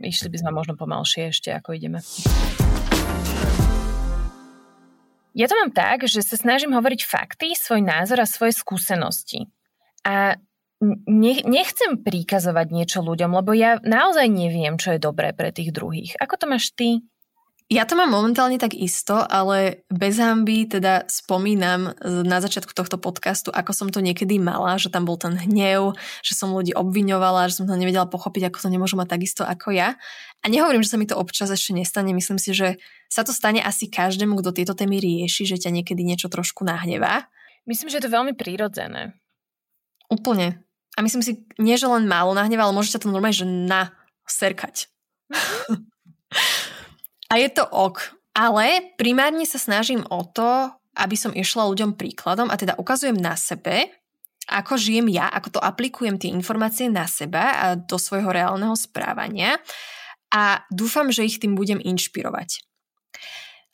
išli 0.06 0.30
by 0.30 0.38
sme 0.38 0.52
možno 0.54 0.78
pomalšie 0.78 1.34
ešte, 1.34 1.50
ako 1.50 1.74
ideme. 1.74 2.04
Ja 5.36 5.52
to 5.52 5.60
mám 5.60 5.76
tak, 5.76 6.08
že 6.08 6.24
sa 6.24 6.40
snažím 6.40 6.72
hovoriť 6.72 7.02
fakty, 7.04 7.58
svoj 7.60 7.84
názor 7.84 8.24
a 8.24 8.30
svoje 8.30 8.56
skúsenosti. 8.56 9.52
A 10.08 10.40
nechcem 11.44 12.00
príkazovať 12.00 12.68
niečo 12.72 13.00
ľuďom, 13.04 13.36
lebo 13.36 13.52
ja 13.52 13.80
naozaj 13.84 14.32
neviem, 14.32 14.80
čo 14.80 14.96
je 14.96 15.04
dobré 15.04 15.36
pre 15.36 15.52
tých 15.52 15.76
druhých. 15.76 16.16
Ako 16.24 16.40
to 16.40 16.46
máš 16.48 16.72
ty? 16.72 17.04
Ja 17.66 17.82
to 17.90 17.98
mám 17.98 18.14
momentálne 18.14 18.62
tak 18.62 18.78
isto, 18.78 19.18
ale 19.18 19.82
bez 19.90 20.22
hamby 20.22 20.70
teda 20.70 21.10
spomínam 21.10 21.98
na 22.06 22.38
začiatku 22.38 22.78
tohto 22.78 23.02
podcastu, 23.02 23.50
ako 23.50 23.74
som 23.74 23.88
to 23.90 24.06
niekedy 24.06 24.38
mala, 24.38 24.78
že 24.78 24.94
tam 24.94 25.10
bol 25.10 25.18
ten 25.18 25.34
hnev, 25.34 25.98
že 26.22 26.38
som 26.38 26.54
ľudí 26.54 26.78
obviňovala, 26.78 27.50
že 27.50 27.58
som 27.58 27.66
to 27.66 27.74
nevedela 27.74 28.06
pochopiť, 28.06 28.54
ako 28.54 28.58
to 28.62 28.70
nemôžu 28.70 29.02
mať 29.02 29.18
takisto 29.18 29.42
ako 29.42 29.74
ja. 29.74 29.98
A 30.40 30.46
nehovorím, 30.46 30.86
že 30.86 30.94
sa 30.94 31.02
mi 31.02 31.10
to 31.10 31.18
občas 31.18 31.50
ešte 31.50 31.74
nestane, 31.74 32.14
myslím 32.14 32.38
si, 32.38 32.54
že 32.54 32.78
sa 33.10 33.26
to 33.26 33.34
stane 33.34 33.66
asi 33.66 33.90
každému, 33.90 34.38
kto 34.46 34.54
tieto 34.54 34.78
témy 34.78 35.02
rieši, 35.02 35.50
že 35.50 35.58
ťa 35.58 35.74
niekedy 35.74 36.06
niečo 36.06 36.30
trošku 36.30 36.62
nahnevá. 36.62 37.34
Myslím, 37.66 37.90
že 37.90 37.98
je 37.98 38.06
to 38.06 38.14
veľmi 38.14 38.38
prírodzené. 38.38 39.18
Úplne. 40.14 40.62
A 40.94 41.02
myslím 41.02 41.26
si, 41.26 41.42
nie 41.58 41.82
že 41.82 41.90
len 41.90 42.06
málo 42.06 42.38
nahnevá, 42.38 42.70
ale 42.70 42.78
môže 42.78 42.94
ťa 42.94 43.02
to 43.02 43.10
normálne, 43.10 43.34
že 43.34 43.50
na 43.50 43.90
serkať. 44.30 44.86
A 47.30 47.42
je 47.42 47.50
to 47.50 47.66
ok. 47.66 48.16
Ale 48.36 48.92
primárne 49.00 49.48
sa 49.48 49.56
snažím 49.56 50.04
o 50.12 50.28
to, 50.28 50.70
aby 50.96 51.16
som 51.16 51.32
išla 51.32 51.68
ľuďom 51.72 51.96
príkladom 51.96 52.52
a 52.52 52.60
teda 52.60 52.76
ukazujem 52.76 53.16
na 53.16 53.40
sebe, 53.40 53.92
ako 54.46 54.78
žijem 54.78 55.10
ja, 55.10 55.26
ako 55.32 55.58
to 55.58 55.60
aplikujem 55.60 56.22
tie 56.22 56.30
informácie 56.30 56.86
na 56.92 57.10
seba 57.10 57.44
a 57.56 57.66
do 57.74 57.98
svojho 57.98 58.30
reálneho 58.30 58.78
správania 58.78 59.58
a 60.30 60.62
dúfam, 60.70 61.10
že 61.10 61.26
ich 61.26 61.42
tým 61.42 61.58
budem 61.58 61.82
inšpirovať. 61.82 62.62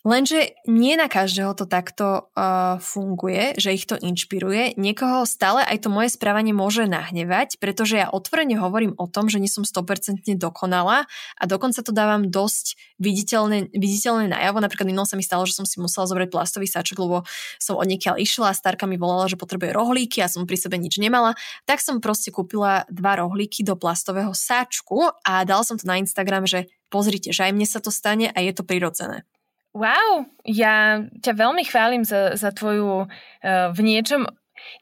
Lenže 0.01 0.57
nie 0.65 0.97
na 0.97 1.05
každého 1.05 1.53
to 1.53 1.69
takto 1.69 2.33
uh, 2.33 2.81
funguje, 2.81 3.53
že 3.61 3.69
ich 3.69 3.85
to 3.85 3.93
inšpiruje. 4.01 4.73
Niekoho 4.73 5.29
stále 5.29 5.61
aj 5.61 5.85
to 5.85 5.93
moje 5.93 6.09
správanie 6.09 6.57
môže 6.57 6.89
nahnevať, 6.89 7.61
pretože 7.61 8.01
ja 8.01 8.09
otvorene 8.09 8.57
hovorím 8.57 8.97
o 8.97 9.05
tom, 9.05 9.29
že 9.29 9.37
nie 9.37 9.45
som 9.45 9.61
100% 9.61 10.25
dokonalá 10.41 11.05
a 11.37 11.43
dokonca 11.45 11.85
to 11.85 11.93
dávam 11.93 12.33
dosť 12.33 12.81
viditeľné, 12.97 13.69
viditeľné 13.69 14.33
najavo. 14.33 14.57
Napríklad 14.57 14.89
minul 14.89 15.05
sa 15.05 15.21
mi 15.21 15.21
stalo, 15.21 15.45
že 15.45 15.53
som 15.53 15.69
si 15.69 15.77
musela 15.77 16.09
zobrať 16.09 16.33
plastový 16.33 16.65
sáčok, 16.65 16.97
lebo 16.97 17.21
som 17.61 17.77
od 17.77 17.85
niekiaľ 17.85 18.17
išla 18.17 18.49
a 18.49 18.57
starka 18.57 18.89
mi 18.89 18.97
volala, 18.97 19.29
že 19.29 19.37
potrebuje 19.37 19.69
rohlíky 19.69 20.25
a 20.25 20.31
som 20.33 20.49
pri 20.49 20.57
sebe 20.57 20.81
nič 20.81 20.97
nemala. 20.97 21.37
Tak 21.69 21.77
som 21.77 22.01
proste 22.01 22.33
kúpila 22.33 22.89
dva 22.89 23.21
rohlíky 23.21 23.61
do 23.61 23.77
plastového 23.77 24.33
sáčku 24.33 25.13
a 25.21 25.45
dala 25.45 25.61
som 25.61 25.77
to 25.77 25.85
na 25.85 26.01
Instagram, 26.01 26.49
že 26.49 26.73
pozrite, 26.89 27.29
že 27.29 27.45
aj 27.45 27.53
mne 27.53 27.69
sa 27.69 27.77
to 27.77 27.93
stane 27.93 28.33
a 28.33 28.37
je 28.41 28.49
to 28.49 28.65
prirodzené. 28.65 29.29
Wow, 29.71 30.27
ja 30.43 30.99
ťa 31.23 31.31
veľmi 31.31 31.63
chválim 31.63 32.03
za, 32.03 32.35
za 32.35 32.51
tvoju 32.51 33.07
uh, 33.07 33.71
v 33.71 33.79
niečom, 33.79 34.27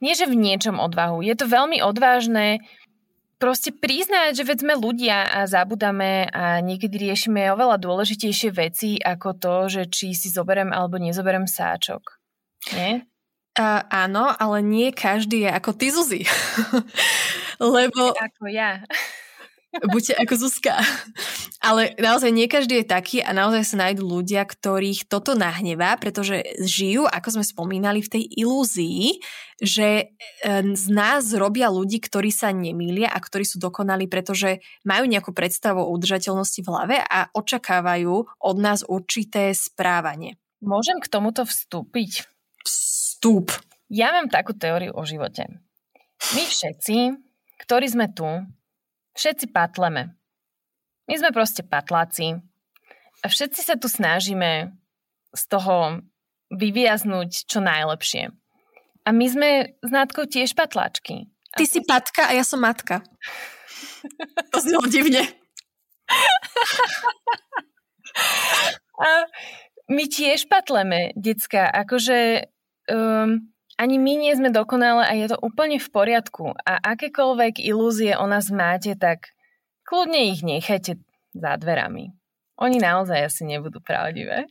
nie 0.02 0.18
že 0.18 0.26
v 0.26 0.34
niečom 0.34 0.82
odvahu, 0.82 1.22
je 1.22 1.38
to 1.38 1.46
veľmi 1.46 1.78
odvážne 1.86 2.66
proste 3.40 3.72
priznať, 3.72 4.36
že 4.36 4.44
veď 4.44 4.58
sme 4.68 4.74
ľudia 4.76 5.30
a 5.30 5.40
zabudame 5.48 6.28
a 6.28 6.60
niekedy 6.60 7.10
riešime 7.10 7.54
oveľa 7.56 7.80
dôležitejšie 7.80 8.50
veci 8.52 9.00
ako 9.00 9.30
to, 9.40 9.56
že 9.72 9.82
či 9.88 10.12
si 10.12 10.28
zoberem 10.28 10.76
alebo 10.76 11.00
nezoberem 11.00 11.48
sáčok. 11.48 12.20
Nie? 12.76 13.08
Uh, 13.56 13.82
áno, 13.94 14.32
ale 14.36 14.60
nie 14.64 14.92
každý 14.92 15.48
je 15.48 15.50
ako 15.52 15.72
ty, 15.76 15.88
Zuzi. 15.94 16.22
Lebo... 17.76 18.12
Ako 18.16 18.48
ja. 18.52 18.84
Buďte 19.70 20.18
ako 20.20 20.34
Zuzka. 20.36 20.80
Ale 21.60 21.92
naozaj 22.00 22.32
nie 22.32 22.48
každý 22.48 22.82
je 22.82 22.88
taký 22.88 23.18
a 23.20 23.36
naozaj 23.36 23.68
sa 23.68 23.76
nájdú 23.84 24.08
ľudia, 24.08 24.48
ktorých 24.48 25.12
toto 25.12 25.36
nahnevá, 25.36 26.00
pretože 26.00 26.40
žijú, 26.64 27.04
ako 27.04 27.36
sme 27.36 27.46
spomínali, 27.46 28.00
v 28.00 28.12
tej 28.16 28.24
ilúzii, 28.32 29.20
že 29.60 30.16
z 30.64 30.86
nás 30.88 31.36
robia 31.36 31.68
ľudí, 31.68 32.00
ktorí 32.00 32.32
sa 32.32 32.56
nemýlia 32.56 33.12
a 33.12 33.20
ktorí 33.20 33.44
sú 33.44 33.60
dokonali, 33.60 34.08
pretože 34.08 34.64
majú 34.88 35.04
nejakú 35.04 35.36
predstavu 35.36 35.84
o 35.84 35.92
udržateľnosti 36.00 36.64
v 36.64 36.72
hlave 36.72 36.98
a 37.04 37.28
očakávajú 37.36 38.40
od 38.40 38.56
nás 38.56 38.88
určité 38.88 39.52
správanie. 39.52 40.40
Môžem 40.64 41.04
k 41.04 41.12
tomuto 41.12 41.44
vstúpiť? 41.44 42.24
Vstúp. 42.64 43.52
Ja 43.92 44.16
mám 44.16 44.32
takú 44.32 44.56
teóriu 44.56 44.96
o 44.96 45.04
živote. 45.04 45.60
My 46.36 46.44
všetci, 46.48 47.20
ktorí 47.60 47.88
sme 47.92 48.08
tu, 48.16 48.28
Všetci 49.20 49.52
patleme. 49.52 50.16
My 51.10 51.18
sme 51.18 51.34
proste 51.34 51.66
patláci. 51.66 52.38
A 53.20 53.26
všetci 53.26 53.66
sa 53.66 53.76
tu 53.82 53.90
snažíme 53.90 54.78
z 55.34 55.44
toho 55.50 56.06
vyviaznúť 56.54 57.50
čo 57.50 57.60
najlepšie. 57.66 58.30
A 59.04 59.10
my 59.10 59.26
sme 59.26 59.50
s 59.82 59.90
Nátkou 59.90 60.30
tiež 60.30 60.54
patláčky. 60.54 61.26
Ty 61.58 61.66
si 61.66 61.82
patka 61.82 62.30
a 62.30 62.38
ja 62.38 62.46
som 62.46 62.62
matka. 62.62 63.02
To 64.54 64.62
znelo 64.62 64.86
divne. 64.86 65.26
A 69.02 69.10
my 69.90 70.04
tiež 70.06 70.46
patleme, 70.46 71.18
decka, 71.18 71.66
akože 71.66 72.46
um, 72.92 73.50
ani 73.80 73.96
my 73.98 74.14
nie 74.20 74.34
sme 74.38 74.54
dokonale 74.54 75.08
a 75.08 75.14
je 75.18 75.34
to 75.34 75.42
úplne 75.42 75.82
v 75.82 75.90
poriadku. 75.90 76.54
A 76.68 76.78
akékoľvek 76.94 77.64
ilúzie 77.66 78.14
o 78.14 78.30
nás 78.30 78.54
máte, 78.54 78.94
tak 78.94 79.34
kľudne 79.90 80.30
ich 80.30 80.46
nechajte 80.46 81.02
za 81.34 81.52
dverami. 81.58 82.14
Oni 82.62 82.78
naozaj 82.78 83.26
asi 83.26 83.50
nebudú 83.50 83.82
pravdivé. 83.82 84.46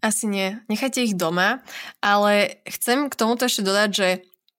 Asi 0.00 0.24
nie. 0.24 0.56
Nechajte 0.72 1.04
ich 1.04 1.18
doma, 1.18 1.60
ale 2.00 2.62
chcem 2.64 3.12
k 3.12 3.18
tomuto 3.18 3.44
ešte 3.44 3.66
dodať, 3.66 3.90
že 3.92 4.08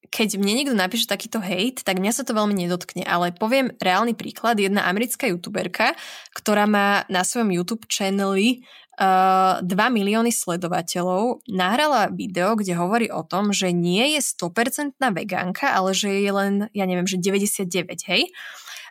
keď 0.10 0.42
mne 0.42 0.54
niekto 0.62 0.76
napíše 0.76 1.06
takýto 1.06 1.38
hate, 1.38 1.86
tak 1.86 2.02
mňa 2.02 2.12
sa 2.12 2.24
to 2.26 2.34
veľmi 2.34 2.54
nedotkne, 2.58 3.06
ale 3.06 3.30
poviem 3.30 3.74
reálny 3.78 4.18
príklad. 4.18 4.58
Jedna 4.58 4.90
americká 4.90 5.30
youtuberka, 5.30 5.94
ktorá 6.34 6.66
má 6.66 7.06
na 7.08 7.22
svojom 7.22 7.54
YouTube 7.54 7.86
channeli 7.86 8.66
uh, 8.98 9.62
2 9.62 9.70
milióny 9.70 10.34
sledovateľov, 10.34 11.46
nahrala 11.46 12.10
video, 12.10 12.58
kde 12.58 12.74
hovorí 12.74 13.08
o 13.14 13.22
tom, 13.22 13.54
že 13.54 13.70
nie 13.70 14.18
je 14.18 14.22
100% 14.26 14.98
vegánka, 14.98 15.78
ale 15.78 15.94
že 15.94 16.10
je 16.10 16.32
len, 16.34 16.54
ja 16.74 16.90
neviem, 16.90 17.06
že 17.06 17.22
99, 17.22 17.70
hej? 18.10 18.34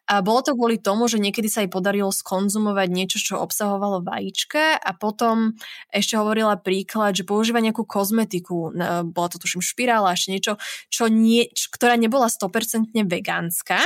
A 0.09 0.25
bolo 0.25 0.41
to 0.41 0.57
kvôli 0.57 0.81
tomu, 0.81 1.05
že 1.05 1.21
niekedy 1.21 1.53
sa 1.53 1.61
jej 1.61 1.69
podarilo 1.69 2.09
skonzumovať 2.09 2.89
niečo, 2.89 3.19
čo 3.21 3.45
obsahovalo 3.45 4.01
vajíčka 4.01 4.81
a 4.81 4.91
potom 4.97 5.53
ešte 5.93 6.17
hovorila 6.17 6.57
príklad, 6.57 7.13
že 7.13 7.29
používa 7.29 7.61
nejakú 7.61 7.85
kozmetiku, 7.85 8.73
bola 9.13 9.29
to 9.29 9.37
tuším 9.37 9.61
špirála, 9.61 10.17
ešte 10.17 10.33
niečo, 10.33 10.53
čo 10.89 11.13
nie, 11.13 11.53
ktorá 11.53 12.01
nebola 12.01 12.33
100% 12.33 12.97
vegánska. 13.05 13.85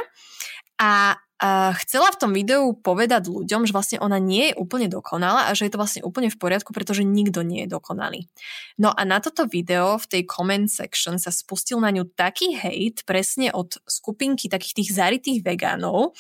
A 0.78 1.18
a 1.42 1.74
chcela 1.82 2.06
v 2.14 2.20
tom 2.22 2.30
videu 2.30 2.70
povedať 2.70 3.26
ľuďom, 3.26 3.66
že 3.66 3.74
vlastne 3.74 3.98
ona 3.98 4.22
nie 4.22 4.54
je 4.54 4.58
úplne 4.62 4.86
dokonalá 4.86 5.50
a 5.50 5.58
že 5.58 5.66
je 5.66 5.74
to 5.74 5.80
vlastne 5.82 6.06
úplne 6.06 6.30
v 6.30 6.38
poriadku, 6.38 6.70
pretože 6.70 7.02
nikto 7.02 7.42
nie 7.42 7.66
je 7.66 7.74
dokonalý. 7.74 8.30
No 8.78 8.94
a 8.94 9.02
na 9.02 9.18
toto 9.18 9.50
video 9.50 9.98
v 9.98 10.06
tej 10.06 10.22
comment 10.22 10.70
section 10.70 11.18
sa 11.18 11.34
spustil 11.34 11.82
na 11.82 11.90
ňu 11.90 12.06
taký 12.14 12.54
hate 12.54 13.02
presne 13.02 13.50
od 13.50 13.74
skupinky 13.90 14.46
takých 14.46 14.86
tých 14.86 14.90
zaritých 14.94 15.42
vegánov, 15.42 16.14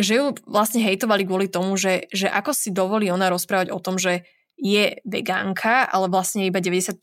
že 0.00 0.16
ju 0.16 0.32
vlastne 0.48 0.80
hejtovali 0.80 1.28
kvôli 1.28 1.52
tomu, 1.52 1.76
že, 1.76 2.08
že 2.08 2.24
ako 2.24 2.56
si 2.56 2.72
dovolí 2.72 3.12
ona 3.12 3.28
rozprávať 3.28 3.68
o 3.68 3.76
tom, 3.76 4.00
že 4.00 4.24
je 4.56 5.04
vegánka, 5.04 5.84
ale 5.84 6.08
vlastne 6.08 6.48
iba 6.48 6.64
99% 6.64 6.96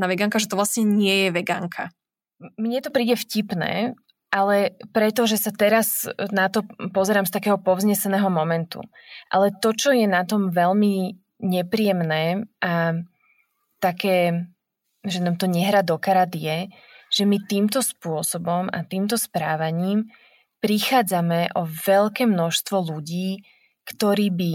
na 0.00 0.08
vegánka, 0.08 0.40
že 0.40 0.48
to 0.48 0.56
vlastne 0.56 0.88
nie 0.88 1.28
je 1.28 1.36
vegánka. 1.36 1.92
Mne 2.56 2.80
to 2.80 2.88
príde 2.88 3.12
vtipné, 3.12 3.92
ale 4.32 4.80
preto, 4.96 5.28
že 5.28 5.36
sa 5.36 5.52
teraz 5.52 6.08
na 6.32 6.48
to 6.48 6.64
pozerám 6.96 7.28
z 7.28 7.36
takého 7.36 7.60
povzneseného 7.60 8.32
momentu. 8.32 8.80
Ale 9.28 9.52
to, 9.52 9.76
čo 9.76 9.92
je 9.92 10.08
na 10.08 10.24
tom 10.24 10.48
veľmi 10.48 11.20
nepríjemné 11.44 12.48
a 12.64 12.96
také, 13.76 14.48
že 15.04 15.20
nám 15.20 15.36
to 15.36 15.44
nehra 15.44 15.84
do 15.84 16.00
karát 16.00 16.32
je, 16.32 16.72
že 17.12 17.28
my 17.28 17.44
týmto 17.44 17.84
spôsobom 17.84 18.72
a 18.72 18.88
týmto 18.88 19.20
správaním 19.20 20.08
prichádzame 20.64 21.52
o 21.52 21.68
veľké 21.68 22.24
množstvo 22.24 22.88
ľudí, 22.88 23.44
ktorí 23.84 24.32
by 24.32 24.52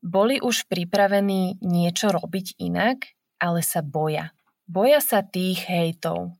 boli 0.00 0.40
už 0.40 0.64
pripravení 0.64 1.60
niečo 1.60 2.08
robiť 2.08 2.56
inak, 2.56 3.04
ale 3.36 3.60
sa 3.60 3.84
boja. 3.84 4.32
Boja 4.64 5.04
sa 5.04 5.20
tých 5.20 5.68
hejtov. 5.68 6.32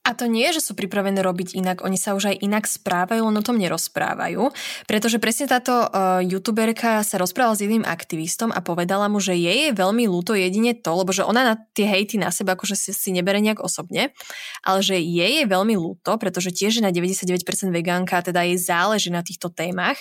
A 0.00 0.16
to 0.16 0.24
nie, 0.24 0.48
že 0.48 0.64
sú 0.64 0.72
pripravené 0.72 1.20
robiť 1.20 1.60
inak, 1.60 1.84
oni 1.84 2.00
sa 2.00 2.16
už 2.16 2.32
aj 2.32 2.36
inak 2.40 2.64
správajú, 2.64 3.20
len 3.20 3.36
o 3.36 3.44
tom 3.44 3.60
nerozprávajú. 3.60 4.48
Pretože 4.88 5.20
presne 5.20 5.44
táto 5.44 5.76
uh, 5.76 6.24
youtuberka 6.24 7.04
sa 7.04 7.20
rozprávala 7.20 7.52
s 7.52 7.68
jedným 7.68 7.84
aktivistom 7.84 8.48
a 8.48 8.64
povedala 8.64 9.12
mu, 9.12 9.20
že 9.20 9.36
jej 9.36 9.68
je 9.68 9.76
veľmi 9.76 10.08
ľúto 10.08 10.32
jedine 10.32 10.72
to, 10.72 10.96
lebo 10.96 11.12
že 11.12 11.20
ona 11.20 11.52
na 11.52 11.54
tie 11.76 11.84
hejty 11.84 12.16
na 12.16 12.32
seba 12.32 12.56
akože 12.56 12.80
si, 12.80 12.96
si 12.96 13.12
nebere 13.12 13.44
nejak 13.44 13.60
osobne, 13.60 14.16
ale 14.64 14.80
že 14.80 14.96
jej 14.96 15.44
je 15.44 15.44
veľmi 15.44 15.76
ľúto, 15.76 16.16
pretože 16.16 16.48
tiež 16.48 16.80
je 16.80 16.82
na 16.82 16.96
99% 16.96 17.44
vegánka, 17.68 18.24
teda 18.24 18.40
jej 18.48 18.56
záleží 18.56 19.12
na 19.12 19.20
týchto 19.20 19.52
témach, 19.52 20.00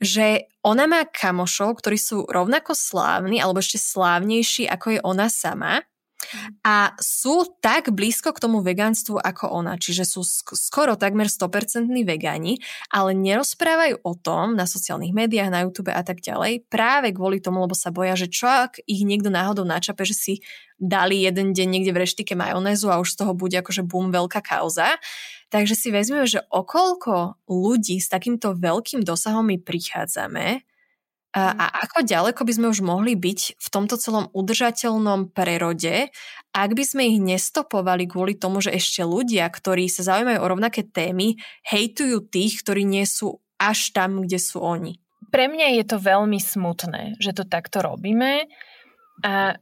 že 0.00 0.48
ona 0.64 0.88
má 0.88 1.04
kamošov, 1.04 1.76
ktorí 1.84 2.00
sú 2.00 2.24
rovnako 2.24 2.72
slávni 2.72 3.40
alebo 3.44 3.60
ešte 3.60 3.80
slávnejší 3.80 4.64
ako 4.64 4.96
je 4.96 5.00
ona 5.04 5.28
sama 5.28 5.84
a 6.62 6.92
sú 6.98 7.46
tak 7.62 7.90
blízko 7.92 8.32
k 8.32 8.42
tomu 8.42 8.60
vegánstvu 8.62 9.18
ako 9.20 9.52
ona, 9.52 9.78
čiže 9.80 10.04
sú 10.06 10.24
skoro 10.54 10.98
takmer 10.98 11.30
100% 11.30 11.88
vegáni, 12.06 12.58
ale 12.90 13.16
nerozprávajú 13.16 14.02
o 14.02 14.12
tom 14.14 14.54
na 14.54 14.64
sociálnych 14.68 15.14
médiách, 15.14 15.50
na 15.52 15.62
YouTube 15.64 15.92
a 15.92 16.02
tak 16.02 16.22
ďalej, 16.22 16.66
práve 16.70 17.12
kvôli 17.12 17.38
tomu, 17.38 17.62
lebo 17.64 17.74
sa 17.74 17.94
boja, 17.94 18.14
že 18.18 18.30
čo 18.30 18.46
ak 18.46 18.82
ich 18.84 19.02
niekto 19.02 19.30
náhodou 19.32 19.64
načape, 19.66 20.02
že 20.02 20.14
si 20.16 20.34
dali 20.76 21.24
jeden 21.24 21.56
deň 21.56 21.68
niekde 21.68 21.92
v 21.92 22.04
reštike 22.04 22.36
majonézu 22.36 22.92
a 22.92 23.00
už 23.00 23.16
z 23.16 23.18
toho 23.24 23.32
bude 23.32 23.56
akože 23.56 23.82
bum, 23.84 24.12
veľká 24.12 24.44
kauza. 24.44 25.00
Takže 25.48 25.78
si 25.78 25.88
vezmeme, 25.94 26.26
že 26.28 26.42
okolko 26.50 27.38
ľudí 27.48 28.02
s 28.02 28.10
takýmto 28.10 28.58
veľkým 28.58 29.06
dosahom 29.06 29.46
my 29.46 29.56
prichádzame, 29.62 30.66
a, 31.36 31.52
a 31.52 31.66
ako 31.84 32.08
ďaleko 32.08 32.48
by 32.48 32.52
sme 32.56 32.66
už 32.72 32.80
mohli 32.80 33.12
byť 33.12 33.60
v 33.60 33.68
tomto 33.68 34.00
celom 34.00 34.32
udržateľnom 34.32 35.36
prerode, 35.36 36.08
ak 36.56 36.70
by 36.72 36.80
sme 36.80 37.12
ich 37.12 37.20
nestopovali 37.20 38.08
kvôli 38.08 38.40
tomu, 38.40 38.64
že 38.64 38.72
ešte 38.72 39.04
ľudia, 39.04 39.44
ktorí 39.52 39.84
sa 39.92 40.00
zaujímajú 40.16 40.40
o 40.40 40.48
rovnaké 40.48 40.88
témy, 40.88 41.36
hejtujú 41.68 42.24
tých, 42.32 42.64
ktorí 42.64 42.88
nie 42.88 43.04
sú 43.04 43.44
až 43.60 43.92
tam, 43.92 44.24
kde 44.24 44.40
sú 44.40 44.64
oni. 44.64 44.96
Pre 45.28 45.44
mňa 45.44 45.76
je 45.76 45.84
to 45.84 46.00
veľmi 46.00 46.40
smutné, 46.40 47.20
že 47.20 47.36
to 47.36 47.44
takto 47.44 47.84
robíme 47.84 48.48
a 49.20 49.60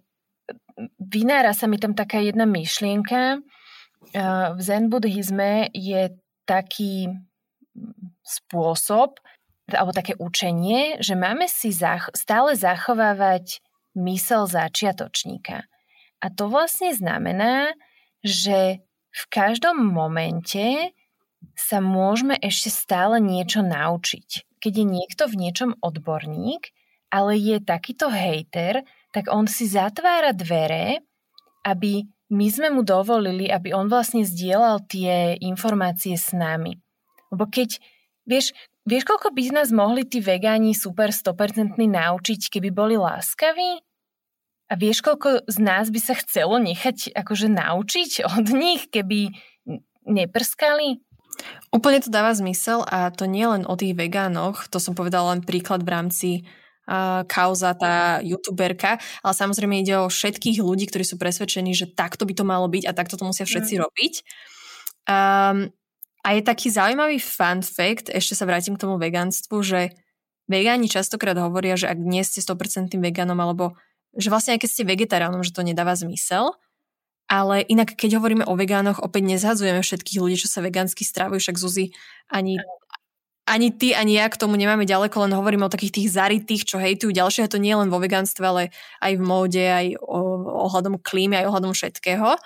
vynára 1.03 1.51
sa 1.59 1.67
mi 1.67 1.83
tam 1.83 1.99
taká 1.99 2.23
jedna 2.23 2.47
myšlienka. 2.47 3.43
V 4.55 4.61
zen 4.63 4.87
buddhizme 4.87 5.75
je 5.75 6.15
taký 6.47 7.11
spôsob, 8.23 9.19
alebo 9.71 9.97
také 9.97 10.13
učenie, 10.21 11.01
že 11.01 11.17
máme 11.17 11.49
si 11.49 11.73
zach- 11.73 12.13
stále 12.13 12.53
zachovávať 12.53 13.65
mysel 13.97 14.45
začiatočníka. 14.45 15.65
A 16.21 16.27
to 16.29 16.49
vlastne 16.49 16.93
znamená, 16.93 17.73
že 18.21 18.85
v 19.15 19.25
každom 19.31 19.79
momente 19.79 20.93
sa 21.55 21.79
môžeme 21.79 22.35
ešte 22.41 22.73
stále 22.73 23.21
niečo 23.21 23.61
naučiť. 23.61 24.59
Keď 24.59 24.73
je 24.73 24.87
niekto 24.87 25.23
v 25.29 25.39
niečom 25.39 25.71
odborník, 25.85 26.73
ale 27.13 27.37
je 27.37 27.61
takýto 27.61 28.09
hejter, 28.11 28.83
tak 29.15 29.31
on 29.31 29.47
si 29.47 29.71
zatvára 29.71 30.35
dvere, 30.35 31.05
aby 31.63 32.09
my 32.33 32.47
sme 32.51 32.69
mu 32.75 32.83
dovolili, 32.83 33.47
aby 33.47 33.71
on 33.71 33.87
vlastne 33.87 34.27
zdieľal 34.27 34.83
tie 34.89 35.39
informácie 35.39 36.19
s 36.19 36.35
nami. 36.35 36.81
Lebo 37.31 37.47
keď, 37.47 37.79
vieš, 38.27 38.57
Vieš, 38.85 39.09
koľko 39.09 39.33
by 39.33 39.43
nás 39.57 39.73
mohli 39.73 40.05
tí 40.05 40.21
vegáni 40.21 40.77
super 40.77 41.09
100% 41.09 41.81
naučiť, 41.81 42.41
keby 42.53 42.69
boli 42.69 43.01
láskaví? 43.01 43.81
A 44.69 44.73
vieš, 44.77 45.01
koľko 45.01 45.45
z 45.49 45.57
nás 45.61 45.89
by 45.89 46.01
sa 46.01 46.13
chcelo 46.21 46.61
nechať 46.61 47.17
akože 47.17 47.49
naučiť 47.49 48.29
od 48.29 48.47
nich, 48.53 48.89
keby 48.93 49.33
neprskali? 50.05 51.01
Úplne 51.73 51.99
to 52.05 52.13
dáva 52.13 52.37
zmysel 52.37 52.85
a 52.85 53.09
to 53.09 53.25
nie 53.25 53.49
len 53.49 53.65
o 53.65 53.75
tých 53.75 53.97
vegánoch, 53.97 54.69
to 54.69 54.77
som 54.77 54.93
povedala 54.93 55.33
len 55.35 55.41
príklad 55.41 55.81
v 55.81 55.91
rámci 55.91 56.31
uh, 56.87 57.25
kauza 57.25 57.73
tá 57.75 58.21
youtuberka, 58.21 59.01
ale 59.25 59.35
samozrejme 59.35 59.81
ide 59.81 59.97
o 59.99 60.13
všetkých 60.13 60.61
ľudí, 60.61 60.93
ktorí 60.93 61.09
sú 61.09 61.17
presvedčení, 61.17 61.73
že 61.73 61.91
takto 61.91 62.29
by 62.29 62.35
to 62.37 62.45
malo 62.45 62.69
byť 62.69 62.85
a 62.85 62.93
takto 62.93 63.17
to 63.17 63.25
musia 63.25 63.49
všetci 63.49 63.75
mm. 63.75 63.81
robiť. 63.81 64.15
Um, 65.09 65.73
a 66.25 66.29
je 66.33 66.41
taký 66.41 66.73
zaujímavý 66.73 67.21
fun 67.21 67.61
fact, 67.61 68.09
ešte 68.09 68.33
sa 68.33 68.49
vrátim 68.49 68.75
k 68.75 68.83
tomu 68.89 68.97
vegánstvu, 68.97 69.61
že 69.61 69.93
vegáni 70.49 70.89
častokrát 70.89 71.37
hovoria, 71.37 71.77
že 71.77 71.93
ak 71.93 72.01
nie 72.01 72.25
ste 72.25 72.41
100% 72.41 72.97
vegánom, 72.97 73.37
alebo 73.37 73.77
že 74.17 74.33
vlastne 74.33 74.57
aj 74.57 74.65
keď 74.65 74.71
ste 74.73 74.89
vegetariánom, 74.89 75.45
že 75.45 75.53
to 75.53 75.61
nedáva 75.61 75.93
zmysel. 75.93 76.57
Ale 77.29 77.65
inak, 77.65 77.97
keď 77.97 78.21
hovoríme 78.21 78.45
o 78.45 78.57
vegánoch, 78.57 79.01
opäť 79.01 79.37
nezhadzujeme 79.37 79.81
všetkých 79.81 80.21
ľudí, 80.21 80.37
čo 80.41 80.49
sa 80.49 80.61
vegánsky 80.61 81.09
strávajú, 81.09 81.41
však 81.41 81.57
Zuzi 81.57 81.97
ani, 82.29 82.61
ani 83.49 83.73
ty, 83.73 83.97
ani 83.97 84.21
ja 84.21 84.29
k 84.29 84.37
tomu 84.37 84.61
nemáme 84.61 84.85
ďaleko, 84.85 85.25
len 85.25 85.33
hovoríme 85.33 85.65
o 85.65 85.73
takých 85.73 86.05
tých 86.05 86.09
zaritých, 86.13 86.69
čo 86.69 86.77
hejtujú 86.77 87.17
ďalšie, 87.17 87.49
a 87.49 87.53
to 87.53 87.57
nie 87.57 87.73
len 87.73 87.89
vo 87.89 87.97
vegánstve, 87.97 88.45
ale 88.45 88.63
aj 89.01 89.13
v 89.17 89.23
móde, 89.25 89.65
aj 89.65 89.97
ohľadom 90.05 91.01
klímy, 91.01 91.41
aj 91.41 91.49
ohľadom 91.49 91.73
všetkého. 91.73 92.37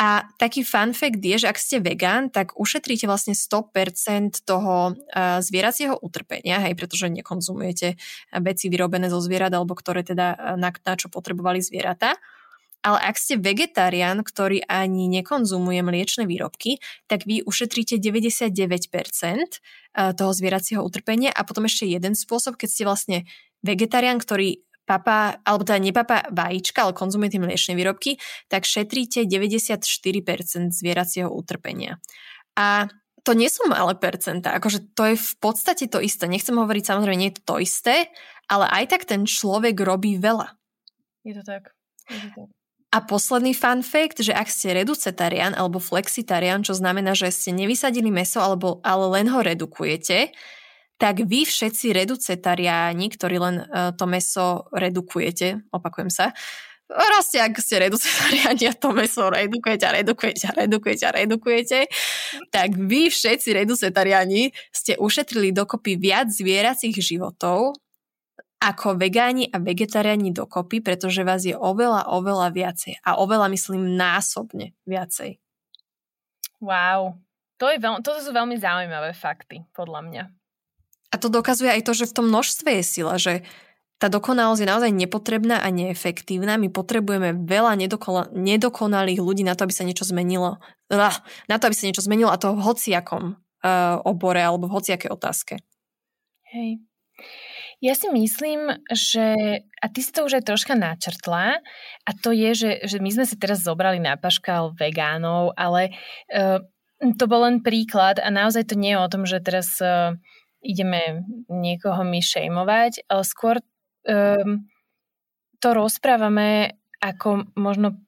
A 0.00 0.24
taký 0.40 0.64
fun 0.64 0.96
fact 0.96 1.20
je, 1.20 1.44
že 1.44 1.50
ak 1.52 1.60
ste 1.60 1.78
vegán, 1.78 2.32
tak 2.32 2.56
ušetríte 2.56 3.04
vlastne 3.04 3.36
100% 3.36 4.42
toho 4.42 4.96
zvieracieho 5.44 5.94
utrpenia, 6.00 6.64
hej, 6.64 6.74
pretože 6.74 7.12
nekonzumujete 7.12 8.00
veci 8.40 8.66
vyrobené 8.72 9.12
zo 9.12 9.20
zvierat 9.20 9.52
alebo 9.52 9.76
ktoré 9.76 10.02
teda 10.02 10.56
na, 10.56 10.72
na 10.72 10.94
čo 10.96 11.12
potrebovali 11.12 11.60
zvieratá. 11.60 12.18
Ale 12.82 12.98
ak 12.98 13.14
ste 13.14 13.38
vegetarián, 13.38 14.26
ktorý 14.26 14.66
ani 14.66 15.06
nekonzumuje 15.06 15.86
mliečne 15.86 16.26
výrobky, 16.26 16.82
tak 17.06 17.22
vy 17.30 17.46
ušetríte 17.46 18.02
99% 18.02 18.50
eh, 18.50 19.48
toho 20.18 20.32
zvieracieho 20.34 20.82
utrpenia 20.82 21.30
a 21.30 21.46
potom 21.46 21.70
ešte 21.70 21.86
jeden 21.86 22.18
spôsob, 22.18 22.58
keď 22.58 22.68
ste 22.68 22.82
vlastne 22.82 23.18
vegetarián, 23.62 24.18
ktorý 24.18 24.66
papa, 24.84 25.38
alebo 25.46 25.62
teda 25.62 25.78
nepapa 25.78 26.26
vajíčka, 26.30 26.84
ale 26.84 26.92
konzumuje 26.96 27.34
tie 27.34 27.42
mliečne 27.42 27.74
výrobky, 27.78 28.18
tak 28.50 28.66
šetríte 28.66 29.24
94% 29.24 29.82
zvieracieho 30.74 31.30
utrpenia. 31.30 32.02
A 32.58 32.90
to 33.22 33.38
nie 33.38 33.46
sú 33.46 33.70
malé 33.70 33.94
percentá, 33.94 34.58
akože 34.58 34.94
to 34.98 35.14
je 35.14 35.16
v 35.16 35.32
podstate 35.38 35.86
to 35.86 36.02
isté. 36.02 36.26
Nechcem 36.26 36.58
hovoriť, 36.58 36.84
samozrejme, 36.90 37.18
nie 37.18 37.30
je 37.30 37.38
to 37.38 37.54
to 37.54 37.56
isté, 37.62 38.10
ale 38.50 38.66
aj 38.66 38.84
tak 38.90 39.02
ten 39.06 39.22
človek 39.22 39.78
robí 39.78 40.18
veľa. 40.18 40.58
Je 41.22 41.38
to 41.38 41.42
tak. 41.46 41.70
Je 42.10 42.18
to 42.18 42.28
tak. 42.34 42.48
A 42.92 43.00
posledný 43.00 43.56
fun 43.56 43.80
fact, 43.80 44.20
že 44.20 44.36
ak 44.36 44.52
ste 44.52 44.76
reducetarian 44.76 45.56
alebo 45.56 45.80
flexitarian, 45.80 46.60
čo 46.60 46.76
znamená, 46.76 47.16
že 47.16 47.32
ste 47.32 47.56
nevysadili 47.56 48.12
meso, 48.12 48.36
alebo, 48.36 48.84
ale 48.84 49.08
len 49.16 49.32
ho 49.32 49.40
redukujete, 49.40 50.28
tak 51.02 51.26
vy 51.26 51.42
všetci 51.42 51.90
reducetariáni, 51.90 53.10
ktorí 53.10 53.42
len 53.42 53.66
uh, 53.66 53.90
to 53.90 54.06
meso 54.06 54.70
redukujete, 54.70 55.66
opakujem 55.74 56.06
sa, 56.06 56.30
Proste, 56.92 57.40
ak 57.40 57.56
ste 57.56 57.88
reducetariáni 57.88 58.68
a 58.68 58.74
to 58.76 58.92
meso 58.92 59.32
redukujete 59.32 59.88
a 59.88 59.96
redukujete 59.96 60.44
a 60.44 60.52
redukujete 60.52 61.04
a 61.08 61.12
redukujete, 61.16 61.78
tak 62.52 62.76
vy 62.76 63.08
všetci 63.08 63.48
reducetariáni 63.56 64.52
ste 64.68 65.00
ušetrili 65.00 65.56
dokopy 65.56 65.96
viac 65.96 66.28
zvieracích 66.28 66.92
životov 67.00 67.80
ako 68.60 69.00
vegáni 69.00 69.48
a 69.48 69.56
vegetariáni 69.56 70.36
dokopy, 70.36 70.84
pretože 70.84 71.24
vás 71.24 71.42
je 71.48 71.56
oveľa, 71.56 72.12
oveľa 72.12 72.52
viacej. 72.52 73.00
A 73.02 73.18
oveľa, 73.18 73.48
myslím, 73.50 73.96
násobne 73.96 74.76
viacej. 74.84 75.40
Wow. 76.60 77.16
To 77.58 77.72
je 77.72 77.80
veľ- 77.80 78.04
toto 78.04 78.20
sú 78.20 78.30
veľmi 78.30 78.60
zaujímavé 78.60 79.16
fakty, 79.16 79.64
podľa 79.74 80.00
mňa. 80.06 80.24
A 81.12 81.20
to 81.20 81.28
dokazuje 81.28 81.68
aj 81.68 81.84
to, 81.84 81.92
že 81.92 82.08
v 82.08 82.16
tom 82.16 82.26
množstve 82.32 82.80
je 82.80 82.84
sila, 82.84 83.20
že 83.20 83.44
tá 84.02 84.10
dokonalosť 84.10 84.66
je 84.66 84.72
naozaj 84.72 84.90
nepotrebná 84.90 85.62
a 85.62 85.68
neefektívna. 85.70 86.58
My 86.58 86.66
potrebujeme 86.72 87.38
veľa 87.46 87.78
nedokonalých 88.34 89.20
ľudí 89.22 89.46
na 89.46 89.54
to, 89.54 89.62
aby 89.62 89.74
sa 89.76 89.86
niečo 89.86 90.02
zmenilo. 90.02 90.58
Na 90.90 91.56
to, 91.60 91.70
aby 91.70 91.76
sa 91.78 91.86
niečo 91.86 92.02
zmenilo 92.02 92.34
a 92.34 92.40
to 92.40 92.50
v 92.50 92.64
hociakom 92.66 93.38
uh, 93.38 94.02
obore 94.02 94.42
alebo 94.42 94.66
v 94.66 94.74
hociakej 94.74 95.06
otázke. 95.06 95.54
Hej. 96.50 96.82
Ja 97.78 97.94
si 97.94 98.10
myslím, 98.10 98.74
že, 98.90 99.34
a 99.78 99.86
ty 99.86 100.02
si 100.02 100.10
to 100.10 100.26
už 100.26 100.42
aj 100.42 100.50
troška 100.50 100.74
načrtla, 100.78 101.58
a 102.06 102.10
to 102.14 102.30
je, 102.30 102.54
že, 102.54 102.70
že 102.86 102.98
my 103.02 103.10
sme 103.10 103.26
si 103.26 103.34
teraz 103.38 103.62
zobrali 103.62 103.98
na 103.98 104.14
paškal 104.14 104.74
vegánov, 104.74 105.54
ale 105.54 105.94
uh, 106.30 106.58
to 107.18 107.24
bol 107.26 107.42
len 107.46 107.62
príklad 107.62 108.18
a 108.22 108.30
naozaj 108.30 108.70
to 108.70 108.78
nie 108.78 108.94
je 108.94 109.02
o 109.02 109.10
tom, 109.10 109.26
že 109.26 109.42
teraz 109.42 109.78
uh, 109.82 110.14
ideme 110.62 111.26
niekoho 111.50 112.06
my 112.06 112.22
šejmovať, 112.22 113.10
ale 113.10 113.22
skôr 113.26 113.58
um, 114.06 114.64
to 115.58 115.68
rozprávame 115.74 116.78
ako 117.02 117.50
možno 117.58 117.98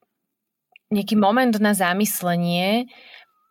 nejaký 0.95 1.19
moment 1.19 1.55
na 1.59 1.75
zamyslenie 1.75 2.87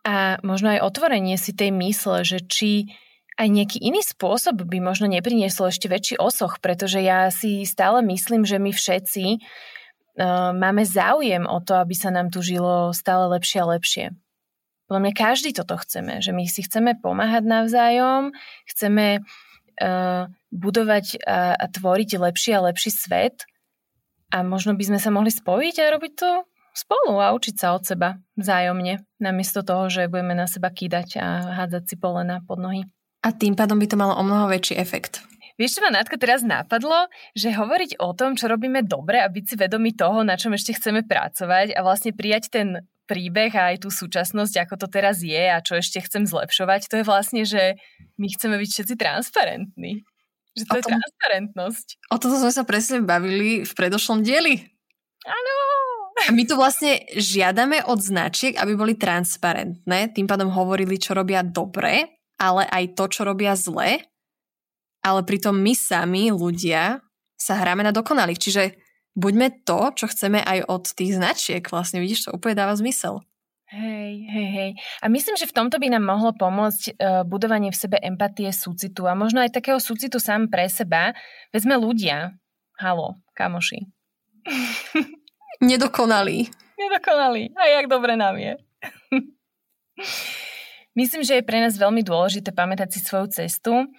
a 0.07 0.39
možno 0.43 0.71
aj 0.71 0.83
otvorenie 0.87 1.35
si 1.35 1.51
tej 1.51 1.75
mysle, 1.75 2.23
že 2.23 2.39
či 2.43 2.87
aj 3.35 3.47
nejaký 3.49 3.77
iný 3.81 3.99
spôsob 4.05 4.63
by 4.63 4.77
možno 4.79 5.09
nepriniesol 5.09 5.73
ešte 5.73 5.89
väčší 5.89 6.15
osoch, 6.21 6.61
pretože 6.61 7.01
ja 7.01 7.27
si 7.33 7.65
stále 7.65 8.05
myslím, 8.05 8.45
že 8.45 8.61
my 8.61 8.69
všetci 8.69 9.25
uh, 9.35 10.53
máme 10.53 10.85
záujem 10.85 11.43
o 11.49 11.57
to, 11.59 11.75
aby 11.75 11.97
sa 11.97 12.13
nám 12.13 12.29
tu 12.29 12.45
žilo 12.45 12.93
stále 12.93 13.25
lepšie 13.33 13.59
a 13.65 13.69
lepšie. 13.73 14.05
Podľa 14.93 15.09
mňa 15.09 15.17
každý 15.17 15.57
toto 15.57 15.73
chceme, 15.81 16.21
že 16.21 16.37
my 16.37 16.45
si 16.45 16.61
chceme 16.61 16.93
pomáhať 16.93 17.49
navzájom, 17.49 18.29
chceme 18.69 19.25
uh, 19.25 20.29
budovať 20.53 21.17
a, 21.25 21.57
a 21.57 21.65
tvoriť 21.65 22.21
lepší 22.21 22.53
a 22.53 22.69
lepší 22.69 22.93
svet 22.93 23.49
a 24.29 24.45
možno 24.45 24.77
by 24.77 24.93
sme 24.93 25.01
sa 25.01 25.09
mohli 25.09 25.33
spojiť 25.33 25.75
a 25.81 25.97
robiť 25.97 26.13
to 26.13 26.29
spolu 26.77 27.17
a 27.17 27.33
učiť 27.33 27.55
sa 27.57 27.73
od 27.73 27.89
seba 27.89 28.21
vzájomne, 28.37 29.01
namiesto 29.17 29.65
toho, 29.65 29.89
že 29.89 30.13
budeme 30.13 30.37
na 30.37 30.45
seba 30.45 30.69
kýdať 30.69 31.17
a 31.17 31.57
hádzať 31.57 31.89
si 31.89 31.95
polena 31.97 32.45
pod 32.45 32.61
nohy. 32.61 32.85
A 33.25 33.33
tým 33.33 33.57
pádom 33.57 33.81
by 33.81 33.89
to 33.89 33.97
malo 33.97 34.13
o 34.13 34.21
mnoho 34.21 34.45
väčší 34.45 34.77
efekt. 34.77 35.25
Vieš, 35.57 35.81
čo 35.81 35.81
ma 35.81 35.89
Nátka 35.89 36.21
teraz 36.21 36.45
napadlo? 36.45 37.09
Že 37.33 37.57
hovoriť 37.57 37.91
o 37.97 38.13
tom, 38.13 38.37
čo 38.37 38.45
robíme 38.45 38.85
dobre 38.85 39.25
a 39.25 39.25
byť 39.25 39.45
si 39.49 39.55
vedomi 39.57 39.97
toho, 39.97 40.21
na 40.21 40.37
čom 40.37 40.53
ešte 40.53 40.77
chceme 40.77 41.01
pracovať 41.01 41.73
a 41.73 41.81
vlastne 41.81 42.13
prijať 42.13 42.53
ten 42.53 42.85
príbeh 43.05 43.51
a 43.55 43.75
aj 43.75 43.83
tú 43.83 43.89
súčasnosť, 43.91 44.63
ako 44.63 44.75
to 44.79 44.87
teraz 44.87 45.19
je 45.19 45.43
a 45.49 45.59
čo 45.59 45.79
ešte 45.79 46.03
chcem 46.03 46.23
zlepšovať, 46.23 46.87
to 46.87 46.95
je 47.01 47.05
vlastne, 47.05 47.41
že 47.43 47.77
my 48.15 48.27
chceme 48.31 48.55
byť 48.55 48.69
všetci 48.69 48.95
transparentní. 48.95 50.03
Že 50.53 50.63
to 50.69 50.73
o 50.73 50.77
je 50.77 50.83
tom, 50.85 50.93
transparentnosť. 50.95 51.87
O 52.13 52.17
toto 52.21 52.37
sme 52.37 52.53
sa 52.53 52.63
presne 52.63 53.01
bavili 53.01 53.65
v 53.65 53.71
predošlom 53.73 54.21
dieli. 54.21 54.61
Áno. 55.25 55.55
A 56.13 56.31
my 56.31 56.45
tu 56.45 56.53
vlastne 56.53 57.03
žiadame 57.17 57.81
od 57.89 57.97
značiek, 57.97 58.53
aby 58.61 58.77
boli 58.77 58.93
transparentné, 58.93 60.13
tým 60.13 60.29
pádom 60.29 60.53
hovorili, 60.53 61.01
čo 61.01 61.17
robia 61.17 61.41
dobre, 61.41 62.21
ale 62.37 62.69
aj 62.69 62.93
to, 62.93 63.09
čo 63.09 63.25
robia 63.25 63.57
zle. 63.57 63.97
Ale 65.03 65.19
pritom 65.25 65.57
my 65.57 65.73
sami, 65.73 66.29
ľudia, 66.29 67.01
sa 67.33 67.59
hráme 67.59 67.83
na 67.83 67.91
dokonalých. 67.91 68.39
Čiže 68.39 68.63
buďme 69.14 69.66
to, 69.66 69.93
čo 69.93 70.05
chceme 70.09 70.41
aj 70.41 70.66
od 70.70 70.84
tých 70.93 71.18
značiek. 71.18 71.64
Vlastne 71.66 72.01
vidíš, 72.01 72.30
to 72.30 72.36
úplne 72.36 72.57
dáva 72.57 72.74
zmysel. 72.78 73.22
Hej, 73.74 74.30
hej, 74.30 74.47
hej. 74.53 74.72
A 75.01 75.09
myslím, 75.09 75.34
že 75.34 75.49
v 75.49 75.57
tomto 75.57 75.82
by 75.82 75.89
nám 75.89 76.05
mohlo 76.05 76.30
pomôcť 76.30 76.93
uh, 76.93 77.26
budovanie 77.26 77.74
v 77.74 77.82
sebe 77.82 77.97
empatie, 77.97 78.53
súcitu 78.53 79.09
a 79.09 79.18
možno 79.18 79.41
aj 79.41 79.49
takého 79.49 79.82
súcitu 79.82 80.22
sám 80.22 80.45
pre 80.45 80.70
seba. 80.70 81.18
Veď 81.49 81.66
sme 81.66 81.76
ľudia. 81.82 82.38
Halo, 82.78 83.18
kamoši. 83.34 83.89
Nedokonalí. 85.74 86.53
Nedokonalí. 86.78 87.49
A 87.57 87.66
jak 87.82 87.89
dobre 87.89 88.14
nám 88.14 88.38
je. 88.38 88.53
myslím, 90.99 91.26
že 91.26 91.41
je 91.41 91.47
pre 91.47 91.57
nás 91.57 91.74
veľmi 91.74 92.05
dôležité 92.05 92.53
pamätať 92.53 92.93
si 92.93 92.99
svoju 93.01 93.34
cestu 93.34 93.89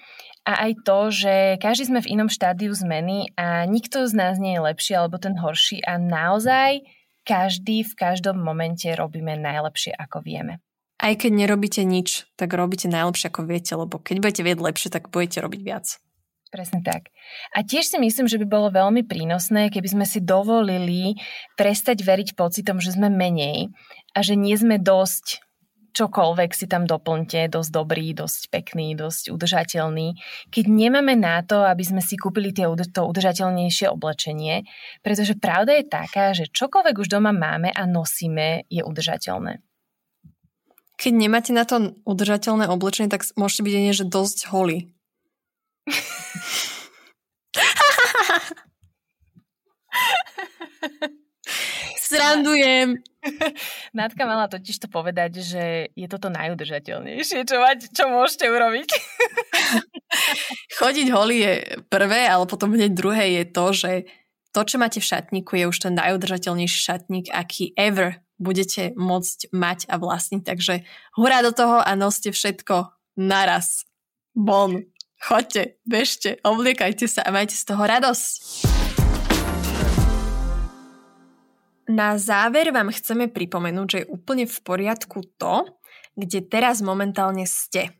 a 0.44 0.68
aj 0.68 0.84
to, 0.84 0.98
že 1.08 1.34
každý 1.56 1.88
sme 1.88 2.00
v 2.04 2.10
inom 2.20 2.28
štádiu 2.28 2.76
zmeny 2.76 3.32
a 3.34 3.64
nikto 3.64 4.04
z 4.04 4.12
nás 4.12 4.36
nie 4.36 4.60
je 4.60 4.64
lepší 4.64 4.92
alebo 4.92 5.16
ten 5.16 5.40
horší 5.40 5.80
a 5.80 5.96
naozaj 5.96 6.84
každý 7.24 7.88
v 7.88 7.92
každom 7.96 8.36
momente 8.36 8.84
robíme 8.92 9.40
najlepšie, 9.40 9.96
ako 9.96 10.20
vieme. 10.20 10.60
Aj 11.00 11.16
keď 11.16 11.32
nerobíte 11.32 11.82
nič, 11.82 12.28
tak 12.36 12.52
robíte 12.52 12.86
najlepšie, 12.92 13.32
ako 13.32 13.48
viete, 13.48 13.72
lebo 13.72 13.96
keď 13.96 14.16
budete 14.20 14.42
vieť 14.44 14.58
lepšie, 14.60 14.88
tak 14.92 15.08
budete 15.08 15.40
robiť 15.40 15.60
viac. 15.64 15.86
Presne 16.52 16.86
tak. 16.86 17.10
A 17.50 17.66
tiež 17.66 17.90
si 17.90 17.98
myslím, 17.98 18.30
že 18.30 18.38
by 18.38 18.46
bolo 18.46 18.68
veľmi 18.70 19.02
prínosné, 19.02 19.74
keby 19.74 19.90
sme 19.90 20.06
si 20.06 20.22
dovolili 20.22 21.18
prestať 21.58 21.98
veriť 21.98 22.38
pocitom, 22.38 22.78
že 22.78 22.94
sme 22.94 23.10
menej 23.10 23.74
a 24.14 24.22
že 24.22 24.38
nie 24.38 24.54
sme 24.54 24.78
dosť 24.78 25.42
čokoľvek 25.94 26.50
si 26.50 26.66
tam 26.66 26.84
doplňte, 26.84 27.48
dosť 27.48 27.70
dobrý, 27.70 28.12
dosť 28.12 28.50
pekný, 28.50 28.98
dosť 28.98 29.30
udržateľný, 29.30 30.18
keď 30.50 30.64
nemáme 30.66 31.14
na 31.14 31.40
to, 31.46 31.62
aby 31.62 31.86
sme 31.86 32.02
si 32.02 32.18
kúpili 32.18 32.50
tie, 32.50 32.66
to 32.66 33.00
udržateľnejšie 33.06 33.86
oblečenie, 33.88 34.66
pretože 35.06 35.38
pravda 35.38 35.78
je 35.78 35.86
taká, 35.86 36.34
že 36.34 36.50
čokoľvek 36.50 36.98
už 36.98 37.08
doma 37.08 37.30
máme 37.30 37.70
a 37.70 37.86
nosíme, 37.86 38.66
je 38.66 38.82
udržateľné. 38.82 39.62
Keď 40.94 41.12
nemáte 41.14 41.52
na 41.54 41.64
to 41.66 41.94
udržateľné 42.06 42.70
oblečenie, 42.70 43.10
tak 43.10 43.24
môžete 43.38 43.62
byť 43.66 43.74
aj 43.74 43.94
že 43.94 44.04
dosť 44.10 44.38
holý. 44.50 44.90
Srandujem. 52.14 52.88
Natka 53.98 54.22
mala 54.28 54.46
totiž 54.46 54.84
to 54.84 54.88
povedať, 54.88 55.40
že 55.40 55.64
je 55.96 56.06
toto 56.06 56.30
najudržateľnejšie, 56.30 57.48
čo, 57.48 57.56
mať, 57.58 57.90
čo 57.90 58.06
môžete 58.06 58.46
urobiť. 58.46 58.88
Chodiť 60.78 61.06
holý 61.10 61.38
je 61.42 61.54
prvé, 61.90 62.28
ale 62.28 62.44
potom 62.46 62.72
hneď 62.76 62.92
druhé 62.94 63.42
je 63.42 63.44
to, 63.48 63.66
že 63.72 63.92
to, 64.54 64.60
čo 64.62 64.78
máte 64.78 65.02
v 65.02 65.08
šatníku, 65.10 65.58
je 65.58 65.66
už 65.66 65.78
ten 65.90 65.94
najudržateľnejší 65.98 66.78
šatník, 66.78 67.26
aký 67.34 67.74
ever 67.74 68.22
budete 68.38 68.94
môcť 68.94 69.50
mať 69.50 69.90
a 69.90 69.98
vlastniť. 69.98 70.42
Takže 70.46 70.74
hurá 71.18 71.42
do 71.42 71.50
toho 71.50 71.82
a 71.82 71.90
noste 71.98 72.30
všetko 72.30 72.94
naraz. 73.18 73.88
Bon. 74.34 74.86
Choďte, 75.24 75.80
bežte, 75.88 76.36
obliekajte 76.44 77.08
sa 77.08 77.24
a 77.24 77.32
majte 77.32 77.56
z 77.56 77.64
toho 77.64 77.80
radosť. 77.80 78.83
Na 81.88 82.16
záver 82.16 82.72
vám 82.72 82.88
chceme 82.92 83.28
pripomenúť, 83.28 83.86
že 83.90 83.98
je 84.02 84.10
úplne 84.10 84.48
v 84.48 84.58
poriadku 84.64 85.20
to, 85.36 85.68
kde 86.16 86.46
teraz 86.46 86.80
momentálne 86.80 87.44
ste. 87.44 87.92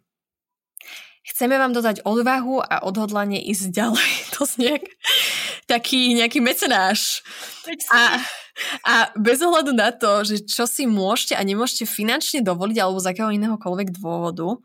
Chceme 1.25 1.57
vám 1.57 1.73
dodať 1.73 2.05
odvahu 2.05 2.61
a 2.61 2.85
odhodlanie 2.85 3.41
ísť 3.49 3.73
ďalej. 3.73 4.11
To 4.35 4.43
znie 4.45 4.83
taký 5.71 6.19
nejaký 6.19 6.43
mecenáš. 6.43 7.23
A 7.95 8.19
A 8.85 9.11
bez 9.19 9.43
ohľadu 9.43 9.75
na 9.75 9.91
to, 9.91 10.23
že 10.23 10.47
čo 10.47 10.63
si 10.71 10.87
môžete 10.87 11.35
a 11.35 11.43
nemôžete 11.43 11.91
finančne 11.91 12.41
dovoliť 12.47 12.79
alebo 12.79 13.03
z 13.03 13.11
akého 13.11 13.35
inéhokoľvek 13.35 13.89
dôvodu, 13.99 14.63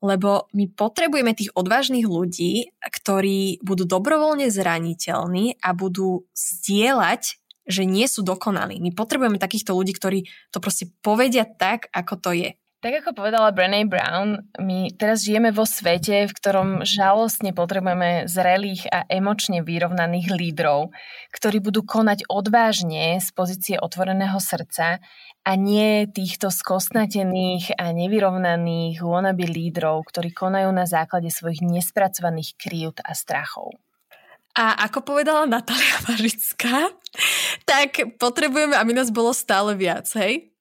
lebo 0.00 0.48
my 0.56 0.64
potrebujeme 0.72 1.36
tých 1.36 1.52
odvážnych 1.52 2.08
ľudí, 2.08 2.72
ktorí 2.80 3.60
budú 3.60 3.84
dobrovoľne 3.84 4.48
zraniteľní 4.48 5.60
a 5.60 5.76
budú 5.76 6.24
zdieľať, 6.32 7.36
že 7.66 7.82
nie 7.84 8.06
sú 8.06 8.22
dokonalí. 8.22 8.78
My 8.78 8.94
potrebujeme 8.94 9.42
takýchto 9.42 9.74
ľudí, 9.74 9.92
ktorí 9.92 10.24
to 10.54 10.62
proste 10.62 10.90
povedia 11.02 11.44
tak, 11.44 11.90
ako 11.90 12.14
to 12.18 12.30
je. 12.32 12.50
Tak 12.86 13.02
ako 13.02 13.18
povedala 13.18 13.56
Brené 13.56 13.88
Brown, 13.88 14.46
my 14.62 14.94
teraz 14.94 15.24
žijeme 15.26 15.50
vo 15.50 15.66
svete, 15.66 16.28
v 16.28 16.36
ktorom 16.36 16.86
žalostne 16.86 17.50
potrebujeme 17.50 18.28
zrelých 18.30 18.86
a 18.92 19.02
emočne 19.08 19.64
vyrovnaných 19.64 20.28
lídrov, 20.30 20.92
ktorí 21.34 21.64
budú 21.64 21.82
konať 21.82 22.28
odvážne 22.28 23.18
z 23.18 23.28
pozície 23.32 23.74
otvoreného 23.80 24.36
srdca 24.36 25.02
a 25.42 25.52
nie 25.56 26.04
týchto 26.04 26.52
skostnatených 26.52 27.74
a 27.80 27.96
nevyrovnaných 27.96 29.00
wannabe 29.02 29.48
lídrov, 29.48 30.06
ktorí 30.06 30.36
konajú 30.36 30.68
na 30.68 30.84
základe 30.84 31.32
svojich 31.32 31.64
nespracovaných 31.64 32.54
kryút 32.54 33.00
a 33.02 33.16
strachov. 33.16 33.72
A 34.56 34.88
ako 34.88 35.04
povedala 35.04 35.44
Natália 35.44 36.00
Mažická, 36.08 36.88
tak 37.64 38.18
potrebujeme, 38.20 38.76
aby 38.76 38.92
nás 38.92 39.08
bolo 39.08 39.32
stále 39.32 39.72
viac, 39.78 40.10
hej? 40.18 40.52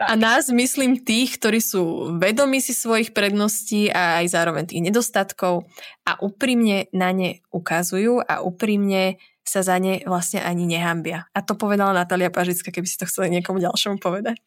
Tak. 0.00 0.08
A 0.08 0.14
nás 0.16 0.48
myslím 0.48 1.04
tých, 1.04 1.36
ktorí 1.36 1.60
sú 1.60 2.16
vedomí 2.16 2.64
si 2.64 2.72
svojich 2.72 3.12
predností 3.12 3.92
a 3.92 4.24
aj 4.24 4.32
zároveň 4.32 4.64
tých 4.64 4.80
nedostatkov 4.88 5.68
a 6.08 6.16
úprimne 6.24 6.88
na 6.96 7.12
ne 7.12 7.44
ukazujú 7.52 8.24
a 8.24 8.40
úprimne 8.40 9.20
sa 9.50 9.66
za 9.66 9.74
ne 9.82 9.98
vlastne 10.06 10.38
ani 10.38 10.70
nehambia. 10.70 11.26
A 11.34 11.42
to 11.42 11.58
povedala 11.58 11.90
Natália 11.90 12.30
Pažická, 12.30 12.70
keby 12.70 12.86
si 12.86 12.94
to 12.94 13.10
chceli 13.10 13.34
niekomu 13.34 13.58
ďalšomu 13.58 13.98
povedať. 13.98 14.38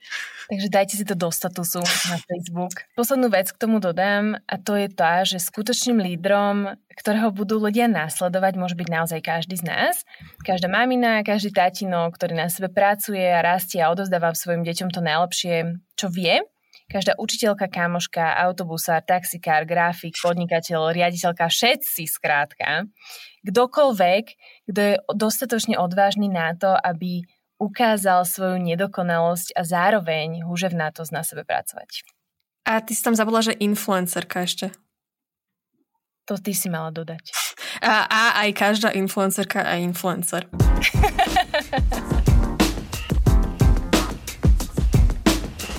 Takže 0.47 0.67
dajte 0.71 0.95
si 0.95 1.03
to 1.03 1.19
do 1.19 1.27
statusu 1.27 1.83
na 1.83 2.17
Facebook. 2.23 2.87
Poslednú 2.95 3.27
vec 3.27 3.51
k 3.51 3.59
tomu 3.59 3.83
dodám 3.83 4.39
a 4.47 4.55
to 4.55 4.79
je 4.79 4.87
tá, 4.87 5.27
že 5.27 5.43
skutočným 5.43 5.99
lídrom, 5.99 6.79
ktorého 6.95 7.35
budú 7.35 7.59
ľudia 7.59 7.91
následovať, 7.91 8.55
môže 8.55 8.79
byť 8.79 8.87
naozaj 8.87 9.19
každý 9.19 9.59
z 9.59 9.67
nás. 9.67 10.07
Každá 10.47 10.71
mamina, 10.71 11.19
každý 11.27 11.51
tatino, 11.51 12.07
ktorý 12.07 12.39
na 12.39 12.47
sebe 12.47 12.71
pracuje 12.71 13.27
a 13.27 13.43
rastie 13.43 13.83
a 13.83 13.91
odozdáva 13.91 14.31
svojim 14.31 14.63
deťom 14.63 14.89
to 14.95 15.03
najlepšie, 15.03 15.83
čo 15.99 16.07
vie, 16.07 16.39
každá 16.93 17.17
učiteľka, 17.17 17.71
kamoška, 17.71 18.37
autobusár, 18.45 19.01
taxikár, 19.01 19.65
grafik, 19.65 20.13
podnikateľ, 20.21 20.93
riaditeľka, 20.93 21.49
všetci 21.49 22.05
skrátka, 22.05 22.85
kdokoľvek, 23.43 24.25
kto 24.71 24.79
je 24.79 24.93
dostatočne 25.13 25.75
odvážny 25.75 26.31
na 26.31 26.55
to, 26.55 26.71
aby 26.73 27.27
ukázal 27.59 28.27
svoju 28.27 28.59
nedokonalosť 28.59 29.55
a 29.55 29.61
zároveň 29.63 30.43
húževnátosť 30.43 31.11
na 31.15 31.21
sebe 31.23 31.47
pracovať. 31.47 32.03
A 32.63 32.79
ty 32.79 32.95
si 32.95 33.03
tam 33.03 33.15
zabudla, 33.15 33.53
že 33.53 33.59
influencerka 33.59 34.47
ešte. 34.47 34.71
To 36.31 36.39
ty 36.39 36.55
si 36.55 36.71
mala 36.71 36.91
dodať. 36.95 37.35
A, 37.83 38.07
a 38.07 38.21
aj 38.47 38.49
každá 38.55 38.89
influencerka 38.95 39.59
a 39.59 39.75
influencer. 39.75 40.47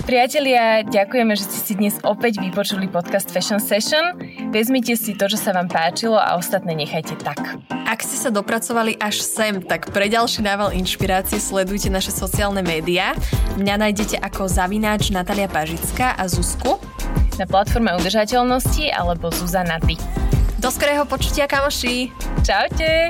Priatelia, 0.05 0.85
ďakujeme, 0.85 1.33
že 1.33 1.49
ste 1.49 1.59
si 1.65 1.73
dnes 1.73 1.97
opäť 2.05 2.37
vypočuli 2.37 2.85
podcast 2.85 3.25
Fashion 3.33 3.57
Session. 3.57 4.13
Vezmite 4.53 4.93
si 4.93 5.17
to, 5.17 5.25
čo 5.25 5.33
sa 5.33 5.49
vám 5.49 5.65
páčilo 5.65 6.13
a 6.13 6.37
ostatné 6.37 6.77
nechajte 6.77 7.17
tak. 7.25 7.57
Ak 7.73 8.05
ste 8.05 8.13
sa 8.21 8.29
dopracovali 8.29 9.01
až 9.01 9.25
sem, 9.25 9.57
tak 9.65 9.89
pre 9.89 10.05
ďalší 10.05 10.45
nával 10.45 10.77
inšpirácie 10.77 11.41
sledujte 11.41 11.89
naše 11.89 12.13
sociálne 12.13 12.61
médiá. 12.61 13.17
Mňa 13.57 13.81
nájdete 13.81 14.21
ako 14.21 14.45
zavináč 14.45 15.09
Natalia 15.09 15.49
Pažická 15.49 16.13
a 16.13 16.29
Zuzku 16.29 16.77
na 17.41 17.49
platforme 17.49 17.89
udržateľnosti 17.97 18.93
alebo 18.93 19.33
Zuzana 19.33 19.81
Ty. 19.81 19.97
Do 20.61 20.69
skorého 20.69 21.09
počutia, 21.09 21.49
kamoši! 21.49 22.13
Čaute! 22.45 23.09